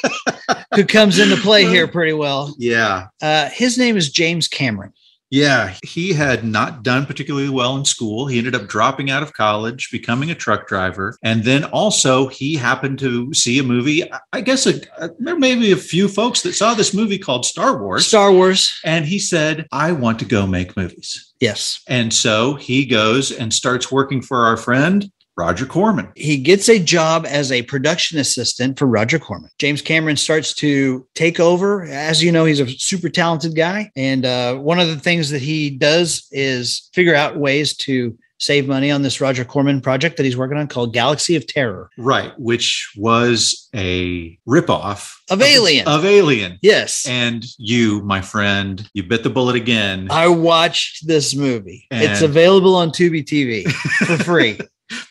who 0.74 0.84
comes 0.84 1.18
into 1.18 1.36
play 1.36 1.64
here 1.64 1.88
pretty 1.88 2.12
well. 2.12 2.54
Yeah, 2.58 3.08
Uh, 3.20 3.48
his 3.50 3.76
name 3.76 3.96
is 3.96 4.08
James 4.10 4.46
Cameron. 4.46 4.92
Yeah, 5.32 5.74
he 5.82 6.12
had 6.12 6.44
not 6.44 6.82
done 6.82 7.06
particularly 7.06 7.48
well 7.48 7.74
in 7.78 7.86
school. 7.86 8.26
He 8.26 8.36
ended 8.36 8.54
up 8.54 8.66
dropping 8.66 9.10
out 9.10 9.22
of 9.22 9.32
college, 9.32 9.90
becoming 9.90 10.30
a 10.30 10.34
truck 10.34 10.68
driver. 10.68 11.16
And 11.22 11.42
then 11.42 11.64
also, 11.64 12.26
he 12.26 12.54
happened 12.54 12.98
to 12.98 13.32
see 13.32 13.58
a 13.58 13.62
movie. 13.62 14.02
I 14.34 14.42
guess 14.42 14.66
a, 14.66 14.74
a, 14.98 15.08
there 15.18 15.38
may 15.38 15.54
be 15.54 15.72
a 15.72 15.76
few 15.76 16.06
folks 16.06 16.42
that 16.42 16.52
saw 16.52 16.74
this 16.74 16.92
movie 16.92 17.16
called 17.16 17.46
Star 17.46 17.78
Wars. 17.82 18.06
Star 18.06 18.30
Wars. 18.30 18.78
and 18.84 19.06
he 19.06 19.18
said, 19.18 19.66
I 19.72 19.92
want 19.92 20.18
to 20.18 20.26
go 20.26 20.46
make 20.46 20.76
movies. 20.76 21.32
Yes. 21.40 21.82
And 21.88 22.12
so 22.12 22.56
he 22.56 22.84
goes 22.84 23.32
and 23.32 23.54
starts 23.54 23.90
working 23.90 24.20
for 24.20 24.44
our 24.44 24.58
friend, 24.58 25.10
Roger 25.36 25.66
Corman. 25.66 26.12
He 26.14 26.36
gets 26.36 26.68
a 26.68 26.78
job 26.78 27.24
as 27.26 27.50
a 27.50 27.62
production 27.62 28.18
assistant 28.18 28.78
for 28.78 28.86
Roger 28.86 29.18
Corman. 29.18 29.50
James 29.58 29.80
Cameron 29.80 30.16
starts 30.16 30.52
to 30.54 31.06
take 31.14 31.40
over. 31.40 31.84
As 31.84 32.22
you 32.22 32.32
know, 32.32 32.44
he's 32.44 32.60
a 32.60 32.68
super 32.68 33.08
talented 33.08 33.56
guy. 33.56 33.90
And 33.96 34.26
uh, 34.26 34.56
one 34.56 34.78
of 34.78 34.88
the 34.88 34.98
things 34.98 35.30
that 35.30 35.42
he 35.42 35.70
does 35.70 36.26
is 36.30 36.90
figure 36.92 37.14
out 37.14 37.38
ways 37.38 37.76
to 37.78 38.16
save 38.42 38.66
money 38.66 38.90
on 38.90 39.02
this 39.02 39.20
Roger 39.20 39.44
Corman 39.44 39.80
project 39.80 40.16
that 40.16 40.24
he's 40.24 40.36
working 40.36 40.58
on 40.58 40.66
called 40.66 40.92
Galaxy 40.92 41.36
of 41.36 41.46
Terror. 41.46 41.88
Right, 41.96 42.32
which 42.38 42.92
was 42.96 43.68
a 43.74 44.36
ripoff 44.48 45.14
Of 45.30 45.40
Alien. 45.40 45.86
Of 45.86 46.04
Alien. 46.04 46.58
Yes. 46.60 47.06
And 47.08 47.44
you, 47.56 48.02
my 48.02 48.20
friend, 48.20 48.88
you 48.94 49.04
bit 49.04 49.22
the 49.22 49.30
bullet 49.30 49.54
again. 49.54 50.08
I 50.10 50.26
watched 50.26 51.06
this 51.06 51.36
movie. 51.36 51.86
it's 51.92 52.22
available 52.22 52.74
on 52.74 52.90
Tubi 52.90 53.24
TV 53.24 53.70
for 54.06 54.22
free. 54.24 54.58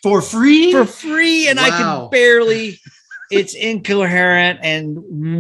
For 0.03 0.21
free? 0.21 0.71
for 0.71 0.85
free, 0.85 1.47
and 1.47 1.59
I 1.59 1.69
can 1.69 2.09
barely. 2.09 2.79
It's 3.33 3.53
incoherent 3.53 4.59
and 4.61 4.97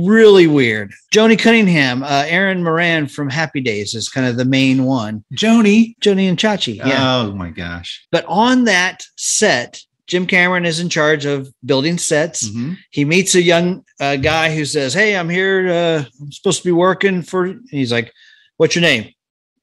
really 0.07 0.47
weird. 0.47 0.93
Joanie 1.11 1.35
Cunningham, 1.35 2.03
uh, 2.03 2.23
Erin 2.25 2.63
Moran 2.63 3.05
from 3.05 3.29
Happy 3.29 3.59
Days 3.59 3.93
is 3.93 4.07
kind 4.07 4.25
of 4.25 4.37
the 4.37 4.45
main 4.45 4.85
one. 4.85 5.25
Joanie. 5.33 5.97
Joanie 5.99 6.29
and 6.29 6.37
Chachi, 6.37 6.77
yeah. 6.77 7.17
Oh 7.17 7.33
my 7.33 7.49
gosh. 7.49 8.01
but 8.09 8.23
on 8.29 8.63
that 8.63 9.03
set, 9.17 9.81
Jim 10.07 10.25
Cameron 10.25 10.65
is 10.65 10.79
in 10.79 10.87
charge 10.87 11.25
of 11.25 11.49
building 11.65 11.97
sets. 11.97 12.47
Mhm. 12.47 12.77
He 12.91 13.03
meets 13.03 13.35
a 13.35 13.41
young 13.41 13.83
uh, 13.99 14.15
guy 14.15 14.55
who 14.55 14.63
says, 14.63 14.93
"Hey, 14.93 15.17
I'm 15.17 15.29
here. 15.29 15.69
Uh, 15.69 16.05
I'm 16.21 16.31
supposed 16.31 16.59
to 16.61 16.67
be 16.69 16.71
working 16.71 17.21
for." 17.23 17.43
and 17.43 17.59
he's 17.71 17.91
like, 17.91 18.13
"What's 18.55 18.73
your 18.73 18.83
name?" 18.83 19.09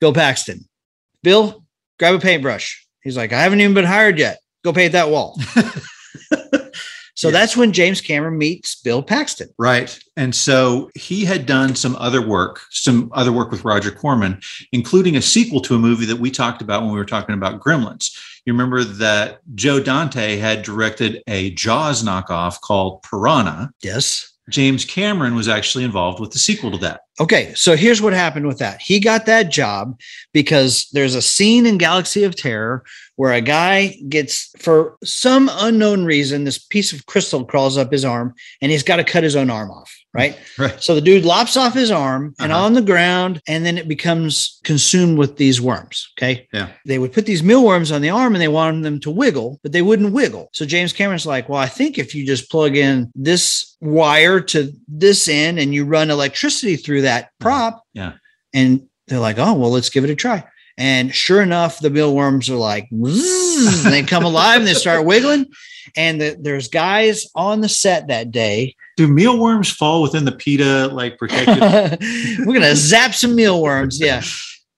Bill 0.00 0.12
Paxton. 0.12 0.68
Bill, 1.22 1.64
grab 1.98 2.14
a 2.14 2.18
paintbrush. 2.18 2.86
He's 3.02 3.16
like, 3.16 3.32
"I 3.32 3.40
haven't 3.40 3.60
even 3.62 3.72
been 3.72 3.86
hired 3.86 4.18
yet. 4.18 4.38
Go 4.64 4.73
paint 4.73 4.92
that 4.92 5.11
wall." 5.11 5.38
so 7.14 7.29
Yeah. 7.29 7.33
that's 7.33 7.57
when 7.57 7.73
James 7.73 8.01
Cameron 8.01 8.38
meets 8.38 8.77
Bill 8.81 9.03
Paxton. 9.03 9.49
Right. 9.59 9.99
And 10.16 10.35
so 10.35 10.90
he 10.94 11.25
had 11.25 11.47
done 11.47 11.75
some 11.75 11.97
other 11.97 12.25
work, 12.27 12.61
some 12.71 13.11
other 13.14 13.33
work 13.33 13.51
with 13.51 13.64
Roger 13.64 13.90
Corman, 13.90 14.40
including 14.73 15.16
a 15.16 15.23
sequel 15.23 15.61
to 15.62 15.75
a 15.75 15.79
movie 15.79 16.07
that 16.07 16.18
we 16.18 16.31
talked 16.31 16.62
about 16.62 16.83
when 16.83 16.92
we 16.92 16.99
were 16.99 17.05
talking 17.05 17.35
about 17.35 17.61
Gremlins. 17.61 18.16
You 18.47 18.53
remember 18.53 18.85
that 18.85 19.40
Joe 19.55 19.81
Dante 19.81 20.37
had 20.37 20.62
directed 20.62 21.23
a 21.27 21.51
Jaws 21.51 22.03
knockoff 22.03 22.61
called 22.61 23.03
Piranha. 23.03 23.71
Yes. 23.83 24.33
James 24.49 24.87
Cameron 24.87 25.35
was 25.35 25.47
actually 25.47 25.85
involved 25.85 26.21
with 26.21 26.31
the 26.31 26.38
sequel 26.38 26.71
to 26.71 26.79
that. 26.79 27.03
Okay, 27.21 27.53
so 27.55 27.77
here's 27.77 28.01
what 28.01 28.14
happened 28.14 28.47
with 28.47 28.59
that. 28.61 28.81
He 28.81 28.99
got 28.99 29.27
that 29.27 29.51
job 29.51 30.01
because 30.33 30.88
there's 30.92 31.14
a 31.14 31.21
scene 31.21 31.66
in 31.66 31.77
Galaxy 31.77 32.25
of 32.25 32.35
Terror 32.35 32.83
where 33.18 33.33
a 33.33 33.40
guy 33.40 33.88
gets, 34.09 34.52
for 34.59 34.96
some 35.02 35.50
unknown 35.52 36.04
reason, 36.04 36.44
this 36.44 36.59
piece 36.59 36.92
of 36.92 37.04
crystal 37.07 37.44
crawls 37.44 37.76
up 37.76 37.90
his 37.90 38.04
arm 38.04 38.33
and 38.62 38.70
he's 38.70 38.85
got 38.85 38.96
to 38.96 39.04
cut 39.04 39.24
his 39.24 39.35
own 39.35 39.50
arm 39.50 39.72
off, 39.72 39.92
right? 40.14 40.38
Right. 40.57 40.81
So 40.81 40.94
the 40.94 41.00
dude 41.00 41.24
lops 41.24 41.57
off 41.57 41.74
his 41.74 41.90
arm 41.90 42.37
and 42.38 42.52
Uh-huh. 42.52 42.64
on 42.64 42.74
the 42.74 42.81
ground, 42.81 43.42
and 43.48 43.66
then 43.66 43.76
it 43.76 43.88
becomes 43.88 44.61
consumed 44.62 45.18
with 45.18 45.37
these 45.37 45.61
worms. 45.61 46.12
Okay. 46.16 46.46
Yeah. 46.52 46.68
They 46.87 47.00
would 47.00 47.12
put 47.12 47.26
these 47.26 47.42
mealworms 47.42 47.90
on 47.90 48.02
the 48.02 48.11
arm 48.11 48.37
and 48.37 48.40
they 48.40 48.46
wanted 48.46 48.85
them 48.85 49.00
to 49.00 49.11
wiggle, 49.11 49.59
but 49.64 49.72
they 49.72 49.83
wouldn't 49.83 50.12
wiggle. 50.12 50.48
So 50.52 50.64
James 50.64 50.92
Cameron's 50.92 51.26
like, 51.26 51.48
well, 51.48 51.59
I 51.59 51.66
think 51.66 51.98
if 51.98 52.14
you 52.14 52.24
just 52.24 52.48
plug 52.52 52.76
in 52.76 53.11
this 53.16 53.76
wire 53.81 54.40
to 54.40 54.72
this 54.87 55.26
end 55.26 55.59
and 55.59 55.74
you 55.74 55.85
run 55.85 56.11
electricity 56.11 56.76
through 56.76 57.02
that 57.02 57.31
prop. 57.40 57.83
Yeah. 57.94 58.12
And 58.54 58.87
they're 59.08 59.19
like, 59.19 59.38
oh, 59.38 59.54
well, 59.54 59.71
let's 59.73 59.90
give 59.90 60.04
it 60.04 60.10
a 60.10 60.14
try. 60.14 60.44
And 60.79 61.12
sure 61.12 61.42
enough, 61.42 61.81
the 61.81 61.90
mealworms 61.90 62.48
are 62.48 62.56
like, 62.56 62.88
they 62.90 64.04
come 64.06 64.24
alive 64.24 64.60
and 64.60 64.66
they 64.66 64.74
start 64.74 65.04
wiggling. 65.04 65.46
And 65.96 66.20
the, 66.20 66.37
there's 66.40 66.68
guys 66.68 67.26
on 67.35 67.60
the 67.60 67.68
set 67.68 68.06
that 68.08 68.31
day. 68.31 68.76
Do 68.96 69.08
mealworms 69.08 69.70
fall 69.70 70.02
within 70.02 70.24
the 70.24 70.33
PETA 70.33 70.88
like 70.92 71.18
protected? 71.18 71.98
We're 72.46 72.54
gonna 72.54 72.76
zap 72.76 73.14
some 73.14 73.35
mealworms. 73.35 74.00
Yeah. 74.00 74.22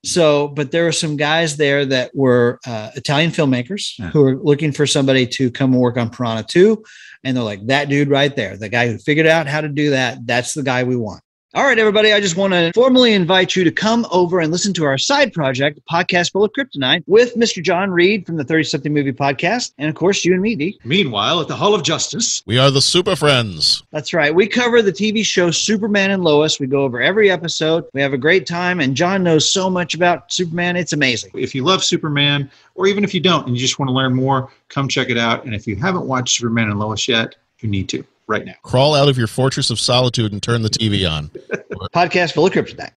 So, 0.03 0.47
but 0.47 0.71
there 0.71 0.85
were 0.85 0.91
some 0.91 1.15
guys 1.17 1.57
there 1.57 1.85
that 1.85 2.09
were 2.15 2.59
uh, 2.65 2.89
Italian 2.95 3.29
filmmakers 3.29 3.99
Yeah. 3.99 4.09
who 4.09 4.23
were 4.23 4.35
looking 4.37 4.71
for 4.71 4.87
somebody 4.87 5.27
to 5.27 5.51
come 5.51 5.73
and 5.73 5.81
work 5.81 5.97
on 5.97 6.09
Piranha 6.09 6.43
2. 6.47 6.83
And 7.23 7.37
they're 7.37 7.43
like, 7.43 7.63
that 7.67 7.87
dude 7.87 8.09
right 8.09 8.35
there, 8.35 8.57
the 8.57 8.69
guy 8.69 8.87
who 8.89 8.97
figured 8.97 9.27
out 9.27 9.45
how 9.45 9.61
to 9.61 9.69
do 9.69 9.91
that, 9.91 10.25
that's 10.25 10.55
the 10.55 10.63
guy 10.63 10.83
we 10.85 10.95
want. 10.95 11.21
All 11.53 11.65
right, 11.65 11.77
everybody, 11.77 12.13
I 12.13 12.21
just 12.21 12.37
want 12.37 12.53
to 12.53 12.71
formally 12.73 13.11
invite 13.11 13.57
you 13.57 13.65
to 13.65 13.71
come 13.73 14.07
over 14.09 14.39
and 14.39 14.53
listen 14.53 14.71
to 14.75 14.85
our 14.85 14.97
side 14.97 15.33
project, 15.33 15.79
a 15.79 15.81
podcast 15.81 16.31
full 16.31 16.45
of 16.45 16.51
kryptonite, 16.53 17.03
with 17.07 17.35
Mr. 17.35 17.61
John 17.61 17.91
Reed 17.91 18.25
from 18.25 18.37
the 18.37 18.45
30 18.45 18.63
something 18.63 18.93
movie 18.93 19.11
podcast. 19.11 19.73
And 19.77 19.89
of 19.89 19.95
course, 19.95 20.23
you 20.23 20.31
and 20.31 20.41
me, 20.41 20.55
D. 20.55 20.79
Meanwhile, 20.85 21.41
at 21.41 21.49
the 21.49 21.57
Hall 21.57 21.75
of 21.75 21.83
Justice, 21.83 22.41
We 22.45 22.57
are 22.57 22.71
the 22.71 22.79
Super 22.81 23.17
Friends. 23.17 23.83
That's 23.91 24.13
right. 24.13 24.33
We 24.33 24.47
cover 24.47 24.81
the 24.81 24.93
TV 24.93 25.25
show 25.25 25.51
Superman 25.51 26.11
and 26.11 26.23
Lois. 26.23 26.57
We 26.57 26.67
go 26.67 26.83
over 26.83 27.01
every 27.01 27.29
episode. 27.29 27.83
We 27.93 27.99
have 28.01 28.13
a 28.13 28.17
great 28.17 28.47
time, 28.47 28.79
and 28.79 28.95
John 28.95 29.21
knows 29.21 29.51
so 29.51 29.69
much 29.69 29.93
about 29.93 30.31
Superman. 30.31 30.77
It's 30.77 30.93
amazing. 30.93 31.31
if 31.33 31.53
you 31.53 31.65
love 31.65 31.83
Superman, 31.83 32.49
or 32.75 32.87
even 32.87 33.03
if 33.03 33.13
you 33.13 33.19
don't 33.19 33.45
and 33.45 33.57
you 33.57 33.61
just 33.61 33.77
want 33.77 33.89
to 33.89 33.93
learn 33.93 34.15
more, 34.15 34.49
come 34.69 34.87
check 34.87 35.09
it 35.09 35.17
out. 35.17 35.43
And 35.43 35.53
if 35.53 35.67
you 35.67 35.75
haven't 35.75 36.05
watched 36.05 36.37
Superman 36.37 36.69
and 36.69 36.79
Lois 36.79 37.09
yet, 37.09 37.35
you 37.59 37.67
need 37.67 37.89
to 37.89 38.05
right 38.31 38.45
now. 38.45 38.55
Crawl 38.63 38.95
out 38.95 39.09
of 39.09 39.17
your 39.17 39.27
fortress 39.27 39.69
of 39.69 39.79
solitude 39.79 40.31
and 40.31 40.41
turn 40.41 40.61
the 40.63 40.69
TV 40.69 41.09
on. 41.09 41.27
Podcast 41.93 42.33
full 42.33 42.45
of 42.47 42.53
kryptonite. 42.53 42.91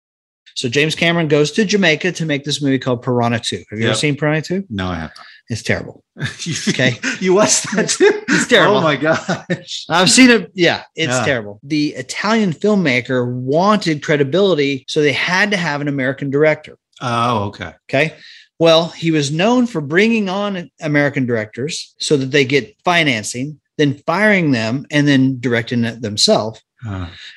So 0.55 0.69
James 0.69 0.95
Cameron 0.95 1.29
goes 1.29 1.51
to 1.53 1.65
Jamaica 1.65 2.13
to 2.13 2.27
make 2.27 2.45
this 2.45 2.61
movie 2.61 2.79
called 2.79 3.03
Piranha 3.03 3.41
2. 3.41 3.65
Have 3.71 3.79
you 3.79 3.87
ever 3.87 3.95
seen 3.95 4.17
Piranha 4.17 4.43
2? 4.43 4.67
No, 4.69 4.89
I 4.89 4.97
have 4.97 5.11
not. 5.17 5.27
It's 5.49 5.63
terrible. 5.63 6.05
Okay. 6.69 6.93
you 7.21 7.35
watched 7.35 7.75
that 7.75 7.89
too? 7.89 8.11
It's 8.29 8.47
terrible. 8.47 8.77
Oh 8.77 8.81
my 8.83 8.97
gosh. 8.97 9.87
I've 9.89 10.11
seen 10.11 10.29
it. 10.31 10.51
Yeah, 10.55 10.83
it's 10.95 11.11
Yeah. 11.13 11.25
terrible. 11.25 11.59
The 11.63 11.89
Italian 11.95 12.53
filmmaker 12.53 13.27
wanted 13.33 14.03
credibility, 14.03 14.85
so 14.89 15.01
they 15.01 15.13
had 15.13 15.51
to 15.53 15.57
have 15.57 15.81
an 15.81 15.89
American 15.89 16.31
director. 16.31 16.77
Oh, 17.01 17.45
okay. 17.47 17.73
Okay. 17.89 18.15
Well, 18.59 18.89
he 18.91 19.11
was 19.11 19.33
known 19.33 19.67
for 19.67 19.81
bringing 19.81 20.29
on 20.29 20.71
American 20.81 21.27
directors 21.27 21.95
so 21.99 22.17
that 22.19 22.31
they 22.31 22.45
get 22.45 22.77
financing, 22.85 23.61
then 23.79 23.95
firing 24.07 24.51
them, 24.53 24.87
and 24.91 25.07
then 25.09 25.41
directing 25.41 25.85
it 25.85 26.03
themselves. 26.03 26.63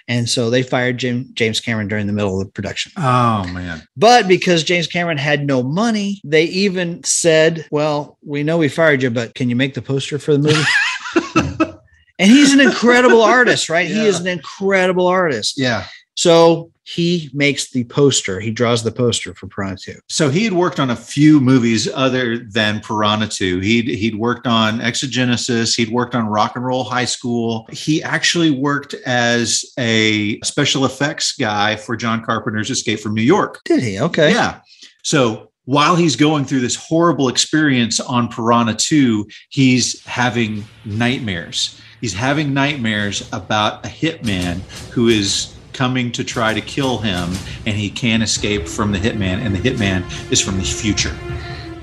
And 0.07 0.27
so 0.27 0.49
they 0.49 0.63
fired 0.63 0.97
Jim, 0.97 1.29
James 1.33 1.59
Cameron 1.59 1.87
during 1.87 2.07
the 2.07 2.13
middle 2.13 2.39
of 2.41 2.47
the 2.47 2.51
production. 2.51 2.91
oh 2.97 3.45
man. 3.53 3.83
But 3.95 4.27
because 4.27 4.63
James 4.63 4.87
Cameron 4.87 5.17
had 5.19 5.45
no 5.45 5.61
money, 5.61 6.19
they 6.23 6.45
even 6.45 7.03
said, 7.03 7.67
Well, 7.69 8.17
we 8.23 8.41
know 8.43 8.57
we 8.57 8.69
fired 8.69 9.03
you, 9.03 9.11
but 9.11 9.35
can 9.35 9.49
you 9.49 9.55
make 9.55 9.75
the 9.75 9.81
poster 9.83 10.17
for 10.17 10.35
the 10.35 10.39
movie? 10.39 11.73
and 12.19 12.31
he's 12.31 12.53
an 12.53 12.59
incredible 12.59 13.21
artist, 13.21 13.69
right? 13.69 13.87
He 13.87 14.05
is 14.05 14.19
an 14.19 14.27
incredible 14.27 15.07
artist. 15.07 15.59
Yeah. 15.59 15.85
So 16.15 16.71
he 16.83 17.31
makes 17.33 17.71
the 17.71 17.83
poster, 17.85 18.39
he 18.39 18.51
draws 18.51 18.83
the 18.83 18.91
poster 18.91 19.33
for 19.33 19.47
Piranha 19.47 19.77
2. 19.77 19.99
So 20.07 20.29
he 20.29 20.43
had 20.43 20.53
worked 20.53 20.79
on 20.79 20.91
a 20.91 20.95
few 20.95 21.41
movies 21.41 21.87
other 21.93 22.37
than 22.37 22.79
Piranha 22.79 23.27
2. 23.27 23.59
He'd 23.59 23.87
he'd 23.87 24.15
worked 24.15 24.45
on 24.45 24.79
Xenogenesis, 24.79 25.75
he'd 25.75 25.89
worked 25.89 26.13
on 26.13 26.27
Rock 26.27 26.55
and 26.55 26.63
Roll 26.63 26.83
High 26.83 27.05
School. 27.05 27.67
He 27.71 28.03
actually 28.03 28.51
worked 28.51 28.93
as 29.05 29.65
a 29.79 30.39
special 30.41 30.85
effects 30.85 31.35
guy 31.35 31.75
for 31.75 31.95
John 31.95 32.23
Carpenter's 32.23 32.69
Escape 32.69 32.99
from 32.99 33.15
New 33.15 33.23
York. 33.23 33.61
Did 33.65 33.81
he? 33.81 33.99
Okay. 33.99 34.31
Yeah. 34.31 34.61
So 35.03 35.51
while 35.65 35.95
he's 35.95 36.15
going 36.15 36.45
through 36.45 36.59
this 36.59 36.75
horrible 36.75 37.29
experience 37.29 37.99
on 37.99 38.27
Piranha 38.27 38.75
2, 38.75 39.27
he's 39.49 40.03
having 40.05 40.63
nightmares. 40.85 41.81
He's 41.99 42.13
having 42.13 42.53
nightmares 42.53 43.27
about 43.33 43.83
a 43.83 43.89
hitman 43.89 44.59
who 44.91 45.07
is 45.07 45.54
coming 45.75 46.11
to 46.13 46.23
try 46.23 46.53
to 46.53 46.61
kill 46.61 46.97
him 46.97 47.29
and 47.67 47.77
he 47.77 47.89
can't 47.89 48.23
escape 48.23 48.67
from 48.67 48.91
the 48.91 48.97
hitman 48.97 49.39
and 49.45 49.55
the 49.55 49.59
hitman 49.59 50.03
is 50.31 50.41
from 50.41 50.57
the 50.57 50.63
future. 50.63 51.15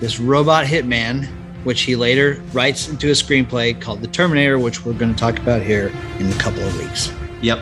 This 0.00 0.18
robot 0.18 0.64
hitman, 0.64 1.26
which 1.62 1.82
he 1.82 1.94
later 1.94 2.42
writes 2.52 2.88
into 2.88 3.08
a 3.08 3.12
screenplay 3.12 3.80
called 3.80 4.00
The 4.00 4.08
Terminator, 4.08 4.58
which 4.58 4.84
we're 4.84 4.94
going 4.94 5.12
to 5.12 5.18
talk 5.18 5.38
about 5.38 5.62
here 5.62 5.92
in 6.18 6.32
a 6.32 6.34
couple 6.36 6.62
of 6.62 6.76
weeks. 6.80 7.12
Yep. 7.42 7.60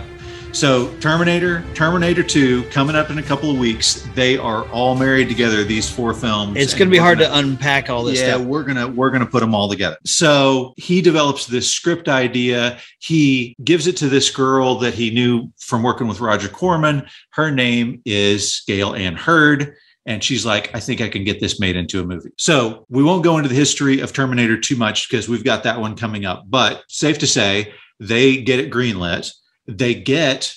So 0.53 0.93
Terminator, 0.99 1.65
Terminator 1.75 2.23
2 2.23 2.65
coming 2.65 2.97
up 2.97 3.11
in 3.11 3.19
a 3.19 3.23
couple 3.23 3.51
of 3.51 3.59
weeks. 3.59 4.07
They 4.15 4.37
are 4.37 4.69
all 4.71 4.95
married 4.95 5.29
together 5.29 5.63
these 5.63 5.89
four 5.89 6.13
films. 6.13 6.57
It's 6.57 6.75
going 6.75 6.89
to 6.89 6.93
be 6.93 6.99
hard 6.99 7.19
gonna- 7.19 7.31
to 7.31 7.39
unpack 7.39 7.89
all 7.89 8.03
this 8.05 8.21
yeah, 8.21 8.35
stuff. 8.35 8.47
we're 8.47 8.65
gonna 8.65 8.89
we're 8.89 9.11
gonna 9.11 9.27
put 9.27 9.41
them 9.41 9.55
all 9.55 9.69
together. 9.69 9.97
So 10.05 10.75
he 10.77 11.01
develops 11.01 11.47
this 11.47 11.71
script 11.71 12.09
idea. 12.09 12.79
He 12.99 13.57
gives 13.63 13.87
it 13.87 13.97
to 13.99 14.09
this 14.09 14.31
girl 14.31 14.75
that 14.81 14.95
he 14.95 15.11
knew 15.11 15.51
from 15.59 15.83
working 15.83 16.09
with 16.09 16.21
Roger 16.21 16.49
Corman. 16.49 17.07
Her 17.31 17.51
name 17.51 18.03
is 18.05 18.63
Gale 18.67 18.95
Anne 18.95 19.17
Hurd. 19.17 19.75
And 20.07 20.25
she's 20.25 20.45
like, 20.45 20.75
I 20.75 20.81
think 20.81 21.01
I 21.01 21.09
can 21.09 21.25
get 21.25 21.41
this 21.41 21.61
made 21.61 21.77
into 21.77 22.01
a 22.01 22.05
movie. 22.05 22.31
So 22.37 22.87
we 22.89 23.05
won't 23.05 23.23
go 23.23 23.37
into 23.37 23.49
the 23.49 23.55
history 23.55 24.01
of 24.01 24.13
Terminator 24.13 24.59
too 24.59 24.75
much 24.77 25.09
because 25.09 25.29
we've 25.29 25.45
got 25.45 25.63
that 25.63 25.79
one 25.81 25.95
coming 25.95 26.25
up. 26.25 26.45
But 26.49 26.83
safe 26.89 27.19
to 27.19 27.27
say, 27.27 27.73
they 28.01 28.39
get 28.39 28.59
it 28.59 28.71
greenlit. 28.71 29.31
They 29.67 29.95
get 29.95 30.55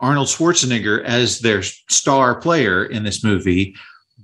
Arnold 0.00 0.28
Schwarzenegger 0.28 1.02
as 1.04 1.40
their 1.40 1.62
star 1.62 2.40
player 2.40 2.84
in 2.84 3.02
this 3.02 3.24
movie. 3.24 3.74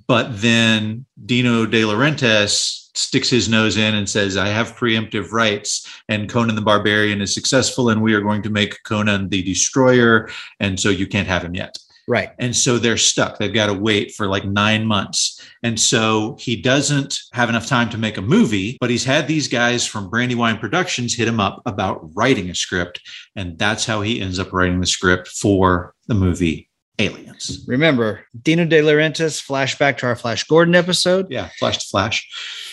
But 0.07 0.41
then 0.41 1.05
Dino 1.25 1.65
De 1.65 1.81
Laurentiis 1.81 2.89
sticks 2.95 3.29
his 3.29 3.49
nose 3.49 3.77
in 3.77 3.95
and 3.95 4.07
says, 4.07 4.37
I 4.37 4.47
have 4.47 4.75
preemptive 4.75 5.31
rights. 5.31 5.87
And 6.09 6.29
Conan 6.29 6.55
the 6.55 6.61
Barbarian 6.61 7.21
is 7.21 7.33
successful, 7.33 7.89
and 7.89 8.01
we 8.01 8.13
are 8.13 8.21
going 8.21 8.43
to 8.43 8.49
make 8.49 8.83
Conan 8.83 9.29
the 9.29 9.41
Destroyer. 9.41 10.29
And 10.59 10.79
so 10.79 10.89
you 10.89 11.07
can't 11.07 11.27
have 11.27 11.43
him 11.43 11.55
yet. 11.55 11.77
Right. 12.07 12.29
And 12.39 12.55
so 12.55 12.77
they're 12.77 12.97
stuck. 12.97 13.37
They've 13.37 13.53
got 13.53 13.67
to 13.67 13.73
wait 13.73 14.13
for 14.13 14.27
like 14.27 14.43
nine 14.45 14.85
months. 14.85 15.41
And 15.63 15.79
so 15.79 16.35
he 16.39 16.55
doesn't 16.61 17.17
have 17.31 17.47
enough 17.49 17.65
time 17.67 17.89
to 17.91 17.97
make 17.97 18.17
a 18.17 18.21
movie, 18.21 18.77
but 18.81 18.89
he's 18.89 19.05
had 19.05 19.27
these 19.27 19.47
guys 19.47 19.85
from 19.85 20.09
Brandywine 20.09 20.57
Productions 20.57 21.13
hit 21.15 21.27
him 21.27 21.39
up 21.39 21.61
about 21.65 22.01
writing 22.13 22.49
a 22.49 22.55
script. 22.55 22.99
And 23.35 23.57
that's 23.57 23.85
how 23.85 24.01
he 24.01 24.19
ends 24.19 24.37
up 24.39 24.51
writing 24.51 24.79
the 24.81 24.85
script 24.85 25.27
for 25.29 25.93
the 26.07 26.13
movie 26.15 26.69
Aliens. 26.99 27.63
Remember, 27.67 28.25
Dino 28.41 28.65
De 28.65 28.81
Laurentiis, 28.81 29.41
flashback 29.41 29.97
to 29.99 30.05
our 30.07 30.15
Flash 30.15 30.43
Gordon 30.43 30.75
episode. 30.75 31.27
Yeah, 31.31 31.49
flash 31.57 31.77
to 31.79 31.87
flash. 31.87 32.27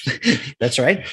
That's 0.60 0.78
right. 0.78 1.06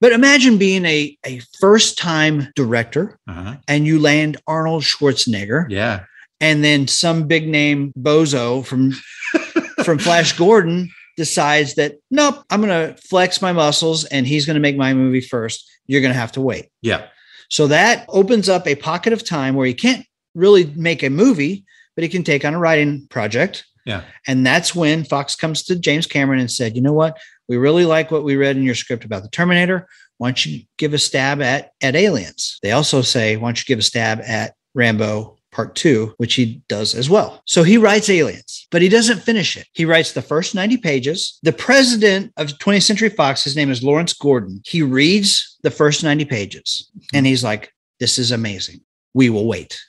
But 0.00 0.12
imagine 0.12 0.56
being 0.58 0.84
a, 0.86 1.16
a 1.24 1.40
first 1.60 1.98
time 1.98 2.48
director 2.54 3.18
Uh-huh. 3.28 3.56
and 3.66 3.86
you 3.86 3.98
land 4.00 4.36
Arnold 4.46 4.82
Schwarzenegger 4.84 5.66
Yeah. 5.70 6.04
And 6.40 6.62
then 6.62 6.86
some 6.86 7.26
big 7.26 7.48
name 7.48 7.92
bozo 7.98 8.64
from 8.64 8.92
from 9.84 9.98
Flash 9.98 10.36
Gordon 10.36 10.90
decides 11.16 11.74
that 11.74 11.96
nope, 12.10 12.44
I'm 12.50 12.60
going 12.60 12.94
to 12.94 13.00
flex 13.02 13.40
my 13.40 13.52
muscles 13.52 14.04
and 14.04 14.26
he's 14.26 14.46
going 14.46 14.54
to 14.54 14.60
make 14.60 14.76
my 14.76 14.94
movie 14.94 15.20
first. 15.20 15.68
You're 15.86 16.00
going 16.00 16.12
to 16.12 16.18
have 16.18 16.32
to 16.32 16.40
wait. 16.40 16.68
Yeah. 16.82 17.06
So 17.48 17.66
that 17.68 18.04
opens 18.08 18.48
up 18.48 18.66
a 18.66 18.74
pocket 18.74 19.12
of 19.12 19.24
time 19.24 19.54
where 19.54 19.66
he 19.66 19.74
can't 19.74 20.04
really 20.34 20.66
make 20.76 21.02
a 21.02 21.10
movie, 21.10 21.64
but 21.94 22.02
he 22.02 22.08
can 22.08 22.24
take 22.24 22.44
on 22.44 22.54
a 22.54 22.58
writing 22.58 23.06
project. 23.08 23.64
Yeah. 23.84 24.02
And 24.26 24.44
that's 24.44 24.74
when 24.74 25.04
Fox 25.04 25.36
comes 25.36 25.62
to 25.64 25.76
James 25.76 26.06
Cameron 26.06 26.40
and 26.40 26.50
said, 26.50 26.74
you 26.74 26.82
know 26.82 26.92
what? 26.92 27.16
We 27.48 27.56
really 27.56 27.84
like 27.84 28.10
what 28.10 28.24
we 28.24 28.36
read 28.36 28.56
in 28.56 28.64
your 28.64 28.74
script 28.74 29.04
about 29.04 29.22
the 29.22 29.28
Terminator. 29.28 29.86
Why 30.18 30.28
don't 30.28 30.44
you 30.44 30.64
give 30.76 30.92
a 30.92 30.98
stab 30.98 31.40
at, 31.40 31.70
at 31.80 31.94
aliens? 31.94 32.58
They 32.62 32.72
also 32.72 33.02
say, 33.02 33.36
why 33.36 33.48
don't 33.48 33.60
you 33.60 33.64
give 33.64 33.78
a 33.78 33.82
stab 33.82 34.20
at 34.26 34.54
Rambo 34.74 35.35
part 35.56 35.74
two, 35.74 36.12
which 36.18 36.34
he 36.34 36.60
does 36.68 36.94
as 36.94 37.08
well. 37.08 37.40
So 37.46 37.62
he 37.62 37.78
writes 37.78 38.10
aliens, 38.10 38.66
but 38.70 38.82
he 38.82 38.90
doesn't 38.90 39.22
finish 39.22 39.56
it. 39.56 39.66
He 39.72 39.86
writes 39.86 40.12
the 40.12 40.20
first 40.20 40.54
90 40.54 40.76
pages. 40.76 41.38
The 41.42 41.52
president 41.54 42.30
of 42.36 42.48
20th 42.48 42.82
Century 42.82 43.08
Fox, 43.08 43.42
his 43.42 43.56
name 43.56 43.70
is 43.70 43.82
Lawrence 43.82 44.12
Gordon. 44.12 44.60
He 44.66 44.82
reads 44.82 45.56
the 45.62 45.70
first 45.70 46.04
90 46.04 46.26
pages 46.26 46.90
and 47.14 47.24
he's 47.24 47.42
like, 47.42 47.72
this 48.00 48.18
is 48.18 48.32
amazing. 48.32 48.82
We 49.14 49.30
will 49.30 49.46
wait. 49.46 49.80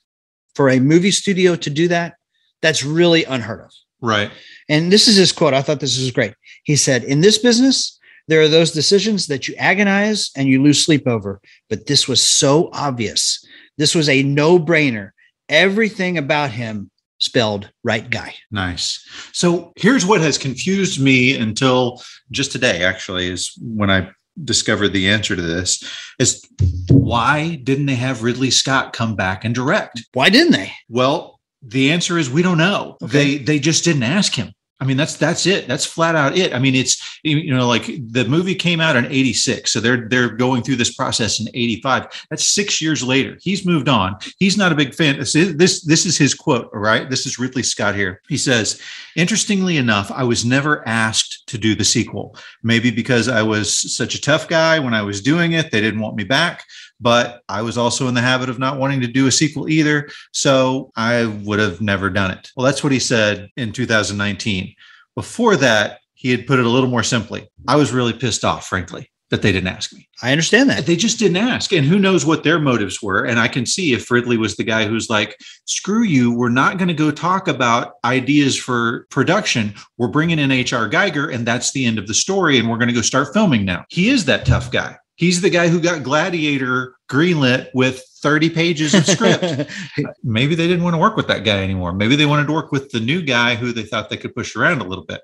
For 0.55 0.69
a 0.69 0.79
movie 0.79 1.11
studio 1.11 1.57
to 1.57 1.69
do 1.69 1.89
that, 1.89 2.15
that's 2.61 2.85
really 2.85 3.25
unheard 3.25 3.59
of. 3.59 3.71
Right. 4.01 4.31
And 4.69 4.89
this 4.89 5.09
is 5.09 5.17
his 5.17 5.33
quote. 5.33 5.53
I 5.53 5.61
thought 5.61 5.81
this 5.81 5.99
was 5.99 6.11
great. 6.11 6.33
He 6.63 6.77
said, 6.77 7.03
In 7.03 7.19
this 7.19 7.39
business, 7.39 7.99
there 8.29 8.41
are 8.41 8.47
those 8.47 8.71
decisions 8.71 9.27
that 9.27 9.47
you 9.47 9.55
agonize 9.57 10.31
and 10.35 10.47
you 10.47 10.63
lose 10.63 10.85
sleep 10.85 11.07
over. 11.07 11.41
But 11.69 11.87
this 11.87 12.07
was 12.07 12.21
so 12.21 12.69
obvious. 12.73 13.43
This 13.77 13.93
was 13.93 14.07
a 14.07 14.23
no 14.23 14.59
brainer. 14.59 15.11
Everything 15.49 16.17
about 16.17 16.51
him 16.51 16.91
spelled 17.19 17.71
right 17.83 18.09
guy. 18.09 18.35
Nice. 18.51 19.05
So 19.33 19.73
here's 19.75 20.05
what 20.05 20.21
has 20.21 20.37
confused 20.37 21.01
me 21.01 21.35
until 21.35 22.01
just 22.31 22.51
today, 22.51 22.83
actually, 22.83 23.27
is 23.29 23.53
when 23.61 23.89
I 23.89 24.11
discovered 24.43 24.89
the 24.89 25.09
answer 25.09 25.35
to 25.35 25.41
this 25.41 25.83
is 26.19 26.43
why 26.89 27.55
didn't 27.63 27.87
they 27.87 27.95
have 27.95 28.23
Ridley 28.23 28.51
Scott 28.51 28.93
come 28.93 29.15
back 29.15 29.45
and 29.45 29.55
direct? 29.55 30.03
Why 30.13 30.29
didn't 30.29 30.51
they? 30.51 30.71
Well, 30.89 31.39
the 31.61 31.91
answer 31.91 32.17
is 32.17 32.29
we 32.29 32.43
don't 32.43 32.57
know. 32.57 32.97
Okay. 33.01 33.37
They 33.37 33.43
they 33.43 33.59
just 33.59 33.83
didn't 33.83 34.03
ask 34.03 34.35
him. 34.35 34.53
I 34.79 34.85
mean, 34.85 34.95
that's 34.95 35.15
that's 35.15 35.47
it. 35.47 35.67
That's 35.67 35.85
flat 35.85 36.15
out 36.15 36.37
it. 36.37 36.53
I 36.53 36.59
mean, 36.59 36.75
it's 36.75 37.19
you 37.23 37.53
know, 37.53 37.67
like 37.67 37.85
the 37.85 38.25
movie 38.25 38.53
came 38.53 38.79
out 38.79 38.95
in 38.95 39.05
'86, 39.05 39.71
so 39.71 39.79
they're 39.79 40.07
they're 40.07 40.29
going 40.29 40.61
through 40.61 40.75
this 40.75 40.93
process 40.93 41.39
in 41.39 41.47
'85. 41.53 42.27
That's 42.29 42.47
six 42.47 42.79
years 42.79 43.01
later. 43.01 43.37
He's 43.41 43.65
moved 43.65 43.89
on. 43.89 44.17
He's 44.37 44.55
not 44.55 44.71
a 44.71 44.75
big 44.75 44.93
fan. 44.93 45.17
This 45.17 45.33
this, 45.33 45.81
this 45.81 46.05
is 46.05 46.15
his 46.15 46.35
quote. 46.35 46.69
All 46.73 46.79
right, 46.79 47.09
this 47.09 47.25
is 47.25 47.39
Ridley 47.39 47.63
Scott 47.63 47.95
here. 47.95 48.21
He 48.29 48.37
says, 48.37 48.79
"Interestingly 49.15 49.77
enough, 49.77 50.11
I 50.11 50.23
was 50.23 50.45
never 50.45 50.87
asked 50.87 51.47
to 51.47 51.57
do 51.57 51.73
the 51.73 51.83
sequel. 51.83 52.37
Maybe 52.61 52.91
because 52.91 53.27
I 53.27 53.41
was 53.41 53.95
such 53.95 54.13
a 54.13 54.21
tough 54.21 54.47
guy 54.47 54.77
when 54.77 54.93
I 54.93 55.01
was 55.01 55.21
doing 55.21 55.53
it, 55.53 55.71
they 55.71 55.81
didn't 55.81 56.01
want 56.01 56.15
me 56.15 56.23
back." 56.23 56.63
But 56.99 57.41
I 57.47 57.61
was 57.61 57.77
also 57.77 58.07
in 58.07 58.13
the 58.13 58.21
habit 58.21 58.49
of 58.49 58.59
not 58.59 58.79
wanting 58.79 59.01
to 59.01 59.07
do 59.07 59.27
a 59.27 59.31
sequel 59.31 59.69
either. 59.69 60.09
So 60.31 60.91
I 60.95 61.25
would 61.25 61.59
have 61.59 61.81
never 61.81 62.09
done 62.09 62.31
it. 62.31 62.51
Well, 62.55 62.65
that's 62.65 62.83
what 62.83 62.91
he 62.91 62.99
said 62.99 63.49
in 63.55 63.71
2019. 63.71 64.73
Before 65.15 65.55
that, 65.57 65.99
he 66.13 66.31
had 66.31 66.47
put 66.47 66.59
it 66.59 66.65
a 66.65 66.69
little 66.69 66.89
more 66.89 67.03
simply. 67.03 67.47
I 67.67 67.75
was 67.75 67.93
really 67.93 68.13
pissed 68.13 68.43
off, 68.43 68.67
frankly, 68.67 69.11
that 69.29 69.43
they 69.43 69.51
didn't 69.51 69.67
ask 69.67 69.93
me. 69.93 70.07
I 70.23 70.31
understand 70.31 70.69
that. 70.71 70.87
They 70.87 70.95
just 70.95 71.19
didn't 71.19 71.37
ask. 71.37 71.71
And 71.71 71.85
who 71.85 71.99
knows 71.99 72.25
what 72.25 72.43
their 72.43 72.59
motives 72.59 73.03
were. 73.03 73.23
And 73.23 73.39
I 73.39 73.47
can 73.47 73.67
see 73.67 73.93
if 73.93 74.09
Ridley 74.09 74.37
was 74.37 74.55
the 74.55 74.63
guy 74.63 74.87
who's 74.87 75.11
like, 75.11 75.37
screw 75.65 76.01
you, 76.01 76.35
we're 76.35 76.49
not 76.49 76.79
going 76.79 76.87
to 76.87 76.93
go 76.95 77.11
talk 77.11 77.47
about 77.47 77.93
ideas 78.03 78.57
for 78.57 79.05
production. 79.11 79.75
We're 79.97 80.07
bringing 80.07 80.39
in 80.39 80.49
H.R. 80.49 80.89
Giger, 80.89 81.31
and 81.31 81.45
that's 81.45 81.71
the 81.71 81.85
end 81.85 81.99
of 81.99 82.07
the 82.07 82.15
story. 82.15 82.57
And 82.57 82.67
we're 82.67 82.77
going 82.77 82.87
to 82.87 82.95
go 82.95 83.01
start 83.01 83.31
filming 83.31 83.63
now. 83.63 83.85
He 83.89 84.09
is 84.09 84.25
that 84.25 84.47
tough 84.47 84.71
guy. 84.71 84.97
He's 85.17 85.41
the 85.41 85.49
guy 85.49 85.67
who 85.67 85.81
got 85.81 86.03
Gladiator 86.03 86.95
greenlit 87.09 87.67
with 87.73 88.03
30 88.21 88.49
pages 88.51 88.93
of 88.93 89.05
script. 89.05 89.69
Maybe 90.23 90.55
they 90.55 90.67
didn't 90.67 90.83
want 90.83 90.93
to 90.93 90.99
work 90.99 91.15
with 91.17 91.27
that 91.27 91.43
guy 91.43 91.63
anymore. 91.63 91.91
Maybe 91.91 92.15
they 92.15 92.25
wanted 92.25 92.47
to 92.47 92.53
work 92.53 92.71
with 92.71 92.91
the 92.91 92.99
new 92.99 93.21
guy 93.21 93.55
who 93.55 93.71
they 93.73 93.83
thought 93.83 94.09
they 94.09 94.17
could 94.17 94.35
push 94.35 94.55
around 94.55 94.79
a 94.79 94.83
little 94.85 95.03
bit. 95.03 95.21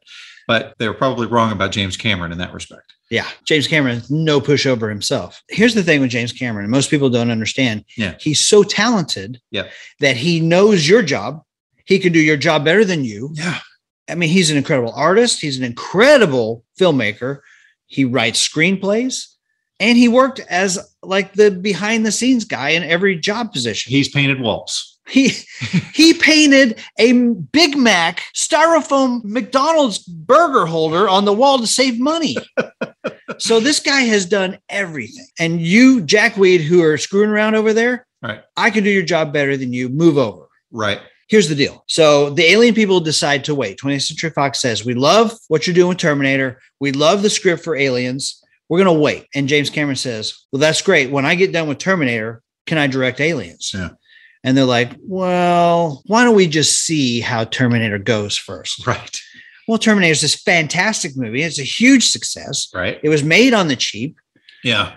But 0.47 0.73
they 0.77 0.87
were 0.87 0.93
probably 0.93 1.27
wrong 1.27 1.51
about 1.51 1.71
James 1.71 1.95
Cameron 1.95 2.31
in 2.31 2.37
that 2.39 2.53
respect. 2.53 2.93
Yeah, 3.09 3.27
James 3.45 3.67
Cameron, 3.67 4.01
no 4.09 4.41
pushover 4.41 4.89
himself. 4.89 5.41
Here's 5.47 5.75
the 5.75 5.83
thing 5.83 6.01
with 6.01 6.09
James 6.09 6.33
Cameron, 6.33 6.69
most 6.69 6.89
people 6.89 7.09
don't 7.09 7.29
understand. 7.31 7.85
Yeah. 7.95 8.15
He's 8.19 8.45
so 8.45 8.63
talented 8.63 9.39
Yeah. 9.51 9.67
that 9.99 10.17
he 10.17 10.39
knows 10.39 10.89
your 10.89 11.03
job. 11.03 11.43
He 11.85 11.99
can 11.99 12.11
do 12.11 12.19
your 12.19 12.37
job 12.37 12.65
better 12.65 12.83
than 12.83 13.05
you. 13.05 13.29
Yeah. 13.35 13.59
I 14.09 14.15
mean, 14.15 14.29
he's 14.29 14.49
an 14.49 14.57
incredible 14.57 14.91
artist. 14.93 15.39
He's 15.39 15.57
an 15.57 15.63
incredible 15.63 16.65
filmmaker. 16.79 17.39
He 17.85 18.03
writes 18.03 18.45
screenplays 18.45 19.27
and 19.79 19.97
he 19.97 20.07
worked 20.07 20.39
as 20.49 20.79
like 21.01 21.33
the 21.33 21.51
behind 21.51 22.05
the 22.05 22.11
scenes 22.11 22.45
guy 22.45 22.69
in 22.69 22.83
every 22.83 23.17
job 23.17 23.51
position. 23.51 23.89
He's 23.89 24.09
painted 24.09 24.39
walls. 24.39 24.99
He 25.07 25.33
he 25.93 26.13
painted 26.13 26.79
a 26.97 27.11
Big 27.51 27.77
Mac 27.77 28.23
styrofoam 28.33 29.23
McDonald's 29.23 29.99
burger 29.99 30.65
holder 30.65 31.09
on 31.09 31.25
the 31.25 31.33
wall 31.33 31.59
to 31.59 31.67
save 31.67 31.99
money. 31.99 32.37
so 33.37 33.59
this 33.59 33.79
guy 33.79 34.01
has 34.01 34.25
done 34.25 34.57
everything. 34.69 35.27
And 35.39 35.61
you, 35.61 36.01
Jack 36.01 36.37
Weed, 36.37 36.59
who 36.59 36.81
are 36.83 36.97
screwing 36.97 37.29
around 37.29 37.55
over 37.55 37.73
there, 37.73 38.07
Right. 38.23 38.41
I 38.55 38.69
can 38.69 38.85
do 38.85 38.89
your 38.89 39.03
job 39.03 39.33
better 39.33 39.57
than 39.57 39.73
you. 39.73 39.89
Move 39.89 40.17
over. 40.17 40.47
Right. 40.71 40.99
Here's 41.27 41.49
the 41.49 41.55
deal. 41.55 41.83
So 41.87 42.29
the 42.29 42.43
alien 42.43 42.73
people 42.73 42.99
decide 43.01 43.43
to 43.45 43.55
wait. 43.55 43.79
20th 43.79 44.03
Century 44.03 44.29
Fox 44.29 44.61
says, 44.61 44.85
We 44.85 44.93
love 44.93 45.33
what 45.49 45.67
you're 45.67 45.73
doing 45.73 45.89
with 45.89 45.97
Terminator. 45.97 46.59
We 46.79 46.93
love 46.93 47.21
the 47.21 47.29
script 47.29 47.63
for 47.63 47.75
aliens. 47.75 48.41
We're 48.73 48.83
going 48.83 48.97
to 48.97 49.03
wait. 49.03 49.27
And 49.35 49.47
James 49.47 49.69
Cameron 49.69 49.97
says, 49.97 50.33
Well, 50.51 50.59
that's 50.59 50.81
great. 50.81 51.11
When 51.11 51.27
I 51.27 51.35
get 51.35 51.53
done 51.53 51.67
with 51.67 51.77
Terminator, 51.77 52.41
can 52.65 52.79
I 52.79 52.87
direct 52.87 53.21
aliens? 53.21 53.69
Yeah. 53.71 53.89
And 54.43 54.57
they're 54.57 54.65
like, 54.65 54.93
Well, 54.99 56.01
why 56.07 56.23
don't 56.23 56.35
we 56.35 56.47
just 56.47 56.79
see 56.79 57.21
how 57.21 57.43
Terminator 57.43 57.99
goes 57.99 58.35
first? 58.35 58.87
Right. 58.87 59.15
Well, 59.67 59.77
Terminator 59.77 60.13
is 60.13 60.21
this 60.21 60.41
fantastic 60.41 61.15
movie. 61.15 61.43
It's 61.43 61.59
a 61.59 61.63
huge 61.63 62.09
success. 62.09 62.67
Right. 62.73 62.99
It 63.03 63.09
was 63.09 63.23
made 63.23 63.53
on 63.53 63.67
the 63.67 63.75
cheap. 63.75 64.17
Yeah. 64.63 64.95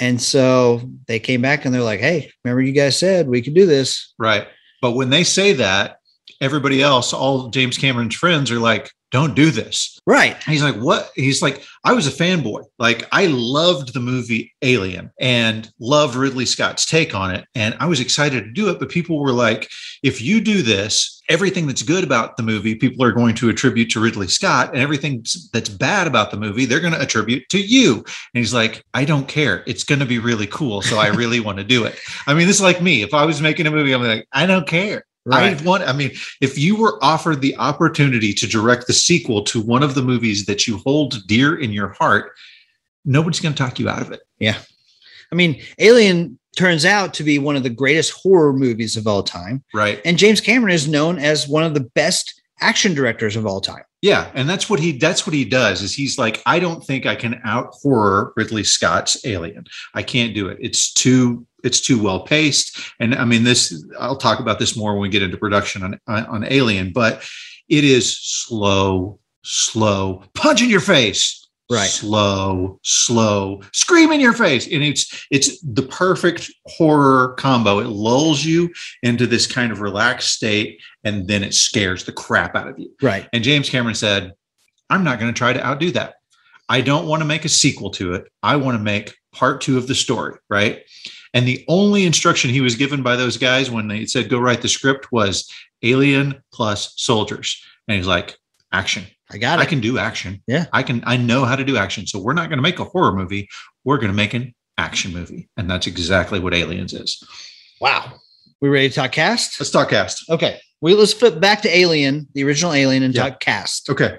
And 0.00 0.22
so 0.22 0.90
they 1.06 1.18
came 1.18 1.42
back 1.42 1.66
and 1.66 1.74
they're 1.74 1.82
like, 1.82 2.00
Hey, 2.00 2.32
remember 2.44 2.62
you 2.62 2.72
guys 2.72 2.96
said 2.96 3.28
we 3.28 3.42
could 3.42 3.52
do 3.52 3.66
this. 3.66 4.14
Right. 4.18 4.48
But 4.80 4.92
when 4.92 5.10
they 5.10 5.22
say 5.22 5.52
that, 5.52 5.98
everybody 6.40 6.80
else, 6.80 7.12
all 7.12 7.48
James 7.50 7.76
Cameron's 7.76 8.14
friends 8.14 8.50
are 8.50 8.58
like, 8.58 8.90
don't 9.10 9.34
do 9.34 9.50
this. 9.50 9.98
Right. 10.06 10.34
And 10.34 10.52
he's 10.52 10.62
like, 10.62 10.76
what? 10.76 11.10
He's 11.14 11.40
like, 11.40 11.64
I 11.84 11.92
was 11.92 12.06
a 12.06 12.10
fanboy. 12.10 12.64
Like, 12.78 13.06
I 13.12 13.26
loved 13.26 13.94
the 13.94 14.00
movie 14.00 14.52
Alien 14.62 15.10
and 15.18 15.70
loved 15.78 16.14
Ridley 16.14 16.46
Scott's 16.46 16.84
take 16.84 17.14
on 17.14 17.34
it. 17.34 17.46
And 17.54 17.74
I 17.80 17.86
was 17.86 18.00
excited 18.00 18.44
to 18.44 18.50
do 18.50 18.68
it. 18.68 18.78
But 18.78 18.90
people 18.90 19.20
were 19.20 19.32
like, 19.32 19.68
if 20.02 20.20
you 20.20 20.40
do 20.40 20.62
this, 20.62 21.22
everything 21.28 21.66
that's 21.66 21.82
good 21.82 22.04
about 22.04 22.36
the 22.36 22.42
movie, 22.42 22.74
people 22.74 23.04
are 23.04 23.12
going 23.12 23.34
to 23.36 23.48
attribute 23.48 23.90
to 23.90 24.00
Ridley 24.00 24.28
Scott. 24.28 24.70
And 24.70 24.78
everything 24.78 25.24
that's 25.52 25.68
bad 25.68 26.06
about 26.06 26.30
the 26.30 26.38
movie, 26.38 26.66
they're 26.66 26.80
going 26.80 26.94
to 26.94 27.00
attribute 27.00 27.48
to 27.50 27.58
you. 27.58 27.96
And 27.96 28.04
he's 28.34 28.54
like, 28.54 28.82
I 28.92 29.04
don't 29.04 29.28
care. 29.28 29.62
It's 29.66 29.84
going 29.84 30.00
to 30.00 30.06
be 30.06 30.18
really 30.18 30.46
cool. 30.46 30.82
So 30.82 30.98
I 30.98 31.08
really 31.08 31.40
want 31.40 31.58
to 31.58 31.64
do 31.64 31.84
it. 31.84 31.98
I 32.26 32.34
mean, 32.34 32.46
this 32.46 32.56
is 32.56 32.62
like 32.62 32.82
me. 32.82 33.02
If 33.02 33.14
I 33.14 33.24
was 33.24 33.40
making 33.40 33.66
a 33.66 33.70
movie, 33.70 33.92
I'm 33.92 34.02
like, 34.02 34.26
I 34.32 34.46
don't 34.46 34.66
care. 34.66 35.04
Right. 35.28 35.60
I 35.60 35.64
want, 35.64 35.82
I 35.82 35.92
mean, 35.92 36.12
if 36.40 36.58
you 36.58 36.76
were 36.76 37.02
offered 37.02 37.40
the 37.40 37.56
opportunity 37.56 38.32
to 38.34 38.46
direct 38.46 38.86
the 38.86 38.92
sequel 38.92 39.42
to 39.44 39.60
one 39.60 39.82
of 39.82 39.94
the 39.94 40.02
movies 40.02 40.46
that 40.46 40.66
you 40.66 40.78
hold 40.78 41.26
dear 41.26 41.58
in 41.58 41.72
your 41.72 41.88
heart, 41.88 42.32
nobody's 43.04 43.40
going 43.40 43.54
to 43.54 43.62
talk 43.62 43.78
you 43.78 43.88
out 43.88 44.02
of 44.02 44.12
it. 44.12 44.20
Yeah, 44.38 44.58
I 45.30 45.34
mean, 45.34 45.60
Alien 45.78 46.38
turns 46.56 46.84
out 46.84 47.14
to 47.14 47.22
be 47.22 47.38
one 47.38 47.56
of 47.56 47.62
the 47.62 47.70
greatest 47.70 48.12
horror 48.12 48.52
movies 48.52 48.96
of 48.96 49.06
all 49.06 49.22
time. 49.22 49.62
Right. 49.72 50.00
And 50.04 50.18
James 50.18 50.40
Cameron 50.40 50.74
is 50.74 50.88
known 50.88 51.18
as 51.18 51.46
one 51.46 51.62
of 51.62 51.74
the 51.74 51.80
best 51.94 52.40
action 52.60 52.94
directors 52.94 53.36
of 53.36 53.46
all 53.46 53.60
time. 53.60 53.84
Yeah. 54.02 54.30
And 54.34 54.48
that's 54.48 54.68
what 54.68 54.80
he, 54.80 54.98
that's 54.98 55.26
what 55.26 55.34
he 55.34 55.44
does 55.44 55.82
is 55.82 55.94
he's 55.94 56.18
like, 56.18 56.42
I 56.46 56.58
don't 56.58 56.84
think 56.84 57.06
I 57.06 57.14
can 57.14 57.40
out 57.44 57.74
horror 57.82 58.32
Ridley 58.36 58.64
Scott's 58.64 59.24
Alien. 59.24 59.66
I 59.94 60.02
can't 60.02 60.34
do 60.34 60.48
it. 60.48 60.58
It's 60.60 60.92
too, 60.92 61.46
it's 61.64 61.80
too 61.80 62.00
well 62.02 62.20
paced. 62.20 62.78
And 63.00 63.14
I 63.14 63.24
mean, 63.24 63.44
this, 63.44 63.84
I'll 63.98 64.16
talk 64.16 64.40
about 64.40 64.58
this 64.58 64.76
more 64.76 64.92
when 64.92 65.02
we 65.02 65.08
get 65.08 65.22
into 65.22 65.36
production 65.36 65.82
on, 65.82 65.98
on, 66.06 66.44
Alien, 66.48 66.92
but 66.92 67.22
it 67.68 67.84
is 67.84 68.16
slow, 68.16 69.18
slow, 69.42 70.22
punch 70.34 70.62
in 70.62 70.70
your 70.70 70.80
face. 70.80 71.44
Right. 71.70 71.86
slow 71.90 72.80
slow 72.82 73.60
scream 73.74 74.10
in 74.10 74.20
your 74.20 74.32
face 74.32 74.64
and 74.72 74.82
it's 74.82 75.26
it's 75.30 75.60
the 75.60 75.82
perfect 75.82 76.50
horror 76.64 77.34
combo 77.36 77.78
it 77.78 77.88
lulls 77.88 78.42
you 78.42 78.70
into 79.02 79.26
this 79.26 79.46
kind 79.46 79.70
of 79.70 79.82
relaxed 79.82 80.30
state 80.32 80.80
and 81.04 81.28
then 81.28 81.44
it 81.44 81.52
scares 81.52 82.04
the 82.04 82.12
crap 82.12 82.56
out 82.56 82.68
of 82.68 82.78
you 82.78 82.90
Right. 83.02 83.28
and 83.34 83.44
james 83.44 83.68
cameron 83.68 83.94
said 83.96 84.32
i'm 84.88 85.04
not 85.04 85.20
going 85.20 85.30
to 85.30 85.36
try 85.36 85.52
to 85.52 85.62
outdo 85.62 85.90
that 85.90 86.14
i 86.70 86.80
don't 86.80 87.06
want 87.06 87.20
to 87.20 87.26
make 87.28 87.44
a 87.44 87.50
sequel 87.50 87.90
to 87.90 88.14
it 88.14 88.32
i 88.42 88.56
want 88.56 88.78
to 88.78 88.82
make 88.82 89.14
part 89.34 89.60
two 89.60 89.76
of 89.76 89.86
the 89.86 89.94
story 89.94 90.38
right 90.48 90.84
and 91.34 91.46
the 91.46 91.64
only 91.68 92.04
instruction 92.06 92.50
he 92.50 92.60
was 92.60 92.74
given 92.74 93.02
by 93.02 93.16
those 93.16 93.36
guys 93.36 93.70
when 93.70 93.88
they 93.88 94.04
said 94.06 94.28
go 94.28 94.38
write 94.38 94.62
the 94.62 94.68
script 94.68 95.12
was 95.12 95.50
alien 95.82 96.42
plus 96.52 96.92
soldiers 96.96 97.62
and 97.86 97.96
he's 97.96 98.06
like 98.06 98.36
action 98.72 99.04
I 99.30 99.36
got 99.36 99.58
it. 99.58 99.62
I 99.62 99.66
can 99.66 99.80
do 99.80 99.98
action. 99.98 100.42
Yeah. 100.46 100.64
I 100.72 100.82
can, 100.82 101.02
I 101.04 101.18
know 101.18 101.44
how 101.44 101.54
to 101.54 101.62
do 101.62 101.76
action. 101.76 102.06
So 102.06 102.18
we're 102.18 102.32
not 102.32 102.48
going 102.48 102.56
to 102.56 102.62
make 102.62 102.78
a 102.78 102.84
horror 102.84 103.12
movie. 103.12 103.46
We're 103.84 103.98
going 103.98 104.08
to 104.08 104.16
make 104.16 104.32
an 104.32 104.54
action 104.78 105.12
movie. 105.12 105.50
And 105.58 105.68
that's 105.70 105.86
exactly 105.86 106.40
what 106.40 106.54
Aliens 106.54 106.94
is. 106.94 107.22
wow. 107.78 108.14
We 108.62 108.70
ready 108.70 108.88
to 108.88 108.94
talk 108.94 109.12
cast? 109.12 109.60
Let's 109.60 109.70
talk 109.70 109.90
cast. 109.90 110.30
Okay. 110.30 110.58
We 110.80 110.94
let's 110.94 111.12
flip 111.12 111.40
back 111.40 111.60
to 111.60 111.68
Alien, 111.76 112.26
the 112.32 112.42
original 112.42 112.72
Alien, 112.72 113.02
and 113.02 113.14
Yeah. 113.14 113.28
talk 113.28 113.40
cast. 113.40 113.90
Okay. 113.90 114.16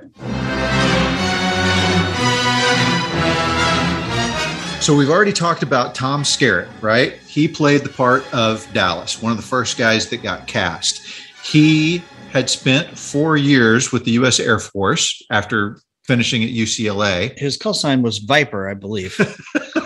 So 4.82 4.96
we've 4.96 5.10
already 5.10 5.34
talked 5.34 5.62
about 5.62 5.94
Tom 5.94 6.24
Skerritt, 6.24 6.70
right? 6.82 7.14
He 7.28 7.50
played 7.50 7.84
the 7.84 7.90
part 7.90 8.24
of 8.34 8.66
Dallas, 8.74 9.22
one 9.22 9.32
of 9.32 9.38
the 9.38 9.44
first 9.44 9.78
guys 9.78 10.10
that 10.10 10.24
got 10.24 10.48
cast. 10.48 11.06
He 11.44 12.02
had 12.32 12.50
spent 12.50 12.98
four 12.98 13.36
years 13.36 13.92
with 13.92 14.06
the 14.06 14.12
U.S. 14.12 14.40
Air 14.40 14.58
Force 14.58 15.22
after 15.32 15.80
finishing 16.06 16.44
at 16.44 16.50
UCLA. 16.50 17.38
His 17.38 17.58
call 17.58 17.74
sign 17.74 18.02
was 18.02 18.20
Viper, 18.20 18.70
I 18.70 18.74
believe. 18.74 19.20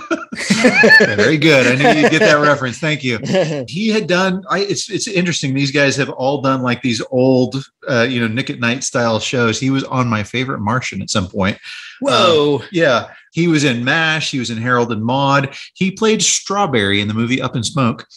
Very 1.16 1.38
good. 1.38 1.68
I 1.68 1.76
knew 1.76 2.02
you'd 2.02 2.12
get 2.12 2.20
that 2.20 2.42
reference. 2.42 2.80
Thank 2.80 3.04
you. 3.04 3.20
he 3.68 3.90
had 3.90 4.08
done 4.08 4.44
I, 4.50 4.60
it's 4.60 4.90
it's 4.90 5.08
interesting 5.08 5.54
these 5.54 5.72
guys 5.72 5.96
have 5.96 6.10
all 6.10 6.42
done 6.42 6.62
like 6.62 6.82
these 6.82 7.02
old 7.12 7.64
uh, 7.88 8.04
you 8.10 8.20
know 8.20 8.28
nick 8.28 8.50
at 8.50 8.60
night 8.60 8.84
style 8.84 9.20
shows 9.20 9.60
he 9.60 9.70
was 9.70 9.84
on 9.86 10.08
my 10.08 10.24
favorite 10.24 10.60
martian 10.60 11.02
at 11.02 11.10
some 11.10 11.28
point 11.28 11.58
Whoa. 12.02 12.62
yeah 12.72 13.12
he 13.32 13.48
was 13.48 13.64
in 13.64 13.84
mash 13.84 14.32
he 14.32 14.40
was 14.40 14.50
in 14.50 14.58
harold 14.58 14.92
and 14.92 15.04
maude 15.04 15.54
he 15.74 15.92
played 15.92 16.22
strawberry 16.22 17.02
in 17.02 17.08
the 17.08 17.14
movie 17.14 17.42
up 17.42 17.56
in 17.56 17.64
smoke 17.64 18.08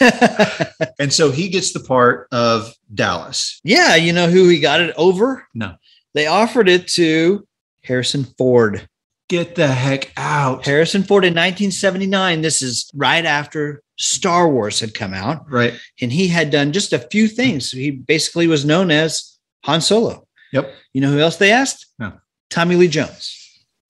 and 0.98 1.12
so 1.12 1.30
he 1.30 1.48
gets 1.48 1.72
the 1.72 1.80
part 1.80 2.28
of 2.32 2.74
dallas 2.94 3.50
yeah. 3.64 3.96
You 3.96 4.12
know 4.12 4.28
who 4.28 4.48
he 4.48 4.60
got 4.60 4.80
it 4.80 4.94
over? 4.96 5.46
No. 5.54 5.74
They 6.14 6.26
offered 6.26 6.68
it 6.68 6.88
to 6.88 7.46
Harrison 7.82 8.24
Ford. 8.24 8.88
Get 9.30 9.54
the 9.54 9.68
heck 9.68 10.12
out 10.16 10.66
Harrison 10.66 11.04
Ford 11.04 11.24
in 11.24 11.32
1979. 11.32 12.42
This 12.42 12.60
is 12.60 12.90
right 12.94 13.24
after 13.24 13.80
Star 13.96 14.48
Wars 14.48 14.80
had 14.80 14.92
come 14.92 15.14
out, 15.14 15.50
right 15.50 15.72
and 16.02 16.12
he 16.12 16.28
had 16.28 16.50
done 16.50 16.72
just 16.72 16.92
a 16.92 16.98
few 16.98 17.28
things. 17.28 17.70
He 17.70 17.92
basically 17.92 18.48
was 18.48 18.64
known 18.64 18.90
as 18.90 19.38
Han 19.64 19.80
Solo. 19.80 20.26
Yep. 20.52 20.74
You 20.92 21.00
know 21.00 21.12
who 21.12 21.20
else 21.20 21.36
they 21.36 21.52
asked? 21.52 21.86
No. 21.98 22.12
Tommy 22.50 22.74
Lee 22.74 22.88
Jones. 22.88 23.36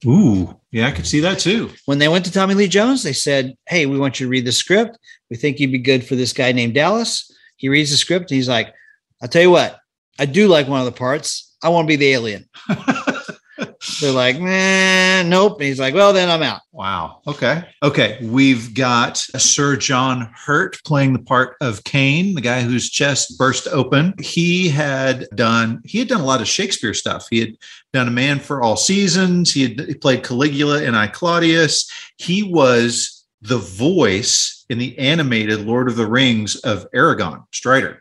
Ooh, 0.06 0.58
yeah, 0.70 0.86
I 0.86 0.92
could 0.92 1.06
see 1.06 1.20
that 1.20 1.38
too. 1.38 1.70
When 1.86 1.98
they 1.98 2.08
went 2.08 2.26
to 2.26 2.32
Tommy 2.32 2.54
Lee 2.54 2.68
Jones, 2.68 3.02
they 3.02 3.12
said, 3.14 3.54
Hey, 3.66 3.86
we 3.86 3.98
want 3.98 4.20
you 4.20 4.26
to 4.26 4.30
read 4.30 4.44
the 4.44 4.52
script. 4.52 4.98
We 5.30 5.36
think 5.36 5.58
you'd 5.58 5.72
be 5.72 5.78
good 5.78 6.04
for 6.04 6.16
this 6.16 6.34
guy 6.34 6.52
named 6.52 6.74
Dallas. 6.74 7.30
He 7.56 7.68
reads 7.68 7.90
the 7.90 7.96
script 7.96 8.30
and 8.30 8.36
he's 8.36 8.48
like, 8.48 8.72
I'll 9.22 9.28
tell 9.28 9.42
you 9.42 9.50
what, 9.50 9.78
I 10.18 10.26
do 10.26 10.48
like 10.48 10.68
one 10.68 10.80
of 10.80 10.86
the 10.86 10.92
parts. 10.92 11.56
I 11.62 11.70
want 11.70 11.86
to 11.86 11.88
be 11.88 11.96
the 11.96 12.12
alien. 12.12 12.48
They're 14.00 14.12
like, 14.12 14.40
man, 14.40 15.28
nope. 15.28 15.58
And 15.58 15.64
he's 15.64 15.80
like, 15.80 15.94
well, 15.94 16.12
then 16.12 16.30
I'm 16.30 16.42
out. 16.42 16.62
Wow. 16.72 17.20
Okay. 17.26 17.64
Okay. 17.82 18.18
We've 18.22 18.74
got 18.74 19.18
Sir 19.18 19.76
John 19.76 20.30
Hurt 20.34 20.82
playing 20.84 21.12
the 21.12 21.22
part 21.22 21.56
of 21.60 21.84
Kane, 21.84 22.34
the 22.34 22.40
guy 22.40 22.62
whose 22.62 22.90
chest 22.90 23.36
burst 23.38 23.68
open. 23.68 24.14
He 24.20 24.68
had 24.68 25.28
done 25.34 25.82
he 25.84 25.98
had 25.98 26.08
done 26.08 26.20
a 26.20 26.26
lot 26.26 26.40
of 26.40 26.48
Shakespeare 26.48 26.94
stuff. 26.94 27.26
He 27.30 27.40
had 27.40 27.56
done 27.92 28.08
A 28.08 28.10
Man 28.10 28.38
for 28.38 28.62
All 28.62 28.76
Seasons. 28.76 29.52
He 29.52 29.62
had 29.62 29.80
he 29.80 29.94
played 29.94 30.24
Caligula 30.24 30.82
in 30.82 30.94
I 30.94 31.06
Claudius. 31.06 31.90
He 32.16 32.42
was 32.42 33.24
the 33.42 33.58
voice 33.58 34.64
in 34.68 34.78
the 34.78 34.98
animated 34.98 35.66
Lord 35.66 35.88
of 35.88 35.96
the 35.96 36.06
Rings 36.06 36.56
of 36.56 36.86
Aragorn 36.94 37.44
Strider. 37.52 38.00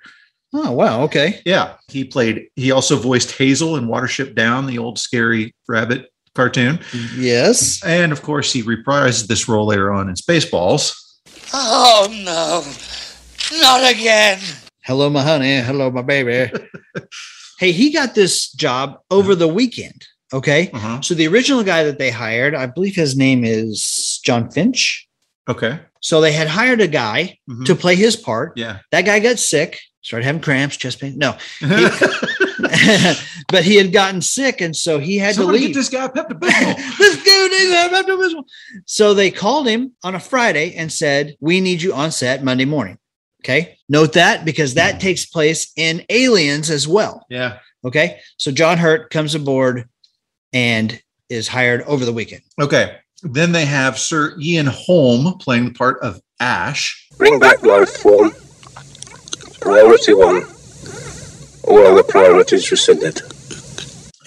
Oh, 0.54 0.72
wow. 0.72 1.04
Okay. 1.04 1.42
Yeah, 1.46 1.76
he 1.90 2.04
played. 2.04 2.48
He 2.56 2.72
also 2.72 2.96
voiced 2.98 3.32
Hazel 3.38 3.76
in 3.76 3.86
Watership 3.88 4.34
Down, 4.36 4.66
the 4.66 4.78
old 4.80 4.98
scary 4.98 5.54
rabbit 5.68 6.12
cartoon, 6.36 6.80
Yes. 7.18 7.84
and 7.84 8.12
of 8.12 8.22
course, 8.22 8.52
he 8.54 8.64
reprised 8.64 9.28
this 9.28 9.48
role 9.50 9.66
later 9.68 9.92
on 9.92 10.08
in 10.10 10.16
Spaceballs. 10.16 10.96
Oh 11.54 12.08
no, 12.24 13.60
not 13.60 13.92
again. 13.92 14.40
Hello, 14.84 15.10
my 15.10 15.22
honey. 15.22 15.58
Hello, 15.60 15.92
my 15.92 16.02
baby. 16.02 16.52
hey, 17.60 17.72
he 17.72 17.92
got 17.92 18.16
this 18.16 18.52
job 18.52 19.00
over 19.12 19.36
the 19.36 19.48
weekend. 19.48 20.06
Okay. 20.34 20.70
Uh-huh. 20.72 21.02
So 21.02 21.14
the 21.16 21.28
original 21.28 21.64
guy 21.64 21.84
that 21.84 21.98
they 22.00 22.12
hired, 22.12 22.56
I 22.56 22.68
believe 22.68 22.96
his 22.96 23.18
name 23.18 23.44
is 23.44 24.20
John 24.24 24.50
Finch. 24.50 25.08
Okay. 25.48 25.80
So 26.02 26.22
they 26.22 26.32
had 26.32 26.48
hired 26.48 26.82
a 26.82 26.88
guy 26.88 27.38
Mhm. 27.50 27.66
to 27.66 27.76
play 27.76 27.96
his 27.96 28.16
part. 28.16 28.54
Yeah. 28.56 28.80
That 28.92 29.02
guy 29.06 29.20
got 29.20 29.40
sick, 29.40 29.80
started 30.02 30.26
having 30.26 30.42
cramps, 30.42 30.78
chest 30.78 31.00
pain. 31.00 31.18
No, 31.18 31.38
but 33.48 33.64
he 33.64 33.76
had 33.76 33.92
gotten 33.92 34.22
sick, 34.22 34.62
and 34.62 34.76
so 34.76 35.00
he 35.00 35.18
had 35.18 35.36
Somebody 35.36 35.60
to 35.60 35.62
get 35.62 35.68
leave. 35.68 35.76
this 35.76 35.90
guy 35.90 36.08
Pepto-Bismol. 36.08 36.98
this 36.98 37.24
dude 37.24 37.52
needs 37.52 37.70
to 37.72 37.76
have 37.76 37.92
Pepto-Bismol. 37.92 38.44
So 38.86 39.14
they 39.14 39.32
called 39.32 39.68
him 39.68 39.94
on 40.04 40.16
a 40.16 40.20
Friday 40.20 40.76
and 40.76 40.92
said, 40.92 41.36
"We 41.40 41.62
need 41.62 41.82
you 41.82 41.94
on 41.94 42.12
set 42.12 42.44
Monday 42.44 42.66
morning." 42.66 42.98
Okay, 43.44 43.78
note 43.88 44.14
that 44.14 44.44
because 44.46 44.74
that 44.74 45.00
takes 45.00 45.26
place 45.26 45.72
in 45.76 46.04
Aliens 46.10 46.70
as 46.70 46.88
well. 46.88 47.26
yeah. 47.30 47.60
Okay, 47.86 48.20
so 48.38 48.52
John 48.52 48.78
Hurt 48.78 49.10
comes 49.10 49.36
aboard 49.36 49.88
and 50.52 51.02
is 51.30 51.48
hired 51.48 51.82
over 51.84 52.04
the 52.04 52.12
weekend. 52.14 52.42
Okay. 52.60 52.98
Then 53.22 53.52
they 53.52 53.66
have 53.66 54.00
Sir 54.00 54.34
Ian 54.40 54.66
Holm 54.66 55.38
playing 55.40 55.66
the 55.66 55.72
part 55.72 56.00
of 56.02 56.22
Ash. 56.40 57.08
Bring 57.18 57.38
back 57.40 57.62
life 57.64 57.90
form. 57.98 58.32
Priority 59.62 60.14
one. 60.14 60.44
All 61.68 61.86
other 61.86 62.04
priorities 62.04 62.72
rescinded. 62.72 63.22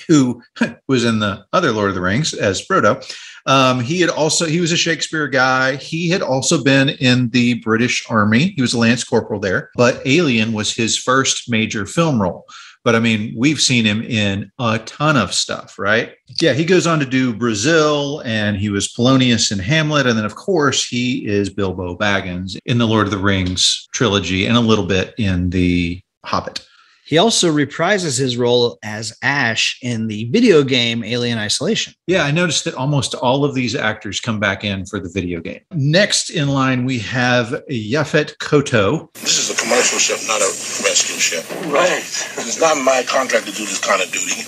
who 0.09 0.43
was 0.89 1.05
in 1.05 1.19
the 1.19 1.45
other 1.53 1.73
Lord 1.73 1.89
of 1.91 1.95
the 1.95 2.01
Rings 2.01 2.35
as 2.35 2.65
Frodo. 2.65 3.03
Um, 3.47 3.81
he 3.81 4.01
had 4.01 4.11
also 4.11 4.47
he 4.47 4.61
was 4.61 4.71
a 4.73 4.77
Shakespeare 4.77 5.27
guy. 5.27 5.77
He 5.77 6.09
had 6.09 6.23
also 6.23 6.63
been 6.63 6.91
in 6.91 7.31
the 7.31 7.55
British 7.55 8.05
Army. 8.09 8.53
He 8.55 8.63
was 8.63 8.75
a 8.75 8.79
lance 8.79 9.03
corporal 9.03 9.41
there. 9.41 9.71
But 9.75 10.01
Alien 10.07 10.53
was 10.53 10.75
his 10.75 10.97
first 10.97 11.51
major 11.51 11.87
film 11.87 12.23
role. 12.23 12.47
But 12.85 12.97
I 12.97 12.99
mean, 12.99 13.33
we've 13.37 13.61
seen 13.61 13.85
him 13.85 14.03
in 14.03 14.51
a 14.59 14.81
ton 14.81 15.17
of 15.17 15.33
stuff, 15.33 15.79
right? 15.79 16.15
Yeah, 16.41 16.53
he 16.53 16.65
goes 16.65 16.87
on 16.87 16.99
to 16.99 17.07
do 17.07 17.35
Brazil, 17.35 18.21
and 18.25 18.57
he 18.57 18.71
was 18.71 18.89
Polonius 18.89 19.53
in 19.53 19.59
Hamlet, 19.59 20.07
and 20.07 20.19
then 20.19 20.25
of 20.25 20.35
course 20.35 20.87
he 20.87 21.27
is 21.27 21.49
Bilbo 21.49 21.97
Baggins 21.97 22.57
in 22.67 22.79
the 22.79 22.87
Lord 22.87 23.07
of 23.07 23.13
the 23.13 23.19
Rings 23.19 23.87
trilogy, 23.93 24.47
and 24.47 24.57
a 24.57 24.61
little 24.61 24.87
bit 24.87 25.15
in 25.17 25.51
the 25.51 26.03
Hobbit. 26.25 26.67
He 27.13 27.19
also 27.19 27.53
reprises 27.53 28.19
his 28.19 28.39
role 28.39 28.79
as 28.83 29.15
Ash 29.21 29.79
in 29.83 30.07
the 30.07 30.31
video 30.31 30.63
game 30.63 31.05
Alien 31.05 31.37
Isolation. 31.37 31.93
Yeah, 32.07 32.23
I 32.25 32.31
noticed 32.31 32.65
that 32.65 32.75
almost 32.75 33.15
all 33.15 33.45
of 33.45 33.55
these 33.55 33.75
actors 33.75 34.19
come 34.19 34.41
back 34.41 34.65
in 34.65 34.87
for 34.87 34.99
the 34.99 35.11
video 35.11 35.43
game. 35.43 35.61
Next 35.73 36.31
in 36.31 36.49
line, 36.49 36.87
we 36.87 36.99
have 37.01 37.49
Yaphet 37.71 38.39
Kotto. 38.39 39.13
This 39.13 39.39
is 39.39 39.51
a 39.51 39.63
commercial 39.63 39.99
ship, 39.99 40.21
not 40.27 40.41
a 40.41 40.45
rescue 40.89 41.17
ship. 41.21 41.45
Right. 41.71 41.99
It's 42.01 42.59
not 42.59 42.79
my 42.83 43.03
contract 43.07 43.45
to 43.45 43.53
do 43.53 43.67
this 43.67 43.79
kind 43.79 44.01
of 44.01 44.11
duty. 44.11 44.45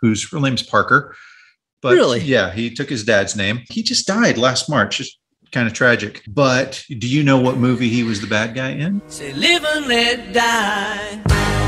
whose 0.00 0.32
real 0.32 0.40
name's 0.40 0.62
Parker. 0.62 1.14
But 1.82 1.92
Really? 1.92 2.20
yeah, 2.20 2.52
he 2.54 2.72
took 2.72 2.88
his 2.88 3.04
dad's 3.04 3.36
name. 3.36 3.64
He 3.68 3.82
just 3.82 4.06
died 4.06 4.38
last 4.38 4.70
March. 4.70 4.96
Just 4.96 5.18
kind 5.52 5.68
of 5.68 5.74
tragic. 5.74 6.22
But 6.26 6.82
do 6.98 7.06
you 7.06 7.22
know 7.22 7.38
what 7.38 7.58
movie 7.58 7.90
he 7.90 8.02
was 8.02 8.22
the 8.22 8.26
bad 8.26 8.54
guy 8.54 8.70
in? 8.70 9.02
Say 9.08 9.34
live 9.34 9.62
and 9.62 9.86
let 9.86 10.32
die. 10.32 11.65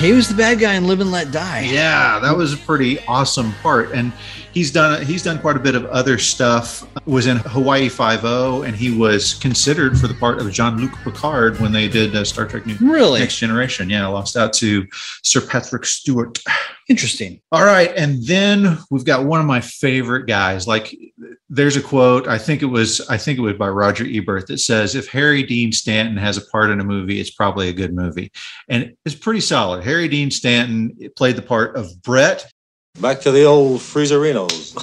He 0.00 0.12
was 0.12 0.28
the 0.28 0.34
bad 0.34 0.58
guy 0.58 0.76
in 0.76 0.86
Live 0.86 1.00
and 1.00 1.12
Let 1.12 1.30
Die. 1.30 1.60
Yeah, 1.60 2.18
that 2.20 2.34
was 2.34 2.54
a 2.54 2.56
pretty 2.56 3.00
awesome 3.00 3.52
part. 3.62 3.92
And 3.92 4.14
he's 4.54 4.70
done 4.70 5.04
he's 5.04 5.22
done 5.22 5.38
quite 5.38 5.56
a 5.56 5.60
bit 5.60 5.74
of 5.74 5.84
other 5.86 6.16
stuff. 6.16 6.88
Was 7.04 7.26
in 7.26 7.36
Hawaii 7.36 7.90
Five 7.90 8.24
O, 8.24 8.62
and 8.62 8.74
he 8.74 8.96
was 8.96 9.34
considered 9.34 9.98
for 9.98 10.08
the 10.08 10.14
part 10.14 10.38
of 10.38 10.50
Jean-Luc 10.50 10.92
Picard 11.04 11.60
when 11.60 11.70
they 11.70 11.86
did 11.86 12.16
uh, 12.16 12.24
Star 12.24 12.46
Trek 12.46 12.64
New 12.64 12.76
Really 12.80 13.20
Next 13.20 13.36
Generation. 13.36 13.90
Yeah, 13.90 14.06
lost 14.06 14.38
out 14.38 14.54
to 14.54 14.86
Sir 15.22 15.42
Patrick 15.42 15.84
Stewart. 15.84 16.38
Interesting. 16.90 17.40
All 17.52 17.64
right, 17.64 17.90
and 17.96 18.22
then 18.26 18.76
we've 18.90 19.04
got 19.06 19.24
one 19.24 19.40
of 19.40 19.46
my 19.46 19.60
favorite 19.60 20.26
guys. 20.26 20.66
Like, 20.66 20.94
there's 21.48 21.76
a 21.76 21.82
quote. 21.82 22.28
I 22.28 22.36
think 22.36 22.60
it 22.62 22.66
was. 22.66 23.00
I 23.08 23.16
think 23.16 23.38
it 23.38 23.42
was 23.42 23.56
by 23.56 23.68
Roger 23.68 24.04
Ebert 24.06 24.48
that 24.48 24.58
says, 24.58 24.94
"If 24.94 25.08
Harry 25.08 25.42
Dean 25.42 25.72
Stanton 25.72 26.16
has 26.18 26.36
a 26.36 26.42
part 26.42 26.70
in 26.70 26.80
a 26.80 26.84
movie, 26.84 27.20
it's 27.20 27.30
probably 27.30 27.68
a 27.68 27.72
good 27.72 27.94
movie," 27.94 28.30
and 28.68 28.92
it's 29.06 29.14
pretty 29.14 29.40
solid. 29.40 29.82
Harry 29.84 30.08
Dean 30.08 30.30
Stanton 30.30 30.94
played 31.16 31.36
the 31.36 31.42
part 31.42 31.76
of 31.76 32.02
Brett. 32.02 32.50
Back 33.00 33.20
to 33.22 33.30
the 33.30 33.44
old 33.44 33.80
Freezerinos. 33.80 34.76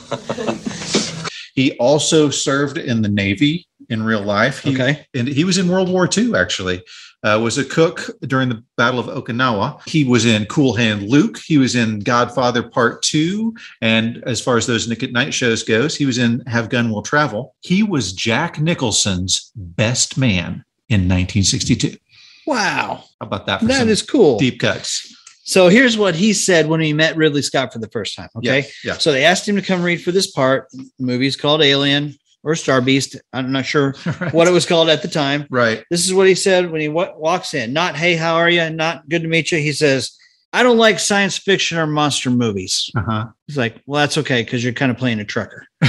He 1.57 1.75
also 1.79 2.29
served 2.29 2.77
in 2.77 3.01
the 3.01 3.09
Navy 3.09 3.65
in 3.89 4.03
real 4.03 4.21
life. 4.21 4.59
He, 4.59 4.73
Okay. 4.75 5.07
and 5.15 5.27
he 5.27 5.43
was 5.43 5.57
in 5.57 5.67
World 5.67 5.89
War 5.89 6.07
II. 6.15 6.35
Actually, 6.35 6.83
uh, 7.23 7.39
was 7.41 7.57
a 7.57 7.65
cook 7.65 8.09
during 8.21 8.49
the 8.49 8.63
Battle 8.77 8.99
of 8.99 9.07
Okinawa. 9.07 9.81
He 9.87 10.03
was 10.03 10.25
in 10.25 10.45
Cool 10.45 10.75
Hand 10.75 11.09
Luke. 11.09 11.39
He 11.39 11.57
was 11.57 11.75
in 11.75 11.99
Godfather 11.99 12.63
Part 12.63 13.01
Two, 13.01 13.55
and 13.81 14.23
as 14.25 14.39
far 14.41 14.57
as 14.57 14.67
those 14.67 14.87
Nick 14.87 15.03
at 15.03 15.11
Night 15.11 15.33
shows 15.33 15.63
goes, 15.63 15.95
he 15.95 16.05
was 16.05 16.17
in 16.17 16.41
Have 16.47 16.69
Gun 16.69 16.91
Will 16.91 17.01
Travel. 17.01 17.55
He 17.61 17.83
was 17.83 18.13
Jack 18.13 18.59
Nicholson's 18.59 19.51
best 19.55 20.17
man 20.17 20.63
in 20.89 21.01
1962. 21.01 21.97
Wow. 22.45 23.03
How 23.19 23.27
about 23.27 23.45
that? 23.47 23.61
That 23.61 23.87
is 23.87 24.01
cool. 24.01 24.37
deep 24.37 24.59
cuts. 24.59 25.13
So 25.43 25.69
here's 25.69 25.97
what 25.97 26.15
he 26.15 26.33
said 26.33 26.67
when 26.67 26.81
he 26.81 26.91
met 26.93 27.15
Ridley 27.15 27.41
Scott 27.41 27.71
for 27.71 27.79
the 27.79 27.87
first 27.89 28.15
time. 28.15 28.29
Okay. 28.37 28.59
Yeah, 28.59 28.67
yeah. 28.83 28.93
So 28.97 29.11
they 29.11 29.23
asked 29.23 29.47
him 29.47 29.55
to 29.55 29.61
come 29.61 29.81
read 29.81 30.01
for 30.01 30.11
this 30.11 30.29
part. 30.29 30.67
The 30.71 30.89
movie's 30.99 31.37
called 31.37 31.61
Alien 31.61 32.17
or 32.43 32.55
Star 32.55 32.81
Beast. 32.81 33.15
I'm 33.33 33.51
not 33.51 33.65
sure 33.65 33.95
Right. 34.19 34.33
what 34.33 34.47
it 34.47 34.51
was 34.51 34.65
called 34.65 34.89
at 34.89 35.01
the 35.01 35.07
time. 35.07 35.45
Right. 35.49 35.83
This 35.91 36.05
is 36.05 36.13
what 36.13 36.27
he 36.27 36.35
said 36.35 36.71
when 36.71 36.81
he 36.81 36.89
wa- 36.89 37.13
walks 37.17 37.53
in. 37.53 37.73
Not, 37.73 37.95
hey, 37.95 38.15
how 38.15 38.35
are 38.35 38.49
you? 38.49 38.69
Not 38.69 39.07
good 39.09 39.21
to 39.23 39.27
meet 39.27 39.51
you. 39.51 39.57
He 39.59 39.73
says, 39.73 40.11
I 40.53 40.63
don't 40.63 40.77
like 40.77 40.97
science 40.99 41.37
fiction 41.37 41.77
or 41.77 41.85
monster 41.87 42.29
movies. 42.29 42.89
Uh 42.95 43.01
huh. 43.01 43.25
He's 43.47 43.57
like, 43.57 43.81
well, 43.85 44.01
that's 44.01 44.17
okay 44.19 44.43
because 44.43 44.63
you're 44.63 44.73
kind 44.73 44.91
of 44.91 44.97
playing 44.97 45.19
a 45.19 45.25
trucker. 45.25 45.65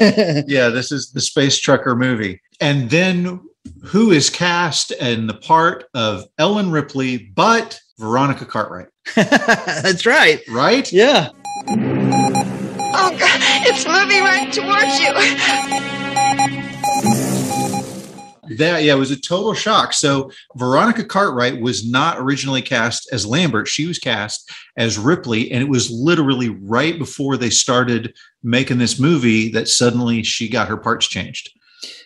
yeah, 0.00 0.68
this 0.68 0.90
is 0.92 1.10
the 1.12 1.20
space 1.20 1.58
trucker 1.58 1.94
movie. 1.94 2.40
And 2.60 2.90
then 2.90 3.40
who 3.84 4.10
is 4.10 4.30
cast 4.30 4.90
in 4.92 5.26
the 5.26 5.34
part 5.34 5.84
of 5.94 6.24
Ellen 6.38 6.70
Ripley, 6.70 7.18
but 7.34 7.78
Veronica 7.98 8.44
Cartwright, 8.44 8.88
that's 9.14 10.06
right. 10.06 10.40
right? 10.48 10.90
Yeah. 10.92 11.28
God, 13.68 13.76
it's 13.76 13.86
moving 13.86 14.22
right 14.22 14.52
towards 14.52 14.98
you. 15.00 15.12
That 18.56 18.82
yeah, 18.82 18.94
it 18.94 18.98
was 18.98 19.10
a 19.10 19.20
total 19.20 19.52
shock. 19.54 19.92
So 19.92 20.30
Veronica 20.56 21.04
Cartwright 21.04 21.60
was 21.60 21.88
not 21.88 22.18
originally 22.18 22.62
cast 22.62 23.08
as 23.12 23.26
Lambert. 23.26 23.68
She 23.68 23.86
was 23.86 23.98
cast 23.98 24.50
as 24.76 24.98
Ripley, 24.98 25.50
and 25.52 25.62
it 25.62 25.68
was 25.68 25.90
literally 25.90 26.48
right 26.48 26.98
before 26.98 27.36
they 27.36 27.50
started 27.50 28.14
making 28.42 28.78
this 28.78 28.98
movie 28.98 29.50
that 29.52 29.68
suddenly 29.68 30.22
she 30.22 30.48
got 30.48 30.68
her 30.68 30.78
parts 30.78 31.06
changed. 31.06 31.50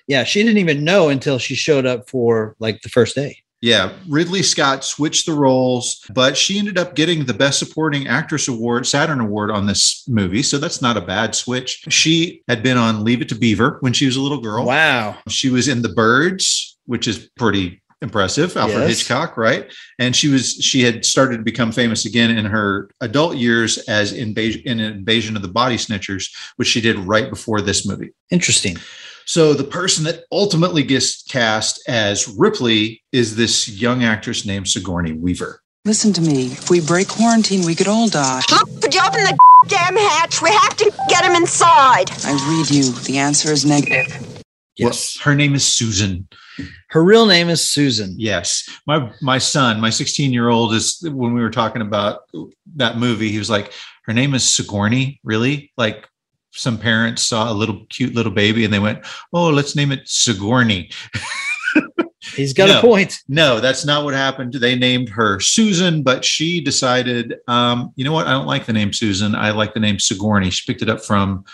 Yeah. 0.08 0.24
She 0.24 0.42
didn't 0.42 0.58
even 0.58 0.84
know 0.84 1.08
until 1.08 1.38
she 1.38 1.54
showed 1.54 1.86
up 1.86 2.10
for 2.10 2.56
like 2.58 2.82
the 2.82 2.88
first 2.88 3.14
day. 3.14 3.41
Yeah, 3.62 3.92
Ridley 4.08 4.42
Scott 4.42 4.84
switched 4.84 5.24
the 5.24 5.32
roles, 5.34 6.04
but 6.12 6.36
she 6.36 6.58
ended 6.58 6.78
up 6.78 6.96
getting 6.96 7.24
the 7.24 7.32
Best 7.32 7.60
Supporting 7.60 8.08
Actress 8.08 8.48
Award, 8.48 8.88
Saturn 8.88 9.20
Award 9.20 9.52
on 9.52 9.66
this 9.66 10.04
movie. 10.08 10.42
So 10.42 10.58
that's 10.58 10.82
not 10.82 10.96
a 10.96 11.00
bad 11.00 11.36
switch. 11.36 11.84
She 11.88 12.42
had 12.48 12.64
been 12.64 12.76
on 12.76 13.04
Leave 13.04 13.22
It 13.22 13.28
to 13.28 13.36
Beaver 13.36 13.76
when 13.78 13.92
she 13.92 14.04
was 14.06 14.16
a 14.16 14.20
little 14.20 14.40
girl. 14.40 14.66
Wow. 14.66 15.16
She 15.28 15.48
was 15.48 15.68
in 15.68 15.80
The 15.82 15.90
Birds, 15.90 16.76
which 16.86 17.06
is 17.06 17.30
pretty 17.36 17.80
impressive. 18.02 18.56
Alfred 18.56 18.80
Yes. 18.80 18.98
Hitchcock, 18.98 19.36
right? 19.36 19.72
And 20.00 20.16
she 20.16 20.26
was 20.26 20.54
she 20.54 20.82
had 20.82 21.04
started 21.04 21.36
to 21.36 21.44
become 21.44 21.70
famous 21.70 22.04
again 22.04 22.36
in 22.36 22.44
her 22.46 22.90
adult 23.00 23.36
years 23.36 23.78
as 23.86 24.12
invasion 24.12 24.62
in 24.64 24.80
Invasion 24.80 25.36
of 25.36 25.42
the 25.42 25.48
Body 25.48 25.78
Snatchers, 25.78 26.34
which 26.56 26.66
she 26.66 26.80
did 26.80 26.98
right 26.98 27.30
before 27.30 27.60
this 27.60 27.86
movie. 27.86 28.10
Interesting. 28.30 28.76
So 29.26 29.54
the 29.54 29.64
person 29.64 30.04
that 30.04 30.24
ultimately 30.30 30.82
gets 30.82 31.22
cast 31.22 31.82
as 31.88 32.28
Ripley 32.28 33.02
is 33.12 33.36
this 33.36 33.68
young 33.68 34.04
actress 34.04 34.44
named 34.44 34.68
Sigourney 34.68 35.12
Weaver. 35.12 35.60
Listen 35.84 36.12
to 36.12 36.20
me. 36.20 36.46
If 36.46 36.70
we 36.70 36.80
break 36.80 37.08
quarantine, 37.08 37.64
we 37.66 37.74
could 37.74 37.88
all 37.88 38.08
die. 38.08 38.42
Look, 38.50 38.82
could 38.82 38.94
you 38.94 39.00
open 39.04 39.24
the 39.24 39.36
damn 39.66 39.96
hatch? 39.96 40.40
We 40.40 40.50
have 40.50 40.76
to 40.76 40.92
get 41.08 41.24
him 41.24 41.34
inside. 41.34 42.10
I 42.24 42.32
read 42.48 42.70
you. 42.70 42.92
The 42.92 43.18
answer 43.18 43.52
is 43.52 43.64
negative. 43.64 44.42
Yes. 44.76 45.16
Well, 45.16 45.24
her 45.24 45.36
name 45.36 45.54
is 45.54 45.64
Susan. 45.64 46.28
Her 46.90 47.02
real 47.02 47.26
name 47.26 47.48
is 47.48 47.68
Susan. 47.68 48.14
Yes. 48.16 48.68
My 48.86 49.10
my 49.20 49.38
son, 49.38 49.80
my 49.80 49.90
16 49.90 50.32
year 50.32 50.48
old 50.48 50.72
is 50.72 51.00
when 51.02 51.34
we 51.34 51.40
were 51.40 51.50
talking 51.50 51.82
about 51.82 52.20
that 52.76 52.98
movie, 52.98 53.30
he 53.30 53.38
was 53.38 53.50
like, 53.50 53.72
her 54.04 54.12
name 54.12 54.34
is 54.34 54.48
Sigourney. 54.48 55.20
Really? 55.24 55.72
Like 55.76 56.08
some 56.52 56.78
parents 56.78 57.22
saw 57.22 57.50
a 57.50 57.54
little 57.54 57.84
cute 57.88 58.14
little 58.14 58.32
baby 58.32 58.64
and 58.64 58.72
they 58.72 58.78
went, 58.78 59.04
Oh, 59.32 59.48
let's 59.50 59.74
name 59.76 59.90
it 59.92 60.02
Sigourney. 60.08 60.90
He's 62.36 62.52
got 62.52 62.68
No. 62.68 62.78
a 62.78 62.80
point. 62.80 63.18
No, 63.28 63.60
that's 63.60 63.84
not 63.84 64.04
what 64.04 64.14
happened. 64.14 64.54
They 64.54 64.74
named 64.76 65.08
her 65.10 65.40
Susan, 65.40 66.02
but 66.02 66.24
she 66.24 66.60
decided, 66.62 67.34
um, 67.48 67.92
you 67.96 68.04
know 68.04 68.12
what? 68.12 68.26
I 68.26 68.30
don't 68.30 68.46
like 68.46 68.64
the 68.64 68.72
name 68.72 68.92
Susan. 68.92 69.34
I 69.34 69.50
like 69.50 69.74
the 69.74 69.80
name 69.80 69.98
Sigourney. 69.98 70.50
She 70.50 70.70
picked 70.70 70.82
it 70.82 70.88
up 70.88 71.04
from 71.04 71.44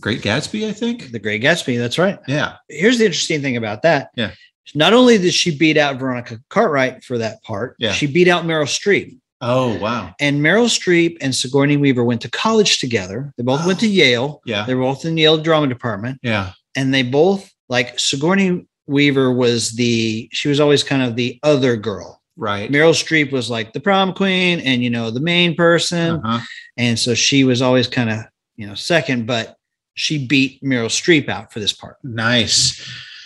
Great 0.00 0.20
Gatsby, 0.20 0.68
I 0.68 0.72
think. 0.72 1.10
The 1.12 1.18
Great 1.18 1.42
Gatsby. 1.42 1.78
That's 1.78 1.98
right. 1.98 2.18
Yeah. 2.28 2.56
Here's 2.68 2.98
the 2.98 3.06
interesting 3.06 3.40
thing 3.42 3.56
about 3.56 3.82
that. 3.82 4.10
Yeah. 4.14 4.32
Not 4.74 4.92
only 4.92 5.18
did 5.18 5.34
she 5.34 5.56
beat 5.56 5.76
out 5.76 5.98
Veronica 5.98 6.38
Cartwright 6.50 7.02
for 7.02 7.18
that 7.18 7.42
part, 7.42 7.74
Yeah. 7.78 7.92
she 7.92 8.06
beat 8.06 8.28
out 8.28 8.44
Meryl 8.44 8.64
Streep. 8.64 9.16
Oh, 9.42 9.76
wow. 9.78 10.14
And 10.20 10.40
Meryl 10.40 10.66
Streep 10.66 11.18
and 11.20 11.34
Sigourney 11.34 11.76
Weaver 11.76 12.04
went 12.04 12.20
to 12.22 12.30
college 12.30 12.78
together. 12.78 13.34
They 13.36 13.42
both 13.42 13.66
went 13.66 13.80
to 13.80 13.88
Yale. 13.88 14.40
Yeah. 14.46 14.64
They're 14.64 14.76
both 14.78 15.04
in 15.04 15.16
the 15.16 15.22
Yale 15.22 15.38
drama 15.38 15.66
department. 15.66 16.20
Yeah. 16.22 16.52
And 16.76 16.94
they 16.94 17.02
both 17.02 17.52
like 17.68 17.98
Sigourney 17.98 18.66
Weaver 18.86 19.32
was 19.32 19.72
the 19.72 20.28
she 20.32 20.48
was 20.48 20.60
always 20.60 20.84
kind 20.84 21.02
of 21.02 21.16
the 21.16 21.38
other 21.42 21.76
girl. 21.76 22.22
Right. 22.36 22.70
Meryl 22.70 22.94
Streep 22.94 23.32
was 23.32 23.50
like 23.50 23.72
the 23.72 23.80
prom 23.80 24.14
queen 24.14 24.60
and 24.60 24.82
you 24.82 24.90
know 24.90 25.10
the 25.10 25.20
main 25.20 25.54
person. 25.54 26.20
Uh-huh. 26.24 26.40
And 26.76 26.98
so 26.98 27.14
she 27.14 27.44
was 27.44 27.60
always 27.60 27.88
kind 27.88 28.10
of, 28.10 28.20
you 28.56 28.66
know, 28.66 28.74
second, 28.74 29.26
but 29.26 29.56
she 29.94 30.26
beat 30.26 30.62
Meryl 30.62 30.86
Streep 30.86 31.28
out 31.28 31.52
for 31.52 31.60
this 31.60 31.72
part. 31.72 31.96
Nice. 32.02 32.80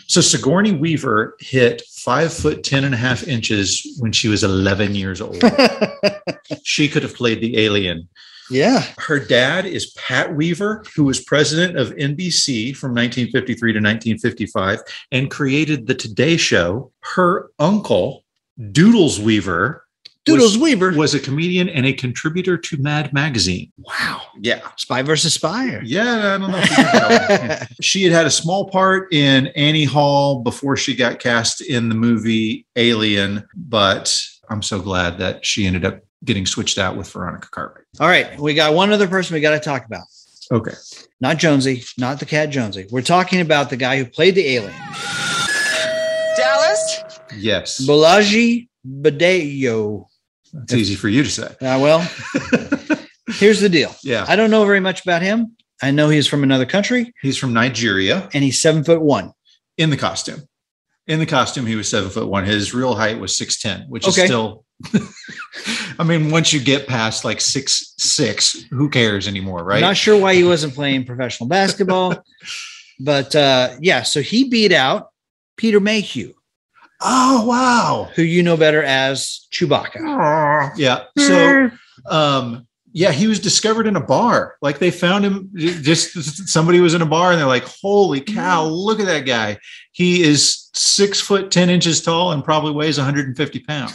So 0.08 0.20
Sigourney 0.20 0.72
Weaver 0.72 1.36
hit 1.40 1.82
five 1.90 2.32
foot 2.32 2.62
ten 2.62 2.84
and 2.84 2.94
a 2.94 2.98
half 2.98 3.26
inches 3.26 3.96
when 3.98 4.12
she 4.12 4.28
was 4.28 4.44
11 4.44 4.94
years 4.94 5.20
old. 5.20 5.42
she 6.62 6.88
could 6.88 7.02
have 7.02 7.14
played 7.14 7.40
the 7.40 7.58
alien. 7.58 8.08
yeah. 8.50 8.84
Her 8.98 9.18
dad 9.18 9.66
is 9.66 9.90
Pat 9.92 10.34
Weaver, 10.34 10.84
who 10.94 11.04
was 11.04 11.20
president 11.20 11.76
of 11.76 11.90
NBC 11.96 12.76
from 12.76 12.90
1953 12.90 13.72
to 13.72 13.78
1955 13.78 14.80
and 15.10 15.30
created 15.30 15.86
the 15.86 15.94
Today 15.94 16.36
Show. 16.36 16.92
Her 17.00 17.50
uncle, 17.58 18.24
Doodles 18.70 19.18
Weaver, 19.18 19.85
Doodles 20.26 20.54
was, 20.54 20.58
Weaver. 20.58 20.92
was 20.92 21.14
a 21.14 21.20
comedian 21.20 21.68
and 21.68 21.86
a 21.86 21.92
contributor 21.92 22.58
to 22.58 22.76
Mad 22.78 23.12
Magazine. 23.12 23.72
Wow. 23.78 24.22
Yeah. 24.40 24.60
Spy 24.76 25.02
versus 25.02 25.34
spy. 25.34 25.68
or- 25.74 25.82
Yeah, 25.84 26.34
I 26.34 26.38
don't 26.38 26.50
know. 26.50 26.58
If 26.58 26.70
you 26.70 26.76
can 26.76 27.48
tell. 27.58 27.66
she 27.80 28.02
had 28.02 28.12
had 28.12 28.26
a 28.26 28.30
small 28.30 28.68
part 28.68 29.12
in 29.12 29.46
Annie 29.48 29.84
Hall 29.84 30.40
before 30.42 30.76
she 30.76 30.94
got 30.96 31.20
cast 31.20 31.60
in 31.60 31.88
the 31.88 31.94
movie 31.94 32.66
Alien, 32.76 33.46
but 33.54 34.20
I'm 34.50 34.62
so 34.62 34.80
glad 34.80 35.18
that 35.18 35.46
she 35.46 35.64
ended 35.66 35.84
up 35.84 36.00
getting 36.24 36.44
switched 36.46 36.78
out 36.78 36.96
with 36.96 37.08
Veronica 37.10 37.48
Cartwright. 37.50 37.84
All 38.00 38.08
right. 38.08 38.38
We 38.40 38.54
got 38.54 38.74
one 38.74 38.90
other 38.92 39.06
person 39.06 39.34
we 39.34 39.40
got 39.40 39.50
to 39.52 39.60
talk 39.60 39.86
about. 39.86 40.02
Okay. 40.50 40.74
Not 41.20 41.38
Jonesy, 41.38 41.82
not 41.98 42.18
the 42.20 42.26
cat 42.26 42.50
Jonesy. 42.50 42.86
We're 42.90 43.02
talking 43.02 43.40
about 43.40 43.70
the 43.70 43.76
guy 43.76 43.96
who 43.98 44.06
played 44.06 44.34
the 44.34 44.46
alien, 44.46 44.72
Dallas? 46.36 47.00
Yes. 47.36 47.84
Bolaji 47.86 48.68
Badejo. 48.86 50.06
It's 50.62 50.74
easy 50.74 50.94
for 50.94 51.08
you 51.08 51.22
to 51.22 51.30
say. 51.30 51.46
Uh, 51.60 51.78
well, 51.80 52.00
here's 53.34 53.60
the 53.60 53.68
deal. 53.68 53.94
Yeah. 54.02 54.24
I 54.28 54.36
don't 54.36 54.50
know 54.50 54.64
very 54.64 54.80
much 54.80 55.02
about 55.02 55.22
him. 55.22 55.56
I 55.82 55.90
know 55.90 56.08
he's 56.08 56.26
from 56.26 56.42
another 56.42 56.64
country 56.64 57.12
He's 57.20 57.36
from 57.36 57.52
Nigeria 57.52 58.28
and 58.32 58.42
he's 58.42 58.60
seven 58.60 58.82
foot 58.82 59.00
one. 59.02 59.32
in 59.76 59.90
the 59.90 59.96
costume. 59.96 60.40
In 61.06 61.18
the 61.20 61.26
costume, 61.26 61.66
he 61.66 61.76
was 61.76 61.88
seven 61.88 62.10
foot 62.10 62.26
one. 62.28 62.44
His 62.44 62.74
real 62.74 62.94
height 62.94 63.20
was 63.20 63.38
6'10, 63.38 63.88
which 63.88 64.08
Okay. 64.08 64.22
is 64.22 64.26
still, 64.28 64.64
I 65.98 66.04
mean, 66.04 66.30
once 66.30 66.52
you 66.52 66.60
get 66.60 66.86
past 66.88 67.24
like 67.24 67.40
six, 67.40 67.94
six, 67.98 68.64
who 68.70 68.88
cares 68.90 69.28
anymore, 69.28 69.62
right? 69.64 69.80
Not 69.80 69.96
sure 69.96 70.18
why 70.20 70.34
he 70.34 70.42
wasn't 70.44 70.74
playing 70.74 71.04
professional 71.04 71.48
basketball, 71.48 72.22
but 73.00 73.34
uh, 73.36 73.76
yeah. 73.80 74.02
So 74.02 74.20
he 74.22 74.48
beat 74.48 74.72
out 74.72 75.10
Peter 75.56 75.78
Mayhew, 75.78 76.32
oh, 77.06 77.46
wow. 77.46 78.10
who 78.14 78.22
you 78.22 78.42
know 78.42 78.56
better 78.56 78.82
as 78.82 79.46
Chewbacca. 79.52 80.00
Yeah. 80.76 81.04
So, 81.16 81.70
um, 82.10 82.66
yeah, 82.92 83.12
he 83.12 83.26
was 83.26 83.40
discovered 83.40 83.86
in 83.86 83.94
a 83.96 84.00
bar. 84.00 84.56
Like 84.62 84.78
they 84.78 84.90
found 84.90 85.22
him. 85.22 85.50
Just 85.54 86.48
somebody 86.48 86.80
was 86.80 86.94
in 86.94 87.02
a 87.02 87.06
bar, 87.06 87.30
and 87.30 87.38
they're 87.38 87.46
like, 87.46 87.66
"Holy 87.82 88.22
cow! 88.22 88.64
Look 88.64 89.00
at 89.00 89.06
that 89.06 89.26
guy. 89.26 89.58
He 89.92 90.22
is 90.22 90.70
six 90.72 91.20
foot 91.20 91.50
ten 91.50 91.68
inches 91.68 92.00
tall 92.00 92.32
and 92.32 92.42
probably 92.42 92.72
weighs 92.72 92.96
150 92.96 93.60
pounds." 93.60 93.92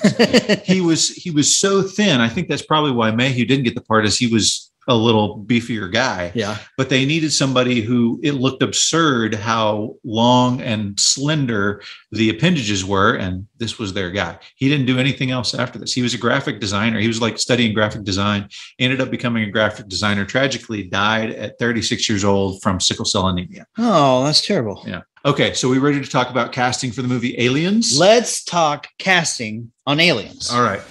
he 0.66 0.82
was 0.82 1.10
he 1.10 1.32
was 1.32 1.58
so 1.58 1.82
thin. 1.82 2.22
I 2.22 2.30
think 2.30 2.48
that's 2.48 2.62
probably 2.62 2.92
why 2.92 3.10
Mayhew 3.10 3.44
didn't 3.46 3.64
get 3.64 3.74
the 3.74 3.82
part, 3.82 4.06
as 4.06 4.18
he 4.18 4.28
was 4.28 4.71
a 4.88 4.96
little 4.96 5.44
beefier 5.46 5.92
guy. 5.92 6.32
yeah. 6.34 6.58
But 6.78 6.90
they 6.90 7.06
needed 7.06 7.32
somebody 7.32 7.82
who 7.82 8.20
it 8.24 8.34
looked 8.34 8.64
absurd 8.64 9.36
how 9.36 9.96
long 10.04 10.62
and 10.62 11.00
slender 11.00 11.82
the 12.12 12.30
appendages 12.30 12.84
were, 12.84 13.14
and 13.16 13.48
this 13.58 13.78
was 13.78 13.94
their 13.94 14.10
guy. 14.10 14.40
He 14.56 14.70
didn't 14.70 14.88
do 14.88 14.98
anything 14.98 15.32
else 15.32 15.54
after 15.54 15.78
this. 15.78 15.94
He 15.94 16.02
was 16.02 16.14
a 16.14 16.18
graphic 16.18 16.60
designer. 16.60 17.00
He 17.00 17.08
was 17.08 17.22
like 17.22 17.38
studying 17.38 17.74
graphic 17.74 18.04
design, 18.04 18.50
ended 18.80 19.02
up 19.02 19.12
becoming 19.12 19.44
a 19.44 19.52
graphic 19.52 19.88
designer, 19.88 20.26
tragically 20.26 20.84
died 20.84 21.32
at 21.32 21.60
36 21.60 22.10
years 22.10 22.24
old 22.24 22.62
from 22.62 22.80
sickle 22.80 23.06
cell 23.06 23.28
anemia. 23.28 23.68
Oh, 23.78 24.24
that's 24.24 24.46
terrible. 24.46 24.84
Yeah. 24.88 25.02
Okay, 25.24 25.54
so 25.54 25.70
we 25.70 25.78
ready 25.78 26.02
to 26.02 26.10
talk 26.10 26.32
about 26.32 26.52
casting 26.52 26.92
for 26.92 27.04
the 27.04 27.08
movie 27.08 27.36
Aliens? 27.40 28.00
Let's 28.00 28.44
talk 28.44 28.88
casting 28.98 29.72
on 29.86 30.00
aliens. 30.00 30.52
All 30.52 30.64
right. 30.64 30.82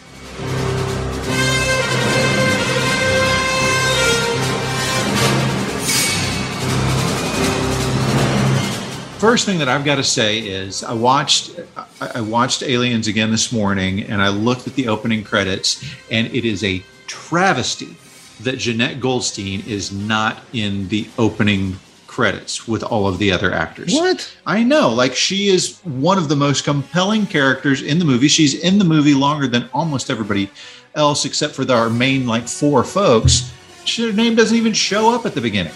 First 9.20 9.44
thing 9.44 9.58
that 9.58 9.68
I've 9.68 9.84
got 9.84 9.96
to 9.96 10.02
say 10.02 10.38
is 10.38 10.82
I 10.82 10.94
watched 10.94 11.60
I 12.00 12.22
watched 12.22 12.62
Aliens 12.62 13.06
again 13.06 13.30
this 13.30 13.52
morning 13.52 14.04
and 14.04 14.22
I 14.22 14.30
looked 14.30 14.66
at 14.66 14.74
the 14.76 14.88
opening 14.88 15.24
credits 15.24 15.84
and 16.10 16.34
it 16.34 16.46
is 16.46 16.64
a 16.64 16.82
travesty 17.06 17.94
that 18.40 18.54
Jenette 18.54 18.98
Goldstein 18.98 19.62
is 19.66 19.92
not 19.92 20.38
in 20.54 20.88
the 20.88 21.06
opening 21.18 21.78
credits 22.06 22.66
with 22.66 22.82
all 22.82 23.06
of 23.06 23.18
the 23.18 23.30
other 23.30 23.52
actors. 23.52 23.92
What? 23.92 24.34
I 24.46 24.62
know. 24.62 24.88
Like 24.88 25.14
she 25.14 25.48
is 25.48 25.80
one 25.80 26.16
of 26.16 26.30
the 26.30 26.36
most 26.36 26.64
compelling 26.64 27.26
characters 27.26 27.82
in 27.82 27.98
the 27.98 28.06
movie. 28.06 28.28
She's 28.28 28.54
in 28.54 28.78
the 28.78 28.86
movie 28.86 29.12
longer 29.12 29.46
than 29.46 29.68
almost 29.74 30.08
everybody 30.08 30.50
else, 30.94 31.26
except 31.26 31.54
for 31.54 31.70
our 31.70 31.90
main 31.90 32.26
like 32.26 32.48
four 32.48 32.84
folks. 32.84 33.52
Her 33.98 34.12
name 34.12 34.34
doesn't 34.34 34.56
even 34.56 34.72
show 34.72 35.14
up 35.14 35.26
at 35.26 35.34
the 35.34 35.42
beginning. 35.42 35.74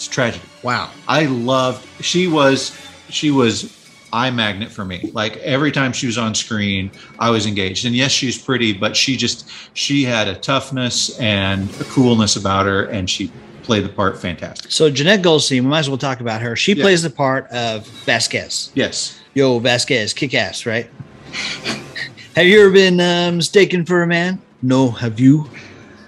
It's 0.00 0.08
tragedy. 0.08 0.42
Wow. 0.62 0.88
I 1.08 1.26
loved. 1.26 1.86
She 2.02 2.26
was. 2.26 2.74
She 3.10 3.30
was 3.30 3.76
eye 4.14 4.30
magnet 4.30 4.70
for 4.70 4.82
me. 4.82 5.10
Like 5.12 5.36
every 5.38 5.70
time 5.70 5.92
she 5.92 6.06
was 6.06 6.16
on 6.16 6.34
screen, 6.34 6.90
I 7.18 7.28
was 7.28 7.44
engaged. 7.44 7.84
And 7.84 7.94
yes, 7.94 8.10
she's 8.10 8.38
pretty, 8.40 8.72
but 8.72 8.96
she 8.96 9.14
just 9.14 9.50
she 9.74 10.02
had 10.02 10.26
a 10.26 10.36
toughness 10.36 11.18
and 11.20 11.68
a 11.82 11.84
coolness 11.84 12.36
about 12.36 12.64
her, 12.64 12.84
and 12.86 13.10
she 13.10 13.30
played 13.62 13.84
the 13.84 13.90
part 13.90 14.18
fantastic. 14.18 14.72
So 14.72 14.90
Jenette 14.90 15.22
Goldstein, 15.22 15.64
we 15.64 15.68
might 15.68 15.80
as 15.80 15.90
well 15.90 15.98
talk 15.98 16.20
about 16.20 16.40
her. 16.40 16.56
She 16.56 16.72
Yeah. 16.72 16.82
plays 16.84 17.02
the 17.02 17.10
part 17.10 17.46
of 17.50 17.86
Vasquez. 18.06 18.70
Yes. 18.74 19.20
Yo, 19.34 19.58
Vasquez, 19.58 20.14
kick 20.14 20.32
ass, 20.32 20.64
right? 20.64 20.88
have 22.36 22.46
you 22.46 22.62
ever 22.62 22.70
been 22.70 22.98
uh, 23.00 23.32
mistaken 23.32 23.84
for 23.84 24.02
a 24.02 24.06
man? 24.06 24.40
No, 24.62 24.92
have 24.92 25.20
you? 25.20 25.50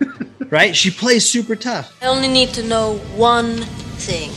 right? 0.52 0.76
She 0.76 0.90
plays 0.90 1.28
super 1.28 1.56
tough. 1.56 1.96
I 2.02 2.06
only 2.06 2.28
need 2.28 2.50
to 2.50 2.62
know 2.62 2.98
one 3.16 3.56
thing 3.98 4.30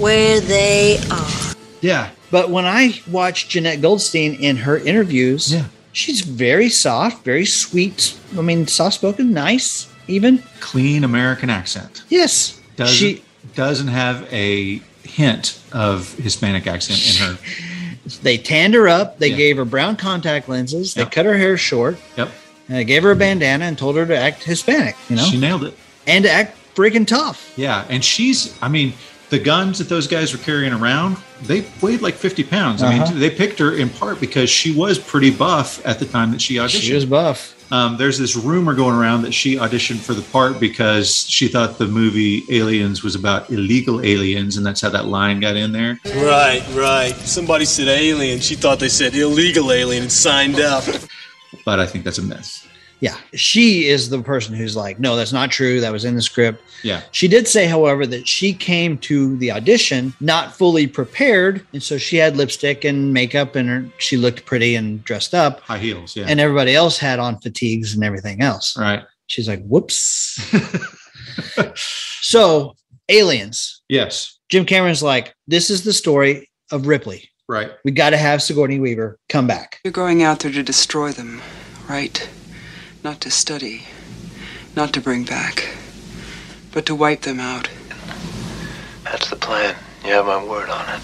where 0.00 0.40
they 0.40 0.98
are. 1.10 1.54
Yeah. 1.82 2.10
But 2.30 2.48
when 2.50 2.64
I 2.64 3.00
watch 3.10 3.48
Jenette 3.48 3.82
Goldstein 3.82 4.34
in 4.34 4.56
her 4.58 4.78
interviews, 4.78 5.52
Yeah. 5.52 5.64
she's 5.92 6.20
very 6.22 6.68
soft, 6.70 7.24
very 7.24 7.44
sweet. 7.44 8.14
I 8.38 8.40
mean, 8.42 8.66
soft 8.68 8.94
spoken, 8.94 9.32
nice, 9.34 9.88
even. 10.08 10.42
Clean 10.60 11.04
American 11.04 11.50
accent. 11.50 12.02
Yes. 12.08 12.58
doesn't 12.76 12.96
she 12.96 13.22
doesn't 13.54 13.86
have 13.88 14.26
a 14.32 14.80
hint 15.04 15.58
of 15.72 16.12
Hispanic 16.14 16.66
accent 16.66 17.00
in 17.10 17.26
her. 17.26 17.38
They 18.22 18.36
tanned 18.36 18.74
her 18.74 18.86
up. 18.86 19.18
They 19.18 19.28
Yeah. 19.28 19.36
gave 19.36 19.56
her 19.56 19.64
brown 19.64 19.96
contact 19.96 20.46
lenses. 20.48 20.92
They 20.92 21.02
Yep. 21.02 21.10
cut 21.12 21.24
her 21.24 21.38
hair 21.38 21.56
short. 21.56 21.96
Yep. 22.18 22.30
And 22.68 22.76
they 22.78 22.84
gave 22.84 23.02
her 23.02 23.10
a 23.10 23.16
bandana 23.16 23.64
and 23.66 23.76
told 23.76 23.96
her 23.96 24.06
to 24.06 24.16
act 24.16 24.42
Hispanic, 24.44 24.96
you 25.08 25.16
know, 25.16 25.22
She 25.24 25.38
nailed 25.38 25.64
it. 25.64 25.76
and 26.06 26.24
to 26.24 26.30
act 26.30 26.56
freaking 26.74 27.06
tough. 27.06 27.52
Yeah. 27.56 27.84
And 27.88 28.04
she's, 28.04 28.56
I 28.62 28.68
mean, 28.68 28.94
the 29.30 29.38
guns 29.38 29.78
that 29.78 29.88
those 29.88 30.06
guys 30.06 30.32
were 30.32 30.38
carrying 30.42 30.72
around, 30.72 31.16
they 31.42 31.64
weighed 31.82 32.00
like 32.02 32.14
50 32.14 32.44
pounds. 32.44 32.82
I 32.82 32.94
Uh-huh. 32.96 33.10
mean, 33.10 33.20
they 33.20 33.30
picked 33.30 33.58
her 33.58 33.74
in 33.76 33.88
part 33.90 34.20
because 34.20 34.48
she 34.50 34.72
was 34.72 34.98
pretty 34.98 35.30
buff 35.30 35.84
at 35.86 35.98
the 35.98 36.06
time 36.06 36.30
that 36.32 36.40
she 36.40 36.54
auditioned. 36.56 36.80
She 36.82 36.94
was 36.94 37.04
buff. 37.04 37.50
Um, 37.72 37.96
there's 37.96 38.18
this 38.18 38.36
rumor 38.36 38.74
going 38.74 38.94
around 38.94 39.22
that 39.22 39.32
she 39.32 39.56
auditioned 39.56 39.98
for 40.00 40.12
the 40.14 40.22
part 40.22 40.60
because 40.60 41.26
she 41.28 41.48
thought 41.48 41.78
the 41.78 41.86
movie 41.86 42.44
Aliens 42.50 43.02
was 43.02 43.14
about 43.14 43.50
illegal 43.50 44.04
aliens, 44.04 44.56
and 44.58 44.64
that's 44.66 44.82
how 44.82 44.90
that 44.90 45.06
line 45.06 45.40
got 45.40 45.56
in 45.56 45.72
there. 45.72 45.98
Right, 46.14 46.62
right. 46.74 47.14
Somebody 47.24 47.64
said 47.64 47.88
alien. 47.88 48.38
She 48.40 48.54
thought 48.54 48.78
they 48.78 48.90
said 48.90 49.14
illegal 49.14 49.72
alien 49.72 50.02
and 50.04 50.12
signed 50.12 50.60
up. 50.60 50.84
But 51.64 51.80
I 51.80 51.86
think 51.86 52.04
that's 52.04 52.18
a 52.18 52.22
myth. 52.22 52.68
Yeah. 53.00 53.18
She 53.34 53.86
is 53.86 54.08
the 54.08 54.22
person 54.22 54.54
who's 54.54 54.76
like, 54.76 54.98
no, 54.98 55.14
that's 55.14 55.32
not 55.32 55.50
true. 55.50 55.80
That 55.80 55.92
was 55.92 56.04
in 56.04 56.14
the 56.14 56.22
script. 56.22 56.62
Yeah. 56.82 57.02
She 57.10 57.28
did 57.28 57.46
say, 57.46 57.66
however, 57.66 58.06
that 58.06 58.26
she 58.26 58.54
came 58.54 58.96
to 58.98 59.36
the 59.36 59.50
audition 59.50 60.14
not 60.20 60.56
fully 60.56 60.86
prepared. 60.86 61.66
And 61.72 61.82
so 61.82 61.98
she 61.98 62.16
had 62.16 62.36
lipstick 62.36 62.84
and 62.84 63.12
makeup 63.12 63.56
and 63.56 63.68
her, 63.68 63.86
she 63.98 64.16
looked 64.16 64.46
pretty 64.46 64.74
and 64.74 65.04
dressed 65.04 65.34
up. 65.34 65.60
High 65.60 65.78
heels. 65.78 66.16
Yeah. 66.16 66.26
And 66.28 66.40
everybody 66.40 66.74
else 66.74 66.96
had 66.96 67.18
on 67.18 67.40
fatigues 67.40 67.94
and 67.94 68.04
everything 68.04 68.40
else. 68.40 68.74
Right. 68.78 69.02
She's 69.26 69.48
like, 69.48 69.62
whoops. 69.64 70.40
so, 72.22 72.74
aliens. 73.08 73.82
Yes. 73.88 74.38
Jim 74.48 74.64
Cameron's 74.64 75.02
like, 75.02 75.34
this 75.46 75.68
is 75.68 75.84
the 75.84 75.92
story 75.92 76.48
of 76.70 76.86
Ripley. 76.86 77.28
Right. 77.48 77.72
We 77.84 77.90
got 77.90 78.10
to 78.10 78.16
have 78.16 78.42
Sigourney 78.42 78.78
Weaver 78.78 79.18
come 79.28 79.46
back. 79.46 79.80
You're 79.84 79.92
going 79.92 80.22
out 80.22 80.40
there 80.40 80.52
to 80.52 80.62
destroy 80.62 81.12
them, 81.12 81.42
right? 81.88 82.28
Not 83.02 83.20
to 83.22 83.30
study, 83.30 83.82
not 84.74 84.94
to 84.94 85.00
bring 85.00 85.24
back, 85.24 85.68
but 86.72 86.86
to 86.86 86.94
wipe 86.94 87.20
them 87.22 87.40
out. 87.40 87.68
That's 89.04 89.28
the 89.28 89.36
plan. 89.36 89.76
You 90.04 90.12
have 90.12 90.26
my 90.26 90.42
word 90.42 90.70
on 90.70 90.88
it. 90.88 91.00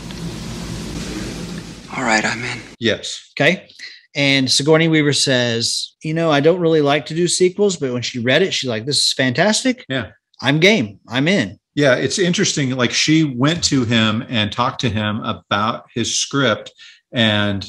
All 1.96 2.04
right, 2.04 2.24
I'm 2.24 2.42
in. 2.42 2.60
Yes. 2.78 3.32
Okay. 3.38 3.68
And 4.14 4.50
Sigourney 4.50 4.88
Weaver 4.88 5.12
says, 5.12 5.94
you 6.02 6.14
know, 6.14 6.30
I 6.30 6.40
don't 6.40 6.60
really 6.60 6.80
like 6.80 7.06
to 7.06 7.14
do 7.14 7.28
sequels, 7.28 7.76
but 7.76 7.92
when 7.92 8.02
she 8.02 8.18
read 8.18 8.42
it, 8.42 8.54
she's 8.54 8.70
like, 8.70 8.86
this 8.86 8.98
is 8.98 9.12
fantastic. 9.12 9.84
Yeah. 9.88 10.10
I'm 10.40 10.58
game. 10.58 11.00
I'm 11.06 11.28
in. 11.28 11.58
Yeah, 11.80 11.94
it's 11.94 12.18
interesting. 12.18 12.76
Like 12.76 12.92
she 12.92 13.24
went 13.24 13.64
to 13.64 13.86
him 13.86 14.22
and 14.28 14.52
talked 14.52 14.82
to 14.82 14.90
him 14.90 15.20
about 15.20 15.86
his 15.94 16.14
script, 16.14 16.70
and 17.10 17.66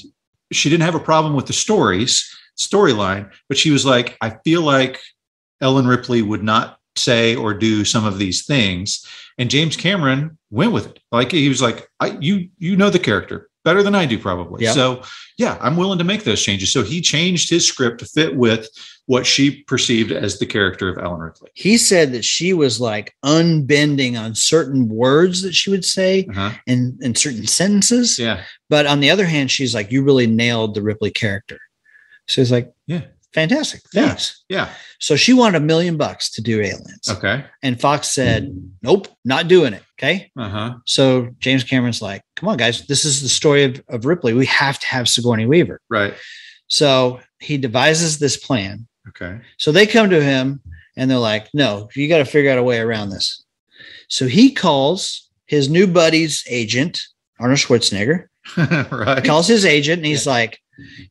she 0.51 0.69
didn't 0.69 0.83
have 0.83 0.95
a 0.95 0.99
problem 0.99 1.33
with 1.33 1.45
the 1.47 1.53
stories, 1.53 2.29
storyline, 2.59 3.31
but 3.47 3.57
she 3.57 3.71
was 3.71 3.85
like, 3.85 4.17
I 4.19 4.31
feel 4.43 4.63
like 4.63 4.99
Ellen 5.61 5.87
Ripley 5.87 6.21
would 6.21 6.43
not 6.43 6.77
say 6.97 7.37
or 7.37 7.53
do 7.53 7.85
some 7.85 8.05
of 8.05 8.19
these 8.19 8.45
things. 8.45 9.05
And 9.37 9.49
James 9.49 9.77
Cameron 9.77 10.37
went 10.49 10.73
with 10.73 10.87
it. 10.87 10.99
Like 11.13 11.31
he 11.31 11.47
was 11.47 11.61
like, 11.61 11.87
I 12.01 12.17
you 12.19 12.49
you 12.57 12.75
know 12.75 12.89
the 12.89 12.99
character 12.99 13.47
better 13.63 13.83
than 13.83 13.95
I 13.95 14.05
do, 14.05 14.17
probably. 14.19 14.63
Yeah. 14.63 14.71
So 14.73 15.03
yeah, 15.37 15.57
I'm 15.61 15.77
willing 15.77 15.97
to 15.99 16.03
make 16.03 16.23
those 16.23 16.41
changes. 16.41 16.71
So 16.71 16.83
he 16.83 17.01
changed 17.01 17.49
his 17.49 17.67
script 17.67 17.99
to 17.99 18.05
fit 18.05 18.35
with 18.35 18.67
what 19.07 19.25
she 19.25 19.63
perceived 19.63 20.11
as 20.11 20.39
the 20.39 20.45
character 20.45 20.87
of 20.89 20.97
Ellen 21.03 21.19
Ripley. 21.19 21.49
He 21.53 21.77
said 21.77 22.11
that 22.13 22.23
she 22.23 22.53
was 22.53 22.79
like 22.79 23.13
unbending 23.25 24.17
on 24.17 24.35
certain 24.35 24.87
words 24.87 25.41
that 25.41 25.53
she 25.53 25.69
would 25.69 25.83
say 25.85 26.25
Uh-huh. 26.29 26.51
and 26.67 27.01
in 27.03 27.15
certain 27.15 27.45
sentences. 27.47 28.17
Yeah. 28.17 28.43
But 28.69 28.85
on 28.85 28.99
the 28.99 29.09
other 29.09 29.25
hand, 29.25 29.51
she's 29.51 29.73
like, 29.75 29.91
you 29.91 30.03
really 30.03 30.27
nailed 30.27 30.75
the 30.75 30.81
Ripley 30.81 31.11
character. 31.11 31.59
So 32.27 32.41
he's 32.41 32.51
like, 32.51 32.71
Yeah. 32.87 33.01
fantastic. 33.33 33.81
Thanks. 33.93 34.43
Yeah. 34.47 34.69
So 34.99 35.15
she 35.15 35.33
wanted 35.33 35.57
a 35.61 35.65
million 35.65 35.97
bucks 35.97 36.29
to 36.31 36.41
do 36.41 36.61
aliens. 36.61 37.09
Okay. 37.09 37.43
And 37.63 37.81
Fox 37.81 38.09
said, 38.09 38.51
nope, 38.81 39.07
not 39.25 39.47
doing 39.47 39.73
it. 39.73 39.83
Okay. 39.99 40.31
Uh-huh. 40.37 40.75
So 40.85 41.29
James 41.39 41.63
Cameron's 41.63 42.01
like, 42.01 42.21
come 42.41 42.49
on, 42.49 42.57
guys, 42.57 42.87
this 42.87 43.05
is 43.05 43.21
the 43.21 43.29
story 43.29 43.63
of, 43.63 43.83
of 43.87 44.05
Ripley. 44.05 44.33
We 44.33 44.47
have 44.47 44.79
to 44.79 44.87
have 44.87 45.07
Sigourney 45.07 45.45
Weaver. 45.45 45.79
Right. 45.89 46.15
So 46.67 47.19
he 47.39 47.57
devises 47.57 48.17
this 48.17 48.35
plan. 48.35 48.87
Okay. 49.09 49.39
So 49.57 49.71
they 49.71 49.85
come 49.85 50.09
to 50.09 50.23
him 50.23 50.59
and 50.97 51.09
they're 51.09 51.19
like, 51.19 51.49
no, 51.53 51.87
you 51.95 52.09
got 52.09 52.17
to 52.17 52.25
figure 52.25 52.49
out 52.49 52.57
a 52.57 52.63
way 52.63 52.79
around 52.79 53.11
this. 53.11 53.45
So 54.07 54.25
he 54.25 54.51
calls 54.51 55.29
his 55.45 55.69
new 55.69 55.85
buddy's 55.85 56.43
agent, 56.49 56.99
Arnold 57.39 57.59
Schwarzenegger, 57.59 58.25
right. 58.91 59.23
calls 59.23 59.47
his 59.47 59.63
agent 59.63 59.97
and 59.99 60.05
he's 60.07 60.25
like, 60.25 60.59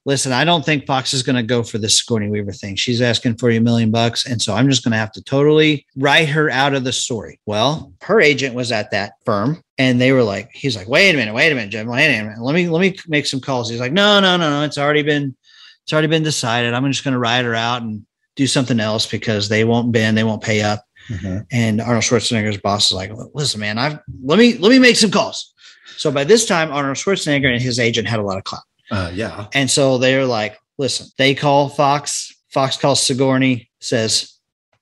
listen, 0.05 0.33
I 0.33 0.45
don't 0.45 0.65
think 0.65 0.87
Fox 0.87 1.13
is 1.13 1.23
going 1.23 1.37
to 1.37 1.43
go 1.43 1.63
for 1.63 1.79
this 1.79 1.99
Sigourney 1.99 2.29
Weaver 2.29 2.53
thing. 2.53 2.77
She's 2.77 3.03
asking 3.03 3.37
for 3.37 3.51
a 3.51 3.59
million 3.59 3.91
bucks. 3.91 4.27
And 4.27 4.41
so 4.41 4.55
I'm 4.55 4.69
just 4.69 4.85
going 4.85 4.93
to 4.93 4.99
have 4.99 5.13
to 5.13 5.23
totally 5.23 5.87
write 5.97 6.29
her 6.29 6.51
out 6.51 6.75
of 6.75 6.85
the 6.85 6.93
story. 6.93 7.41
Well, 7.47 7.93
her 8.03 8.21
agent 8.21 8.55
was 8.55 8.73
at 8.73 8.91
that 8.91 9.15
firm 9.25 9.63
and 9.79 10.01
they 10.01 10.13
were 10.13 10.23
like, 10.23 10.51
he's 10.53 10.77
like, 10.77 10.89
wait 10.89 11.15
a 11.15 11.17
minute, 11.17 11.35
wait 11.35 11.53
a 11.53 11.55
minute, 11.55 11.71
Jim, 11.71 11.89
wait 11.89 12.07
a 12.07 12.23
minute. 12.23 12.41
Let 12.41 12.55
me, 12.55 12.69
let 12.69 12.81
me 12.81 12.97
make 13.09 13.27
some 13.27 13.41
calls. 13.41 13.71
He's 13.71 13.81
like, 13.81 13.93
no, 13.93 14.21
no, 14.21 14.37
no, 14.37 14.51
no. 14.51 14.65
It's 14.65 14.79
already 14.79 15.03
been, 15.03 15.37
it's 15.83 15.93
already 15.93 16.09
been 16.09 16.23
decided. 16.23 16.75
I'm 16.75 16.91
just 16.91 17.05
going 17.05 17.13
to 17.13 17.19
write 17.19 17.45
her 17.45 17.55
out 17.55 17.83
and 17.83 18.05
do 18.37 18.47
something 18.47 18.81
else 18.81 19.07
because 19.07 19.49
they 19.49 19.65
won't 19.65 19.93
bend, 19.93 20.17
they 20.17 20.25
won't 20.25 20.43
pay 20.43 20.63
up. 20.63 20.85
Mm-hmm. 21.09 21.39
And 21.51 21.81
Arnold 21.81 22.05
Schwarzenegger's 22.05 22.59
boss 22.59 22.87
is 22.87 22.93
like, 22.93 23.11
listen, 23.35 23.61
man, 23.61 23.79
I've 23.79 23.99
let 24.23 24.39
me 24.39 24.57
let 24.59 24.71
me 24.71 24.79
make 24.79 24.97
some 24.97 25.11
calls. 25.11 25.53
So 25.97 26.11
by 26.11 26.25
this 26.25 26.47
time, 26.47 26.71
Arnold 26.71 26.97
Schwarzenegger 26.97 27.53
and 27.53 27.61
his 27.61 27.79
agent 27.79 28.07
had 28.07 28.21
a 28.21 28.23
lot 28.23 28.39
of 28.39 28.45
clout. 28.45 28.63
Uh, 28.91 29.11
yeah. 29.15 29.47
And 29.55 29.71
so 29.71 29.99
they're 29.99 30.27
like, 30.27 30.57
listen, 30.79 31.07
they 31.19 31.35
call 31.35 31.69
Fox. 31.69 32.35
Fox 32.49 32.77
calls 32.77 33.03
Sigourney, 33.03 33.71
says, 33.81 34.33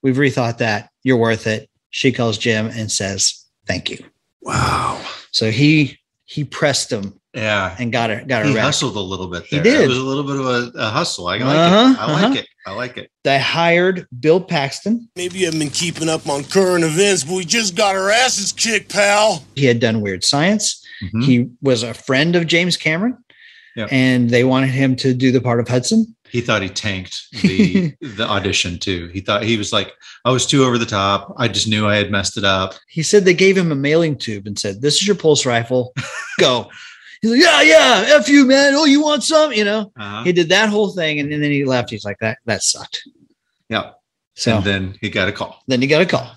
We've 0.02 0.16
rethought 0.16 0.58
that. 0.58 0.90
You're 1.02 1.16
worth 1.18 1.46
it. 1.46 1.68
She 1.90 2.12
calls 2.12 2.38
Jim 2.38 2.66
and 2.68 2.90
says, 2.90 3.44
Thank 3.66 3.90
you. 3.90 4.04
Wow. 4.42 5.04
So 5.32 5.50
he 5.50 5.98
he 6.24 6.44
pressed 6.44 6.90
him 6.92 7.18
Yeah. 7.34 7.74
and 7.78 7.92
got 7.92 8.10
her 8.10 8.22
got 8.24 8.42
her 8.42 8.48
He 8.48 8.54
wrecked. 8.54 8.64
hustled 8.64 8.96
a 8.96 9.00
little 9.00 9.26
bit 9.28 9.44
He 9.44 9.60
did. 9.60 9.82
It 9.82 9.88
was 9.88 9.98
a 9.98 10.02
little 10.02 10.22
bit 10.24 10.36
of 10.36 10.46
a, 10.46 10.78
a 10.78 10.88
hustle. 10.90 11.26
I 11.28 11.38
like 11.38 11.42
Uh-huh, 11.42 11.92
it. 11.92 11.98
I 11.98 12.12
like 12.12 12.24
uh-huh. 12.24 12.34
it. 12.34 12.48
I 12.66 12.70
like 12.72 12.96
it. 12.98 13.10
They 13.24 13.38
hired 13.38 14.06
Bill 14.20 14.40
Paxton. 14.40 15.08
Maybe 15.16 15.38
you 15.40 15.44
haven't 15.46 15.60
been 15.60 15.70
keeping 15.70 16.08
up 16.08 16.28
on 16.28 16.44
current 16.44 16.84
events, 16.84 17.24
but 17.24 17.34
we 17.34 17.44
just 17.44 17.74
got 17.74 17.96
our 17.96 18.10
asses 18.10 18.52
kicked, 18.52 18.92
pal. 18.92 19.42
He 19.56 19.64
had 19.66 19.80
done 19.80 20.00
weird 20.00 20.22
science. 20.24 20.82
Mhm. 21.02 21.24
He 21.24 21.48
was 21.62 21.82
a 21.82 21.94
friend 21.94 22.36
of 22.36 22.46
James 22.46 22.76
Cameron. 22.76 23.16
Yep. 23.78 23.88
And 23.92 24.28
they 24.28 24.42
wanted 24.42 24.70
him 24.70 24.96
to 24.96 25.14
do 25.14 25.30
the 25.30 25.40
part 25.40 25.60
of 25.60 25.68
Hudson. 25.68 26.16
He 26.28 26.40
thought 26.40 26.62
he 26.62 26.68
tanked 26.68 27.16
the 27.42 27.94
the 28.00 28.26
audition 28.28 28.78
too. 28.78 29.06
He 29.14 29.20
thought 29.20 29.44
he 29.44 29.56
was 29.56 29.72
like, 29.72 29.92
I 30.24 30.32
was 30.32 30.46
too 30.46 30.64
over 30.64 30.78
the 30.78 30.84
top. 30.84 31.32
I 31.38 31.46
just 31.46 31.68
knew 31.68 31.86
I 31.86 31.94
had 31.94 32.10
messed 32.10 32.36
it 32.36 32.42
up. 32.44 32.74
He 32.88 33.04
said 33.04 33.24
they 33.24 33.34
gave 33.34 33.56
him 33.56 33.70
a 33.70 33.76
mailing 33.76 34.18
tube 34.18 34.46
and 34.48 34.58
said, 34.58 34.82
This 34.82 34.96
is 34.96 35.06
your 35.06 35.14
pulse 35.16 35.46
rifle. 35.46 35.92
Go. 36.40 36.68
He's 37.22 37.30
like, 37.30 37.40
Yeah, 37.40 37.62
yeah, 37.62 38.16
F 38.16 38.28
you, 38.28 38.44
man. 38.46 38.74
Oh, 38.74 38.84
you 38.84 39.00
want 39.00 39.22
some? 39.22 39.52
You 39.52 39.64
know, 39.64 39.92
Uh-huh. 39.96 40.24
he 40.24 40.32
did 40.32 40.48
that 40.48 40.68
whole 40.68 40.90
thing 40.90 41.20
and, 41.20 41.30
then 41.32 41.40
he 41.42 41.64
left. 41.64 41.88
He's 41.90 42.04
like, 42.04 42.18
That 42.20 42.38
that 42.46 42.62
sucked. 42.64 43.00
Yeah. 43.68 43.92
So 44.34 44.56
And 44.56 44.64
then 44.64 44.98
he 45.00 45.10
got 45.10 45.28
a 45.28 45.32
call. 45.32 45.62
then 45.68 45.80
he 45.80 45.86
got 45.86 46.02
a 46.02 46.06
call. 46.06 46.30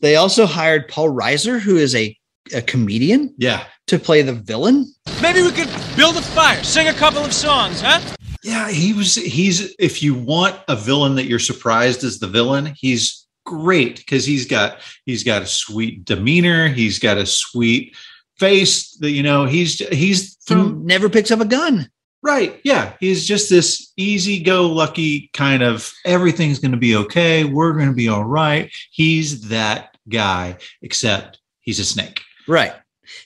They 0.00 0.16
also 0.16 0.44
hired 0.46 0.86
Paul 0.88 1.08
Reiser, 1.08 1.58
who 1.58 1.76
is 1.78 1.94
a, 1.94 2.14
a 2.52 2.62
comedian, 2.62 3.34
Yeah. 3.38 3.64
to 3.88 3.98
play 3.98 4.22
the 4.22 4.32
villain. 4.34 4.92
Maybe 5.22 5.42
we 5.42 5.50
could 5.50 5.68
build 5.96 6.16
a 6.16 6.22
fire, 6.22 6.62
sing 6.62 6.88
a 6.88 6.92
couple 6.94 7.24
of 7.24 7.32
songs, 7.32 7.80
huh? 7.80 8.00
Yeah, 8.44 8.70
he 8.70 8.92
was 8.92 9.14
he's 9.16 9.74
if 9.78 10.02
you 10.02 10.14
want 10.14 10.56
a 10.68 10.76
villain 10.76 11.16
that 11.16 11.24
you're 11.26 11.38
surprised 11.40 12.04
is 12.04 12.18
the 12.20 12.28
villain, 12.28 12.72
he's 12.76 13.26
great 13.44 13.96
because 13.96 14.24
he's 14.24 14.46
got 14.46 14.78
he's 15.06 15.24
got 15.24 15.42
a 15.42 15.46
sweet 15.46 16.04
demeanor, 16.04 16.68
he's 16.68 16.98
got 16.98 17.18
a 17.18 17.26
sweet 17.26 17.96
face 18.38 18.92
that 19.00 19.10
you 19.10 19.22
know, 19.24 19.44
he's 19.46 19.78
he's 19.88 20.36
He 20.46 20.54
from 20.54 20.86
never 20.86 21.08
picks 21.08 21.30
up 21.32 21.40
a 21.40 21.44
gun. 21.44 21.90
Right. 22.22 22.60
Yeah. 22.64 22.94
He's 23.00 23.26
just 23.26 23.48
this 23.48 23.92
easy 23.96 24.40
go 24.42 24.66
lucky 24.68 25.30
kind 25.34 25.62
of 25.62 25.92
everything's 26.04 26.58
going 26.58 26.72
to 26.72 26.76
be 26.76 26.96
okay. 26.96 27.44
We're 27.44 27.72
going 27.74 27.88
to 27.88 27.94
be 27.94 28.08
all 28.08 28.24
right. 28.24 28.70
He's 28.90 29.48
that 29.48 29.96
guy, 30.08 30.56
except 30.82 31.38
he's 31.60 31.78
a 31.78 31.84
snake. 31.84 32.20
Right. 32.48 32.72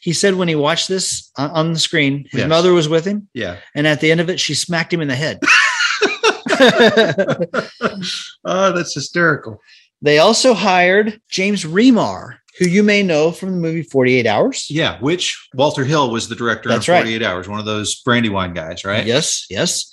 He 0.00 0.12
said 0.12 0.34
when 0.34 0.48
he 0.48 0.54
watched 0.54 0.88
this 0.88 1.30
on, 1.36 1.50
on 1.50 1.72
the 1.72 1.78
screen, 1.78 2.26
his 2.30 2.40
Yes. 2.40 2.48
mother 2.48 2.72
was 2.72 2.88
with 2.88 3.04
him. 3.04 3.28
Yeah. 3.34 3.58
And 3.74 3.86
at 3.86 4.00
the 4.00 4.10
end 4.10 4.20
of 4.20 4.30
it, 4.30 4.38
she 4.38 4.54
smacked 4.54 4.92
him 4.92 5.00
in 5.00 5.08
the 5.08 5.16
head. 5.16 5.40
oh, 8.44 8.72
that's 8.72 8.94
hysterical. 8.94 9.60
They 10.00 10.18
also 10.18 10.54
hired 10.54 11.20
James 11.30 11.64
Remar, 11.64 12.36
who 12.58 12.66
you 12.66 12.82
may 12.82 13.02
know 13.02 13.30
from 13.32 13.52
the 13.52 13.58
movie 13.58 13.82
48 13.82 14.26
Hours. 14.26 14.66
Yeah. 14.68 14.98
Which 15.00 15.48
Walter 15.54 15.84
Hill 15.84 16.10
was 16.10 16.28
the 16.28 16.34
director 16.36 16.68
That's 16.68 16.86
of 16.88 16.92
right. 16.92 17.02
48 17.02 17.22
Hours, 17.22 17.48
one 17.48 17.60
of 17.60 17.66
those 17.66 18.00
Brandywine 18.02 18.54
guys, 18.54 18.84
right? 18.84 19.06
Yes, 19.06 19.46
yes. 19.48 19.90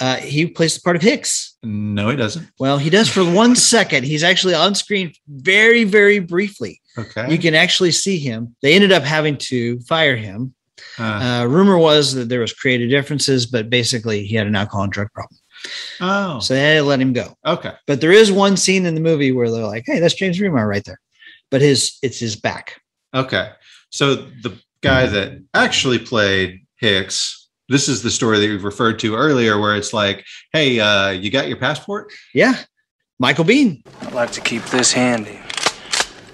Uh, 0.00 0.16
he 0.16 0.46
plays 0.46 0.74
the 0.74 0.80
part 0.80 0.96
of 0.96 1.02
Hicks. 1.02 1.56
No, 1.62 2.08
he 2.08 2.16
doesn't. 2.16 2.48
Well, 2.58 2.78
he 2.78 2.90
does 2.90 3.08
for 3.08 3.24
one 3.24 3.54
second. 3.74 4.04
He's 4.04 4.24
actually 4.24 4.54
on 4.54 4.74
screen 4.74 5.12
very, 5.28 5.84
very 5.84 6.18
briefly. 6.18 6.80
Okay. 6.98 7.30
You 7.30 7.38
can 7.38 7.54
actually 7.54 7.90
see 7.92 8.18
him. 8.18 8.54
They 8.62 8.74
ended 8.74 8.92
up 8.92 9.02
having 9.02 9.36
to 9.50 9.80
fire 9.80 10.16
him 10.16 10.54
Uh, 10.98 11.02
Uh, 11.42 11.46
rumor 11.46 11.78
was 11.78 12.12
that 12.14 12.28
there 12.28 12.40
was 12.40 12.52
creative 12.52 12.90
differences, 12.90 13.46
but 13.46 13.70
basically 13.70 14.24
he 14.26 14.34
had 14.36 14.46
an 14.46 14.56
alcohol 14.56 14.82
and 14.84 14.92
drug 14.92 15.08
problem. 15.14 15.38
oh, 16.00 16.40
So 16.40 16.54
they 16.54 16.60
had 16.60 16.74
to 16.78 16.82
let 16.84 17.00
him 17.00 17.12
go. 17.12 17.34
okay. 17.46 17.72
But 17.86 18.00
there 18.00 18.10
is 18.12 18.32
one 18.32 18.56
scene 18.56 18.84
in 18.86 18.94
the 18.94 19.00
movie 19.00 19.32
where 19.32 19.50
they're 19.50 19.64
like, 19.66 19.84
"Hey, 19.86 20.00
that's 20.00 20.14
James 20.14 20.38
Remar 20.40 20.66
right 20.68 20.84
there," 20.84 21.00
but 21.50 21.60
his 21.60 21.98
it's 22.02 22.18
his 22.18 22.34
back. 22.36 22.80
Okay. 23.14 23.50
So 23.90 24.14
the 24.16 24.52
guy 24.82 25.06
that 25.06 25.32
actually 25.54 25.98
played 26.00 26.60
Hicks, 26.76 27.48
this 27.68 27.88
is 27.88 28.02
the 28.02 28.10
story 28.10 28.40
that 28.40 28.46
you've 28.46 28.64
referred 28.64 28.98
to 29.00 29.14
earlier, 29.14 29.58
where 29.60 29.76
it's 29.76 29.92
like, 29.92 30.24
hey, 30.52 30.80
uh, 30.80 31.10
you 31.10 31.30
got 31.30 31.46
your 31.48 31.58
passport? 31.58 32.12
Yeah, 32.34 32.54
Michael 33.20 33.44
Biehn. 33.44 33.82
I'd 34.00 34.14
like 34.14 34.32
to 34.32 34.40
keep 34.40 34.64
this 34.64 34.92
handy 34.92 35.38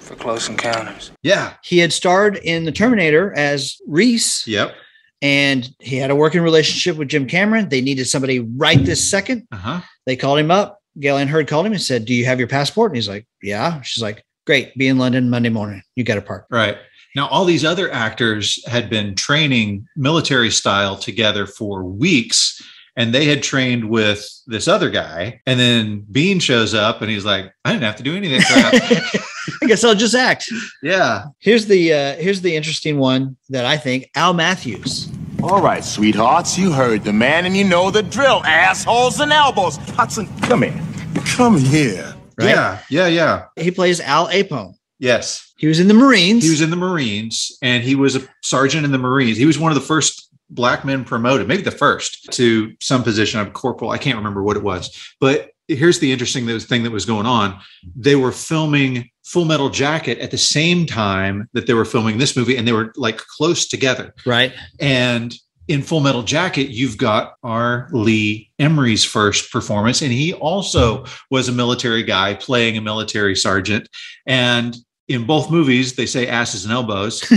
for 0.09 0.15
close 0.15 0.49
encounters. 0.49 1.11
Yeah. 1.21 1.53
He 1.63 1.77
had 1.77 1.93
starred 1.93 2.37
in 2.37 2.65
The 2.65 2.71
Terminator 2.71 3.31
as 3.37 3.77
Reese, 3.87 4.45
Yep. 4.47 4.73
and 5.21 5.69
he 5.79 5.97
had 5.97 6.09
a 6.09 6.15
working 6.15 6.41
relationship 6.41 6.97
with 6.97 7.09
Jim 7.09 7.27
Cameron. 7.27 7.69
They 7.69 7.79
needed 7.81 8.05
somebody 8.05 8.39
right 8.39 8.83
this 8.83 9.07
second. 9.07 9.47
Uh 9.51 9.57
huh. 9.57 9.81
They 10.07 10.15
called 10.15 10.39
him 10.39 10.49
up. 10.49 10.79
Gale 10.99 11.17
Anne 11.17 11.27
Hurd 11.27 11.47
called 11.47 11.67
him 11.67 11.73
and 11.73 11.81
said, 11.81 12.05
"Do 12.05 12.13
you 12.15 12.25
have 12.25 12.39
your 12.39 12.47
passport?" 12.47 12.91
And 12.91 12.95
he's 12.97 13.07
like, 13.07 13.27
"Yeah." 13.43 13.81
She's 13.81 14.01
like, 14.01 14.23
"Great, 14.47 14.75
be 14.75 14.87
in 14.87 14.97
London 14.97 15.29
Monday 15.29 15.49
morning. 15.49 15.83
You 15.95 16.03
got 16.03 16.17
a 16.17 16.21
part." 16.21 16.45
Right. 16.49 16.77
Now, 17.15 17.27
all 17.27 17.45
these 17.45 17.63
other 17.63 17.91
actors 17.91 18.59
had 18.67 18.89
been 18.89 19.13
training 19.15 19.85
military 19.95 20.49
style 20.49 20.97
together 20.97 21.45
for 21.45 21.83
weeks, 21.83 22.59
and 22.95 23.13
they 23.13 23.25
had 23.25 23.43
trained 23.43 23.89
with 23.89 24.27
this 24.47 24.67
other 24.67 24.89
guy. 24.89 25.39
And 25.45 25.59
then 25.59 26.05
Biehn 26.11 26.41
shows 26.41 26.73
up 26.73 27.01
and 27.01 27.09
he's 27.09 27.25
like, 27.25 27.51
I 27.65 27.71
didn't 27.71 27.83
have 27.85 27.95
to 27.97 28.03
do 28.03 28.15
any 28.15 28.35
of 28.35 28.41
that 28.41 29.11
crap. 29.11 29.23
I 29.63 29.67
guess 29.67 29.83
I'll 29.83 29.95
just 29.95 30.15
act. 30.15 30.51
yeah. 30.81 31.25
Here's 31.39 31.65
the 31.65 31.93
uh, 31.93 32.15
here's 32.15 32.41
the 32.41 32.55
interesting 32.55 32.97
one 32.97 33.37
that 33.49 33.65
I 33.65 33.77
think 33.77 34.09
Al 34.15 34.33
Matthews. 34.33 35.09
All 35.41 35.61
right, 35.61 35.83
sweethearts, 35.83 36.57
you 36.57 36.71
heard 36.71 37.05
the 37.05 37.13
man 37.13 37.45
and 37.45 37.55
you 37.55 37.63
know 37.63 37.89
the 37.91 38.03
drill. 38.03 38.43
Assholes 38.43 39.21
and 39.21 39.31
elbows. 39.31 39.77
Hudson, 39.77 40.27
come 40.41 40.63
here. 40.63 40.81
Come 41.25 41.57
here. 41.57 42.13
Right? 42.37 42.49
Yeah. 42.49 42.79
Yeah. 42.89 43.07
Yeah. 43.07 43.45
He 43.55 43.71
plays 43.71 43.99
Al 44.01 44.27
Apone. 44.27 44.73
Yes. 44.99 45.53
He 45.57 45.67
was 45.67 45.79
in 45.79 45.87
the 45.87 45.93
Marines. 45.93 46.43
He 46.43 46.49
was 46.49 46.61
in 46.61 46.69
the 46.69 46.75
Marines 46.75 47.57
and 47.61 47.83
he 47.83 47.95
was 47.95 48.15
a 48.15 48.21
sergeant 48.43 48.85
in 48.85 48.91
the 48.91 48.97
Marines. 48.97 49.37
He 49.37 49.45
was 49.45 49.57
one 49.57 49.71
of 49.71 49.75
the 49.75 49.85
first 49.85 50.29
black 50.49 50.83
men 50.83 51.05
promoted, 51.05 51.47
maybe 51.47 51.61
the 51.61 51.71
first 51.71 52.31
to 52.33 52.73
some 52.81 53.03
position 53.03 53.39
of 53.39 53.53
corporal. 53.53 53.91
I 53.91 53.97
can't 53.97 54.17
remember 54.17 54.43
what 54.43 54.57
it 54.57 54.63
was. 54.63 55.13
But 55.19 55.51
here's 55.67 55.99
the 55.99 56.11
interesting 56.11 56.47
thing 56.59 56.83
that 56.83 56.91
was 56.91 57.05
going 57.05 57.25
on. 57.25 57.59
They 57.95 58.15
were 58.15 58.31
filming 58.31 59.09
Full 59.29 59.45
Metal 59.45 59.69
Jacket 59.69 60.17
at 60.19 60.31
the 60.31 60.37
same 60.39 60.87
time 60.87 61.47
that 61.53 61.67
they 61.67 61.75
were 61.75 61.85
filming 61.85 62.17
this 62.17 62.35
movie, 62.35 62.57
and 62.57 62.67
they 62.67 62.71
were 62.73 62.91
like 62.95 63.17
close 63.17 63.67
together. 63.67 64.13
right. 64.25 64.53
And 64.79 65.35
in 65.67 65.83
Full 65.83 65.99
Metal 65.99 66.23
Jacket, 66.23 66.69
you've 66.69 66.97
got 66.97 67.35
R. 67.43 67.89
Lee 67.91 68.49
Ermey's 68.59 69.05
first 69.05 69.51
performance, 69.51 70.01
and 70.01 70.11
he 70.11 70.33
also 70.33 71.05
was 71.29 71.47
a 71.47 71.51
military 71.51 72.01
guy 72.01 72.33
playing 72.33 72.75
a 72.75 72.81
military 72.81 73.35
sergeant. 73.35 73.87
And 74.25 74.75
in 75.07 75.27
both 75.27 75.51
movies, 75.51 75.95
they 75.95 76.07
say 76.07 76.25
asses 76.27 76.65
and 76.65 76.73
elbows. 76.73 77.21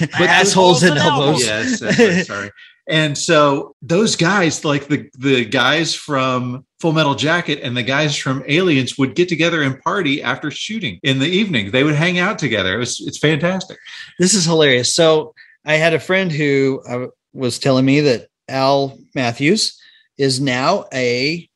But 0.00 0.28
assholes 0.28 0.82
and 0.82 0.98
elbows. 0.98 1.44
yes, 1.44 2.26
sorry. 2.26 2.50
And 2.88 3.16
so 3.16 3.76
those 3.82 4.16
guys, 4.16 4.64
like 4.64 4.88
the 4.88 5.08
the 5.18 5.44
guys 5.44 5.94
from 5.94 6.64
Full 6.80 6.92
Metal 6.92 7.14
Jacket 7.14 7.60
and 7.62 7.76
the 7.76 7.82
guys 7.82 8.16
from 8.16 8.44
Aliens, 8.46 8.96
would 8.96 9.16
get 9.16 9.28
together 9.28 9.62
and 9.62 9.80
party 9.80 10.22
after 10.22 10.50
shooting 10.50 11.00
in 11.02 11.18
the 11.18 11.26
evening. 11.26 11.72
They 11.72 11.82
would 11.82 11.96
hang 11.96 12.18
out 12.18 12.38
together. 12.38 12.74
It 12.74 12.78
was 12.78 13.00
it's 13.00 13.18
fantastic. 13.18 13.78
This 14.18 14.32
is 14.34 14.44
hilarious. 14.44 14.94
So 14.94 15.34
I 15.64 15.74
had 15.74 15.92
a 15.92 16.00
friend 16.00 16.30
who 16.30 16.80
uh, 16.88 17.08
was 17.32 17.58
telling 17.58 17.84
me 17.84 18.00
that 18.02 18.28
Al 18.48 18.96
Matthews 19.14 19.78
is 20.18 20.40
now 20.40 20.86
a 20.92 21.48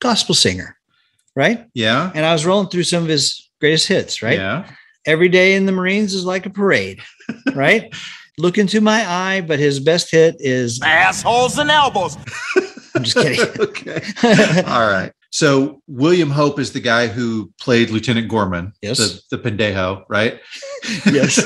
gospel 0.00 0.34
singer, 0.34 0.76
right? 1.36 1.66
Yeah. 1.74 2.10
And 2.14 2.24
I 2.24 2.32
was 2.32 2.46
rolling 2.46 2.68
through 2.68 2.84
some 2.84 3.02
of 3.02 3.08
his 3.08 3.50
greatest 3.60 3.86
hits, 3.86 4.22
right? 4.22 4.38
Yeah. 4.38 4.70
Every 5.06 5.28
day 5.28 5.54
in 5.54 5.66
the 5.66 5.72
Marines 5.72 6.14
is 6.14 6.24
like 6.24 6.46
a 6.46 6.50
parade, 6.50 7.00
right? 7.54 7.94
Look 8.38 8.58
into 8.58 8.80
my 8.80 9.06
eye, 9.06 9.40
but 9.42 9.58
his 9.58 9.80
best 9.80 10.10
hit 10.10 10.36
is 10.38 10.80
Assholes 10.82 11.58
and 11.58 11.70
elbows. 11.70 12.16
I'm 12.94 13.04
just 13.04 13.16
kidding. 13.16 13.40
okay. 13.60 14.62
All 14.66 14.88
right. 14.88 15.12
So 15.30 15.80
William 15.86 16.30
Hope 16.30 16.58
is 16.58 16.72
the 16.72 16.80
guy 16.80 17.06
who 17.06 17.52
played 17.60 17.90
Lieutenant 17.90 18.28
Gorman, 18.28 18.72
Yes. 18.82 18.98
the, 18.98 19.36
the 19.36 19.50
pendejo, 19.50 20.04
right? 20.08 20.40
yes. 21.06 21.40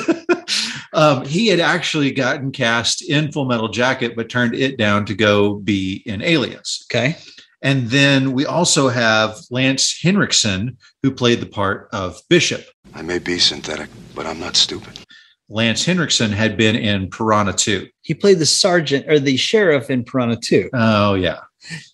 um, 0.95 1.26
he 1.26 1.49
had 1.49 1.61
actually 1.61 2.11
gotten 2.11 2.51
cast 2.51 3.03
in 3.03 3.30
Full 3.30 3.45
Metal 3.45 3.68
Jacket, 3.68 4.16
but 4.16 4.30
turned 4.30 4.55
it 4.55 4.78
down 4.78 5.05
to 5.07 5.14
go 5.14 5.57
be 5.57 6.03
in 6.07 6.22
Aliens. 6.22 6.86
Okay. 6.90 7.16
And 7.61 7.88
then 7.88 8.32
we 8.32 8.45
also 8.45 8.88
have 8.88 9.38
Lance 9.51 9.99
Henriksen, 10.03 10.76
who 11.03 11.11
played 11.11 11.40
the 11.40 11.47
part 11.47 11.88
of 11.92 12.20
Bishop. 12.28 12.64
I 12.95 13.03
may 13.03 13.18
be 13.18 13.38
synthetic, 13.38 13.88
but 14.14 14.26
I'm 14.26 14.38
not 14.38 14.57
stupid. 14.57 14.99
Lance 15.49 15.84
Henriksen 15.84 16.32
had 16.32 16.57
been 16.57 16.74
in 16.76 17.11
Piranha 17.11 17.53
2. 17.53 17.86
He 18.03 18.14
played 18.14 18.38
the 18.38 18.47
sergeant 18.47 19.09
or 19.09 19.18
the 19.18 19.36
sheriff 19.36 19.90
in 19.90 20.05
Piranha 20.05 20.36
2. 20.42 20.70
Oh, 20.72 21.14
yeah. 21.14 21.40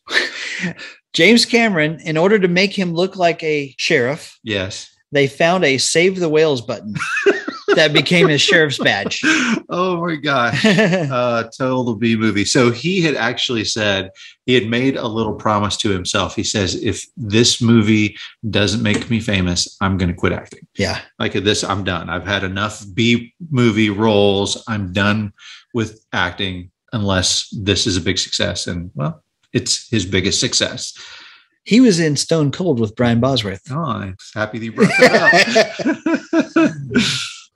James 1.13 1.45
Cameron, 1.45 1.99
in 2.05 2.17
order 2.17 2.39
to 2.39 2.49
make 2.49 2.73
him 2.79 2.95
look 2.95 3.17
like 3.17 3.43
a 3.43 3.75
sheriff, 3.79 4.39
Yes. 4.45 4.89
they 5.11 5.27
found 5.27 5.65
a 5.65 5.79
save 5.79 6.21
the 6.21 6.29
whales 6.29 6.61
button 6.63 6.95
that 7.75 7.93
became 7.93 8.29
his 8.29 8.41
sheriff's 8.41 8.79
badge. 8.79 9.23
Oh, 9.73 10.05
my 10.05 10.17
gosh. 10.17 10.65
uh, 10.67 11.45
total 11.57 11.95
B 11.95 12.17
movie. 12.17 12.45
So 12.45 12.73
he 12.73 13.03
had 13.03 13.15
actually 13.15 13.65
said 13.65 14.11
he 14.47 14.55
had 14.55 14.67
made 14.67 14.97
a 14.97 15.07
little 15.07 15.35
promise 15.35 15.77
to 15.79 15.91
himself. 15.91 16.35
He 16.35 16.43
says, 16.43 16.83
if 16.83 17.05
this 17.17 17.63
movie 17.63 18.17
doesn't 18.49 18.83
make 18.83 19.09
me 19.11 19.21
famous, 19.21 19.77
I'm 19.81 19.97
going 19.97 20.09
to 20.09 20.17
quit 20.17 20.33
acting. 20.33 20.67
Yeah. 20.77 21.01
Like 21.21 21.35
this, 21.35 21.63
I'm 21.63 21.85
done. 21.85 22.11
I've 22.11 22.27
had 22.27 22.43
enough 22.43 22.85
B 22.95 23.33
movie 23.49 23.91
roles. 23.91 24.63
I'm 24.67 24.93
done 24.93 25.33
with 25.73 26.05
acting 26.13 26.73
unless 26.93 27.49
this 27.53 27.87
is 27.87 27.97
a 27.97 28.01
big 28.01 28.19
success. 28.19 28.67
And 28.67 28.91
well, 28.95 29.23
it's 29.53 29.89
his 29.89 30.05
biggest 30.05 30.41
success. 30.41 30.99
He 31.65 31.81
was 31.81 32.01
in 32.01 32.17
Stone 32.17 32.53
Cold 32.53 32.81
with 32.81 32.97
Brian 32.97 33.21
Bosworth. 33.21 33.63
Oh, 33.71 33.85
I'm 33.85 34.17
happy 34.35 34.59
that 34.59 34.65
you 34.65 34.73
brought 34.73 34.91
that 34.99 35.57
up. 35.57 35.67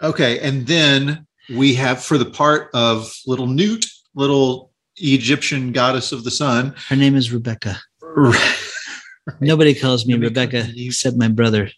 okay. 0.04 0.38
And 0.40 0.66
then 0.66 1.26
we 1.54 1.74
have 1.74 2.02
for 2.02 2.18
the 2.18 2.24
part 2.24 2.70
of 2.74 3.12
little 3.26 3.46
Newt, 3.46 3.86
little 4.14 4.72
Egyptian 4.96 5.72
goddess 5.72 6.12
of 6.12 6.24
the 6.24 6.30
sun. 6.30 6.74
Her 6.88 6.96
name 6.96 7.16
is 7.16 7.32
Rebecca. 7.32 7.80
Nobody 9.40 9.74
calls 9.74 10.06
me 10.06 10.14
Rebecca 10.14 10.66
except 10.76 11.16
my 11.16 11.28
brother. 11.28 11.70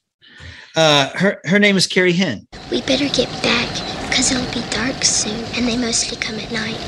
Uh, 0.74 1.08
her 1.16 1.40
her 1.44 1.58
name 1.58 1.76
is 1.76 1.86
Carrie 1.86 2.12
Henn. 2.12 2.46
We 2.70 2.82
better 2.82 3.08
get 3.08 3.30
back 3.42 3.68
because 4.10 4.30
it'll 4.30 4.52
be 4.52 4.68
dark 4.70 5.04
soon, 5.04 5.42
and 5.54 5.66
they 5.66 5.76
mostly 5.76 6.18
come 6.18 6.36
at 6.36 6.52
night. 6.52 6.78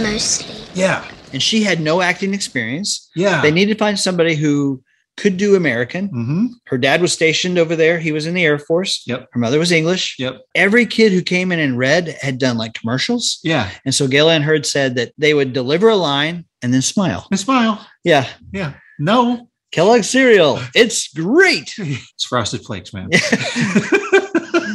Mostly. 0.00 0.54
Yeah. 0.74 1.04
And 1.32 1.42
she 1.42 1.62
had 1.62 1.80
no 1.80 2.02
acting 2.02 2.34
experience. 2.34 3.10
Yeah. 3.16 3.42
They 3.42 3.50
needed 3.50 3.74
to 3.74 3.78
find 3.78 3.98
somebody 3.98 4.36
who 4.36 4.82
could 5.16 5.36
do 5.36 5.54
American. 5.54 6.08
Mm-hmm. 6.08 6.46
Her 6.66 6.78
dad 6.78 7.00
was 7.00 7.12
stationed 7.12 7.58
over 7.58 7.74
there. 7.74 7.98
He 7.98 8.12
was 8.12 8.26
in 8.26 8.34
the 8.34 8.44
Air 8.44 8.58
Force. 8.58 9.02
Yep. 9.06 9.28
Her 9.32 9.40
mother 9.40 9.58
was 9.58 9.72
English. 9.72 10.16
Yep. 10.18 10.42
Every 10.54 10.86
kid 10.86 11.12
who 11.12 11.22
came 11.22 11.52
in 11.52 11.58
and 11.58 11.78
read 11.78 12.16
had 12.20 12.38
done 12.38 12.58
like 12.58 12.74
commercials. 12.74 13.38
Yeah. 13.42 13.70
And 13.84 13.94
so 13.94 14.08
Gale 14.08 14.28
Anne 14.28 14.42
Hurd 14.42 14.66
said 14.66 14.94
that 14.96 15.12
they 15.16 15.34
would 15.34 15.52
deliver 15.52 15.88
a 15.88 15.96
line 15.96 16.44
and 16.62 16.72
then 16.72 16.82
smile. 16.82 17.26
And 17.30 17.40
smile. 17.40 17.86
Yeah. 18.04 18.28
Yeah. 18.52 18.74
No. 18.98 19.48
Kellogg's 19.72 20.08
cereal. 20.08 20.60
It's 20.74 21.08
great. 21.12 21.74
It's 21.78 22.24
frosted 22.24 22.64
flakes, 22.64 22.92
man. 22.92 23.10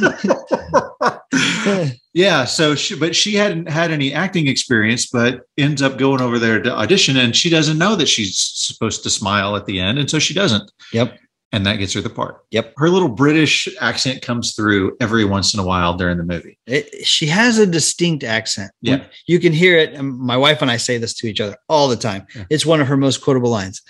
yeah. 2.12 2.44
So 2.44 2.74
she, 2.74 2.98
but 2.98 3.14
she 3.14 3.34
hadn't 3.34 3.68
had 3.68 3.90
any 3.90 4.12
acting 4.12 4.48
experience, 4.48 5.06
but 5.06 5.42
ends 5.56 5.82
up 5.82 5.98
going 5.98 6.20
over 6.20 6.38
there 6.38 6.60
to 6.60 6.74
audition 6.74 7.16
and 7.16 7.34
she 7.34 7.50
doesn't 7.50 7.78
know 7.78 7.96
that 7.96 8.08
she's 8.08 8.38
supposed 8.38 9.02
to 9.02 9.10
smile 9.10 9.56
at 9.56 9.66
the 9.66 9.80
end. 9.80 9.98
And 9.98 10.10
so 10.10 10.18
she 10.18 10.34
doesn't. 10.34 10.70
Yep. 10.92 11.18
And 11.54 11.66
that 11.66 11.76
gets 11.76 11.92
her 11.92 12.00
the 12.00 12.08
part. 12.08 12.44
Yep. 12.50 12.72
Her 12.78 12.88
little 12.88 13.10
British 13.10 13.68
accent 13.78 14.22
comes 14.22 14.54
through 14.54 14.96
every 15.00 15.26
once 15.26 15.52
in 15.52 15.60
a 15.60 15.66
while 15.66 15.94
during 15.94 16.16
the 16.16 16.24
movie. 16.24 16.58
It, 16.66 17.06
she 17.06 17.26
has 17.26 17.58
a 17.58 17.66
distinct 17.66 18.24
accent. 18.24 18.72
Yeah. 18.80 19.04
You 19.26 19.38
can 19.38 19.52
hear 19.52 19.76
it. 19.76 19.92
And 19.92 20.18
my 20.18 20.36
wife 20.36 20.62
and 20.62 20.70
I 20.70 20.78
say 20.78 20.96
this 20.96 21.12
to 21.14 21.28
each 21.28 21.42
other 21.42 21.56
all 21.68 21.88
the 21.88 21.96
time. 21.96 22.26
Yeah. 22.34 22.44
It's 22.48 22.64
one 22.64 22.80
of 22.80 22.86
her 22.86 22.96
most 22.96 23.20
quotable 23.20 23.50
lines. 23.50 23.82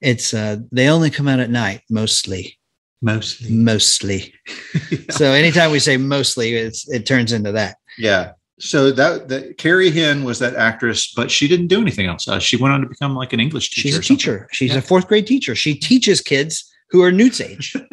It's 0.00 0.32
uh, 0.32 0.58
they 0.70 0.88
only 0.88 1.10
come 1.10 1.26
out 1.26 1.40
at 1.40 1.50
night, 1.50 1.80
mostly. 1.90 2.56
Mostly. 3.02 3.50
Mostly. 3.50 4.34
So 5.10 5.32
anytime 5.32 5.70
we 5.70 5.78
say 5.78 5.96
mostly, 5.96 6.54
it's 6.54 6.88
it 6.88 7.06
turns 7.06 7.32
into 7.32 7.52
that. 7.52 7.76
Yeah. 7.96 8.32
So 8.60 8.90
that, 8.90 9.28
that 9.28 9.56
Carrie 9.56 9.90
Henn 9.90 10.24
was 10.24 10.38
that 10.40 10.54
actress, 10.56 11.12
but 11.14 11.30
she 11.30 11.46
didn't 11.48 11.68
do 11.68 11.80
anything 11.80 12.06
else. 12.06 12.26
Uh, 12.26 12.38
she 12.40 12.56
went 12.56 12.74
on 12.74 12.80
to 12.82 12.88
become 12.88 13.14
like 13.14 13.32
an 13.32 13.38
English 13.40 13.70
teacher. 13.70 13.88
She's 13.88 13.96
a 13.98 14.02
teacher. 14.02 14.48
She's 14.52 14.72
Yeah. 14.72 14.78
a 14.78 14.82
fourth 14.82 15.06
grade 15.08 15.26
teacher. 15.26 15.54
She 15.54 15.74
teaches 15.76 16.20
kids 16.20 16.68
who 16.90 17.02
are 17.02 17.12
Newt's 17.12 17.40
age. 17.40 17.74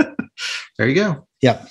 There 0.78 0.88
you 0.89 0.95
go. 0.95 1.26
Yep. 1.41 1.70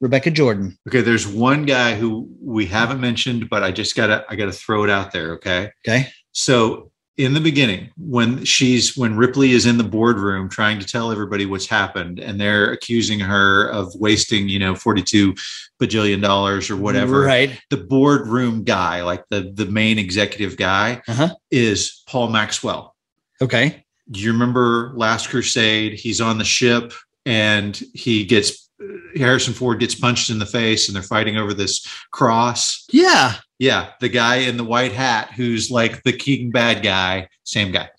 Rebecca 0.00 0.30
Jordan. 0.30 0.78
Okay, 0.88 1.02
there's 1.02 1.26
one 1.26 1.66
guy 1.66 1.94
who 1.94 2.26
we 2.40 2.64
haven't 2.64 3.00
mentioned, 3.00 3.50
but 3.50 3.62
I 3.62 3.70
just 3.72 3.94
gotta 3.96 4.24
I 4.30 4.36
gotta 4.36 4.52
throw 4.52 4.84
it 4.84 4.88
out 4.90 5.12
there. 5.12 5.32
Okay. 5.34 5.70
Okay. 5.86 6.08
So 6.32 6.90
in 7.18 7.34
the 7.34 7.40
beginning, 7.40 7.90
when 7.98 8.44
she's 8.44 8.96
when 8.96 9.16
Ripley 9.16 9.50
is 9.50 9.66
in 9.66 9.76
the 9.76 9.84
boardroom 9.84 10.48
trying 10.48 10.78
to 10.78 10.86
tell 10.86 11.10
everybody 11.12 11.44
what's 11.46 11.66
happened, 11.66 12.20
and 12.20 12.40
they're 12.40 12.70
accusing 12.72 13.18
her 13.20 13.68
of 13.68 13.92
wasting, 13.96 14.48
you 14.48 14.58
know, 14.60 14.74
42 14.74 15.34
bajillion 15.82 16.22
dollars 16.22 16.70
or 16.70 16.76
whatever. 16.76 17.20
Right. 17.22 17.60
The 17.70 17.76
boardroom 17.76 18.62
guy, 18.64 19.02
like 19.02 19.24
the 19.30 19.50
the 19.52 19.66
main 19.66 19.98
executive 19.98 20.56
guy, 20.56 21.02
Uh-huh. 21.08 21.34
is 21.50 22.02
Paul 22.08 22.28
Maxwell. 22.30 22.94
Okay. 23.42 23.84
Do 24.10 24.20
you 24.20 24.32
remember 24.32 24.92
Last 24.96 25.28
Crusade? 25.28 25.94
He's 25.94 26.20
on 26.20 26.38
the 26.38 26.44
ship 26.44 26.92
and 27.26 27.76
he 27.94 28.24
gets 28.24 28.67
Harrison 29.16 29.54
Ford 29.54 29.80
gets 29.80 29.94
punched 29.94 30.30
in 30.30 30.38
the 30.38 30.46
face 30.46 30.88
and 30.88 30.94
they're 30.94 31.02
fighting 31.02 31.36
over 31.36 31.52
this 31.52 31.86
cross. 32.10 32.84
Yeah. 32.92 33.34
Yeah, 33.58 33.90
the 34.00 34.08
guy 34.08 34.36
in 34.36 34.56
the 34.56 34.64
white 34.64 34.92
hat 34.92 35.32
who's 35.32 35.70
like 35.70 36.02
the 36.04 36.12
king 36.12 36.50
bad 36.50 36.82
guy, 36.82 37.28
same 37.42 37.72
guy. 37.72 37.90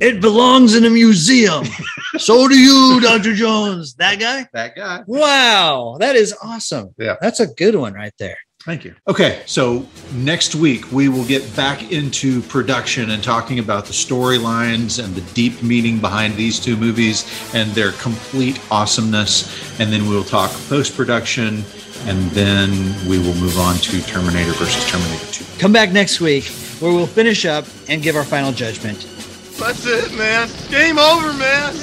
It 0.00 0.22
belongs 0.22 0.74
in 0.74 0.86
a 0.86 0.90
museum. 0.90 1.64
so 2.16 2.48
do 2.48 2.58
you, 2.58 3.00
Dr. 3.02 3.34
Jones. 3.34 3.94
That 3.94 4.18
guy? 4.18 4.48
That 4.54 4.74
guy. 4.74 5.02
Wow. 5.06 5.98
That 6.00 6.16
is 6.16 6.34
awesome. 6.42 6.94
Yeah. 6.98 7.16
That's 7.20 7.40
a 7.40 7.46
good 7.46 7.74
one 7.74 7.92
right 7.92 8.14
there. 8.18 8.38
Thank 8.64 8.84
you. 8.84 8.94
Okay, 9.06 9.42
so 9.44 9.86
next 10.14 10.54
week 10.54 10.90
we 10.90 11.10
will 11.10 11.24
get 11.26 11.54
back 11.54 11.92
into 11.92 12.40
production 12.42 13.10
and 13.10 13.22
talking 13.22 13.58
about 13.58 13.84
the 13.84 13.92
storylines 13.92 15.02
and 15.02 15.14
the 15.14 15.20
deep 15.34 15.62
meaning 15.62 15.98
behind 15.98 16.34
these 16.36 16.58
two 16.58 16.74
movies 16.74 17.26
and 17.54 17.70
their 17.72 17.92
complete 17.92 18.58
awesomeness. 18.70 19.78
And 19.78 19.92
then 19.92 20.08
we'll 20.08 20.24
talk 20.24 20.50
post 20.68 20.96
production 20.96 21.62
and 22.06 22.30
then 22.30 22.70
we 23.06 23.18
will 23.18 23.34
move 23.34 23.58
on 23.58 23.76
to 23.76 24.00
Terminator 24.02 24.52
versus 24.52 24.90
Terminator 24.90 25.26
2. 25.26 25.44
Come 25.58 25.72
back 25.72 25.92
next 25.92 26.20
week 26.22 26.44
where 26.80 26.92
we'll 26.92 27.06
finish 27.06 27.44
up 27.44 27.66
and 27.88 28.02
give 28.02 28.16
our 28.16 28.24
final 28.24 28.50
judgment. 28.50 29.06
That's 29.58 29.84
it, 29.86 30.12
man. 30.16 30.48
Game 30.70 30.98
over, 30.98 31.32
man. 31.34 31.74